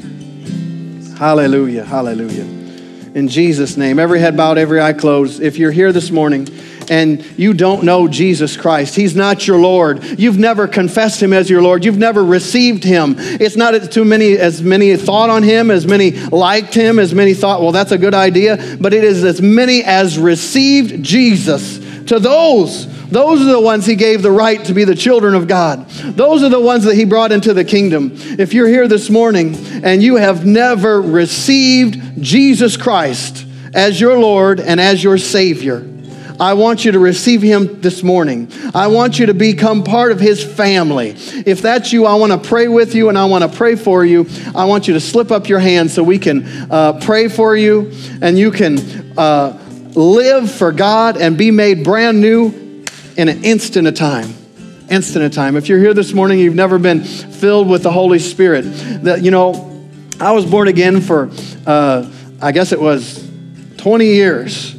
Hallelujah. 1.18 1.84
Hallelujah. 1.84 2.44
In 3.14 3.28
Jesus' 3.28 3.78
name, 3.78 4.00
every 4.00 4.20
head 4.20 4.36
bowed, 4.36 4.58
every 4.58 4.82
eye 4.82 4.94
closed. 4.94 5.40
If 5.42 5.60
you're 5.60 5.72
here 5.72 5.92
this 5.92 6.10
morning, 6.10 6.48
and 6.90 7.24
you 7.38 7.54
don't 7.54 7.84
know 7.84 8.08
Jesus 8.08 8.58
Christ. 8.58 8.96
He's 8.96 9.16
not 9.16 9.48
your 9.48 9.60
Lord. 9.60 10.04
You've 10.20 10.38
never 10.38 10.68
confessed 10.68 11.22
him 11.22 11.34
as 11.34 11.50
your 11.50 11.62
Lord. 11.62 11.86
You've 11.86 11.98
never 11.98 12.24
received 12.24 12.84
him. 12.84 13.16
It's 13.18 13.56
not 13.56 13.76
as 13.76 13.90
too 13.90 14.06
many 14.06 14.38
as 14.38 14.62
many 14.62 14.96
thought 14.98 15.30
on 15.30 15.44
him, 15.44 15.72
as 15.72 15.86
many 15.88 16.12
liked 16.12 16.74
him, 16.74 17.00
as 17.00 17.14
many 17.14 17.34
thought, 17.34 17.62
well, 17.62 17.72
that's 17.72 17.92
a 17.92 17.98
good 17.98 18.14
idea, 18.14 18.78
but 18.80 18.94
it 18.94 19.04
is 19.04 19.24
as 19.24 19.42
many 19.42 19.84
as 19.84 20.18
received 20.18 21.04
Jesus. 21.04 21.80
To 22.06 22.20
those 22.20 22.88
those 23.14 23.42
are 23.42 23.46
the 23.46 23.60
ones 23.60 23.86
he 23.86 23.96
gave 23.96 24.24
the 24.24 24.32
right 24.32 24.64
to 24.66 24.74
be 24.74 24.86
the 24.86 24.96
children 24.96 25.36
of 25.36 25.48
God. 25.48 25.88
Those 25.88 26.42
are 26.42 26.50
the 26.50 26.60
ones 26.60 26.86
that 26.86 26.96
he 26.96 27.06
brought 27.06 27.32
into 27.32 27.54
the 27.54 27.64
kingdom. 27.64 28.14
If 28.16 28.56
you're 28.56 28.68
here 28.68 28.88
this 28.88 29.12
morning 29.12 29.56
and 29.84 30.02
you 30.02 30.16
have 30.16 30.48
never 30.48 31.00
received 31.00 32.24
Jesus 32.24 32.76
Christ 32.76 33.46
as 33.72 34.02
your 34.02 34.18
Lord 34.18 34.60
and 34.60 34.82
as 34.82 35.04
your 35.04 35.20
Savior, 35.20 35.88
I 36.40 36.54
want 36.54 36.86
you 36.86 36.92
to 36.94 37.00
receive 37.00 37.42
him 37.42 37.82
this 37.82 38.04
morning. 38.04 38.52
I 38.74 38.88
want 38.88 39.20
you 39.20 39.28
to 39.28 39.34
become 39.34 39.84
part 39.84 40.12
of 40.12 40.20
his 40.20 40.44
family. 40.44 41.10
If 41.10 41.62
that's 41.62 41.94
you, 41.94 42.06
I 42.06 42.16
want 42.16 42.32
to 42.32 42.50
pray 42.50 42.68
with 42.68 42.96
you 42.96 43.10
and 43.10 43.18
I 43.18 43.26
want 43.26 43.50
to 43.50 43.58
pray 43.58 43.76
for 43.76 44.06
you. 44.06 44.28
I 44.56 44.66
want 44.66 44.88
you 44.88 44.94
to 44.96 45.00
slip 45.00 45.32
up 45.32 45.48
your 45.48 45.60
hand 45.60 45.92
so 45.92 46.04
we 46.04 46.20
can 46.20 46.46
uh, 46.72 47.00
pray 47.02 47.28
for 47.28 47.56
you 47.56 47.92
and 48.22 48.38
you 48.38 48.52
can 48.52 48.78
uh, 49.18 49.60
live 49.96 50.52
for 50.52 50.72
God 50.72 51.18
and 51.18 51.38
be 51.38 51.52
made 51.52 51.84
brand 51.84 52.20
new 52.20 52.84
in 53.16 53.30
an 53.30 53.44
instant 53.44 53.88
of 53.88 53.96
time 53.96 54.34
instant 54.90 55.26
of 55.26 55.32
time. 55.32 55.56
If 55.56 55.70
you're 55.70 55.80
here 55.80 55.94
this 55.94 56.14
morning, 56.14 56.40
you've 56.40 56.56
never 56.56 56.78
been 56.78 57.04
filled 57.04 57.70
with 57.70 57.84
the 57.84 57.92
Holy 57.92 58.20
Spirit. 58.20 58.64
That 59.04 59.24
you 59.24 59.32
know, 59.32 59.88
I 60.20 60.32
was 60.34 60.46
born 60.46 60.68
again 60.68 61.02
for, 61.02 61.32
uh, 61.66 62.10
I 62.42 62.52
guess 62.52 62.72
it 62.72 62.80
was 62.80 63.28
20 63.78 64.06
years 64.06 64.73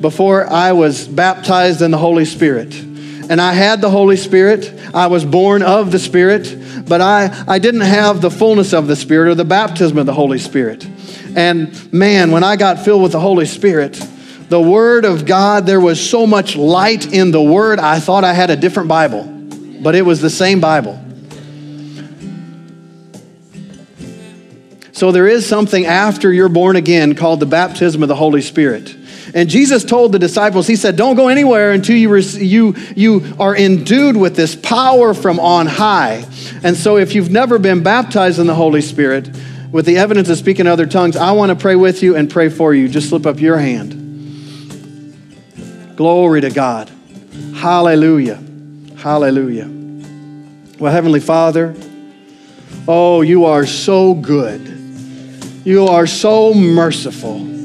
before 0.00 0.46
I 0.46 0.72
was 0.72 1.06
baptized 1.06 1.82
in 1.82 1.90
the 1.90 1.98
Holy 1.98 2.24
Spirit. 2.24 2.74
And 3.28 3.40
I 3.40 3.52
had 3.52 3.80
the 3.80 3.90
Holy 3.90 4.16
Spirit. 4.16 4.72
I 4.94 5.08
was 5.08 5.24
born 5.24 5.62
of 5.62 5.90
the 5.90 5.98
Spirit, 5.98 6.84
but 6.88 7.00
I, 7.00 7.44
I 7.48 7.58
didn't 7.58 7.80
have 7.80 8.20
the 8.20 8.30
fullness 8.30 8.72
of 8.72 8.86
the 8.86 8.96
Spirit 8.96 9.30
or 9.30 9.34
the 9.34 9.44
baptism 9.44 9.98
of 9.98 10.06
the 10.06 10.14
Holy 10.14 10.38
Spirit. 10.38 10.86
And 11.34 11.92
man, 11.92 12.30
when 12.30 12.44
I 12.44 12.56
got 12.56 12.78
filled 12.78 13.02
with 13.02 13.12
the 13.12 13.20
Holy 13.20 13.46
Spirit, 13.46 14.00
the 14.48 14.60
Word 14.60 15.04
of 15.04 15.26
God, 15.26 15.66
there 15.66 15.80
was 15.80 15.98
so 15.98 16.26
much 16.26 16.54
light 16.54 17.12
in 17.12 17.32
the 17.32 17.42
Word, 17.42 17.80
I 17.80 17.98
thought 17.98 18.22
I 18.22 18.32
had 18.32 18.50
a 18.50 18.56
different 18.56 18.88
Bible, 18.88 19.24
but 19.82 19.94
it 19.94 20.02
was 20.02 20.20
the 20.20 20.30
same 20.30 20.60
Bible. 20.60 21.02
So 24.92 25.12
there 25.12 25.26
is 25.26 25.46
something 25.46 25.84
after 25.84 26.32
you're 26.32 26.48
born 26.48 26.76
again 26.76 27.16
called 27.16 27.40
the 27.40 27.46
baptism 27.46 28.02
of 28.02 28.08
the 28.08 28.14
Holy 28.14 28.40
Spirit. 28.40 28.96
And 29.34 29.48
Jesus 29.48 29.84
told 29.84 30.12
the 30.12 30.18
disciples, 30.18 30.66
He 30.66 30.76
said, 30.76 30.96
Don't 30.96 31.16
go 31.16 31.28
anywhere 31.28 31.72
until 31.72 31.96
you, 31.96 32.16
you, 32.16 32.74
you 32.94 33.34
are 33.38 33.56
endued 33.56 34.16
with 34.16 34.36
this 34.36 34.54
power 34.54 35.14
from 35.14 35.40
on 35.40 35.66
high. 35.66 36.24
And 36.62 36.76
so, 36.76 36.96
if 36.96 37.14
you've 37.14 37.30
never 37.30 37.58
been 37.58 37.82
baptized 37.82 38.38
in 38.38 38.46
the 38.46 38.54
Holy 38.54 38.80
Spirit 38.80 39.30
with 39.72 39.86
the 39.86 39.98
evidence 39.98 40.28
of 40.28 40.38
speaking 40.38 40.66
other 40.66 40.86
tongues, 40.86 41.16
I 41.16 41.32
want 41.32 41.50
to 41.50 41.56
pray 41.56 41.76
with 41.76 42.02
you 42.02 42.16
and 42.16 42.30
pray 42.30 42.48
for 42.48 42.74
you. 42.74 42.88
Just 42.88 43.08
slip 43.08 43.26
up 43.26 43.40
your 43.40 43.58
hand. 43.58 44.02
Glory 45.96 46.42
to 46.42 46.50
God. 46.50 46.90
Hallelujah. 47.54 48.42
Hallelujah. 48.96 49.70
Well, 50.78 50.92
Heavenly 50.92 51.20
Father, 51.20 51.74
oh, 52.86 53.22
you 53.22 53.46
are 53.46 53.66
so 53.66 54.14
good. 54.14 54.60
You 55.64 55.86
are 55.86 56.06
so 56.06 56.54
merciful. 56.54 57.55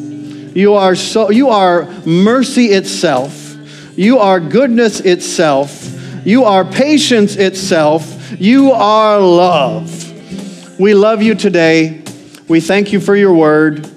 You 0.54 0.74
are 0.74 0.96
so 0.96 1.32
you 1.32 1.50
are 1.50 1.86
mercy 2.06 2.68
itself. 2.68 3.56
You 3.98 4.20
are 4.20 4.40
goodness 4.40 5.00
itself. 5.00 5.88
You 6.26 6.46
are 6.46 6.66
patience 6.66 7.36
itself. 7.36 8.34
You 8.40 8.72
are 8.72 9.20
love. 9.20 10.80
We 10.80 10.94
love 10.94 11.22
you 11.22 11.36
today. 11.36 12.04
We 12.48 12.60
thank 12.60 12.92
you 12.92 13.00
for 13.00 13.16
your 13.16 13.34
word. 13.34 13.88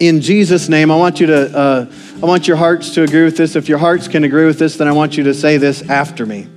In 0.00 0.20
Jesus' 0.20 0.68
name, 0.68 0.90
I 0.90 0.96
want 0.96 1.20
you 1.20 1.26
to 1.26 1.56
uh, 1.56 1.92
I 2.22 2.26
want 2.26 2.48
your 2.48 2.56
hearts 2.56 2.94
to 2.94 3.02
agree 3.02 3.24
with 3.24 3.36
this. 3.36 3.56
If 3.56 3.68
your 3.68 3.78
hearts 3.78 4.08
can 4.08 4.24
agree 4.24 4.46
with 4.46 4.58
this, 4.58 4.76
then 4.76 4.88
I 4.88 4.92
want 4.92 5.16
you 5.16 5.24
to 5.24 5.34
say 5.34 5.58
this 5.58 5.88
after 5.88 6.26
me. 6.26 6.48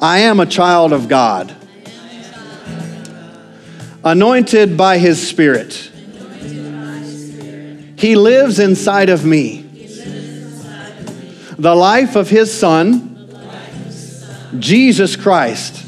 I 0.00 0.18
am 0.18 0.38
a 0.38 0.46
child 0.46 0.92
of 0.92 1.08
God, 1.08 1.54
anointed 4.04 4.76
by 4.76 4.98
his 4.98 5.26
Spirit. 5.26 5.92
He 7.96 8.16
lives 8.16 8.58
inside 8.58 9.08
of 9.08 9.24
me. 9.24 9.62
The 11.58 11.74
life 11.74 12.16
of 12.16 12.28
His 12.28 12.52
Son, 12.52 13.10
Jesus 14.58 15.16
Christ, 15.16 15.82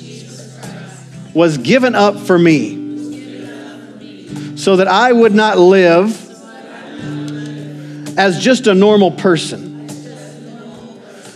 was 1.35 1.59
given 1.59 1.95
up 1.95 2.19
for 2.19 2.39
me 2.39 2.87
so 4.57 4.77
that 4.77 4.89
I 4.89 5.13
would 5.13 5.35
not 5.35 5.59
live 5.59 6.23
as 8.19 8.43
just 8.43 8.67
a 8.67 8.75
normal 8.75 9.11
person, 9.11 9.87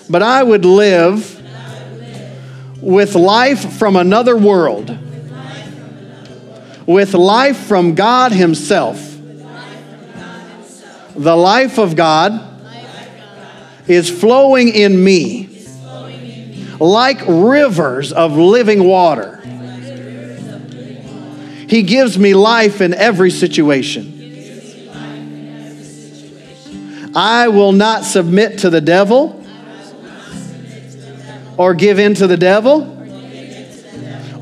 but 0.09 0.23
I 0.23 0.43
would 0.43 0.65
live 0.65 1.37
with 2.81 3.15
life 3.15 3.75
from 3.75 3.97
another 3.97 4.37
world, 4.37 4.97
with 6.87 7.13
life 7.13 7.59
from 7.59 7.95
God 7.95 8.33
Himself 8.33 9.10
the 11.17 11.37
life 11.37 11.79
of 11.79 11.97
God 11.97 12.47
is 13.87 14.09
flowing 14.09 14.69
in 14.69 15.03
me 15.03 15.49
like 16.79 17.21
rivers 17.27 18.13
of 18.13 18.37
living 18.37 18.85
water. 18.85 19.37
He 21.69 21.83
gives 21.83 22.19
me 22.19 22.35
life 22.35 22.81
in 22.81 22.95
every 22.95 23.31
situation. 23.31 24.17
I 27.15 27.49
will 27.49 27.73
not 27.73 28.05
submit 28.05 28.59
to 28.61 28.71
the 28.71 28.81
devil 28.81 29.45
or 31.57 31.75
give 31.75 31.99
in 31.99 32.15
to 32.15 32.27
the 32.27 32.37
devil 32.37 32.97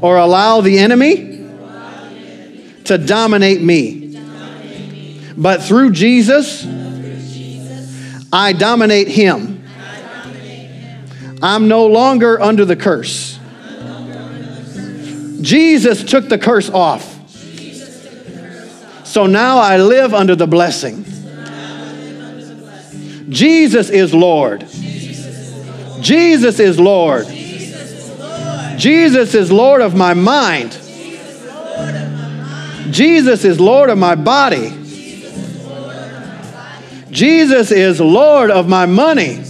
or 0.01 0.17
allow 0.17 0.61
the 0.61 0.79
enemy 0.79 1.47
to 2.85 2.99
dominate 2.99 3.61
me. 3.61 4.08
But 5.39 5.63
through 5.63 5.93
Jesus, 5.93 6.67
I 8.33 8.53
dominate 8.53 9.07
him. 9.07 9.65
I'm 11.41 11.69
no 11.69 11.87
longer 11.87 12.41
under 12.41 12.65
the 12.65 12.75
curse. 12.75 13.39
Jesus 15.41 16.03
took 16.03 16.29
the 16.29 16.39
curse 16.39 16.69
off. 16.69 17.15
So 19.07 19.27
now 19.27 19.59
I 19.59 19.79
live 19.79 20.13
under 20.13 20.35
the 20.35 20.49
blessing. 20.49 21.05
Jesus 23.29 23.91
is 23.91 24.13
Lord. 24.13 24.67
Jesus 26.01 26.59
is 26.59 26.81
Lord. 26.81 27.27
Jesus 28.77 29.35
is 29.35 29.53
Lord 29.53 29.81
of 29.83 29.95
my 29.95 30.15
mind. 30.15 30.73
Jesus 32.93 33.45
is 33.45 33.61
Lord 33.61 33.91
of 33.91 33.99
my 33.99 34.17
body. 34.17 34.78
Jesus 37.11 37.71
is 37.71 38.01
Lord 38.01 38.51
of 38.51 38.69
my 38.69 38.87
money. 38.87 39.45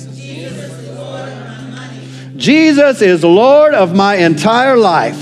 Jesus 2.37 3.03
is 3.03 3.25
Lord 3.25 3.75
of 3.75 3.95
my 3.95 4.17
entire 4.17 4.77
life. 4.77 5.17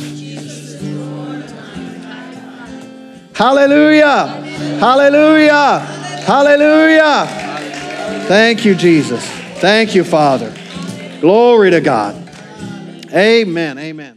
Hallelujah. 3.35 4.27
Hallelujah. 4.79 5.79
Hallelujah. 6.27 7.27
Thank 8.27 8.65
you, 8.65 8.75
Jesus. 8.75 9.25
Thank 9.61 9.95
you, 9.95 10.05
Father. 10.05 10.55
Glory 11.21 11.71
to 11.71 11.81
God. 11.81 12.15
Amen. 13.13 13.79
Amen. 13.79 14.16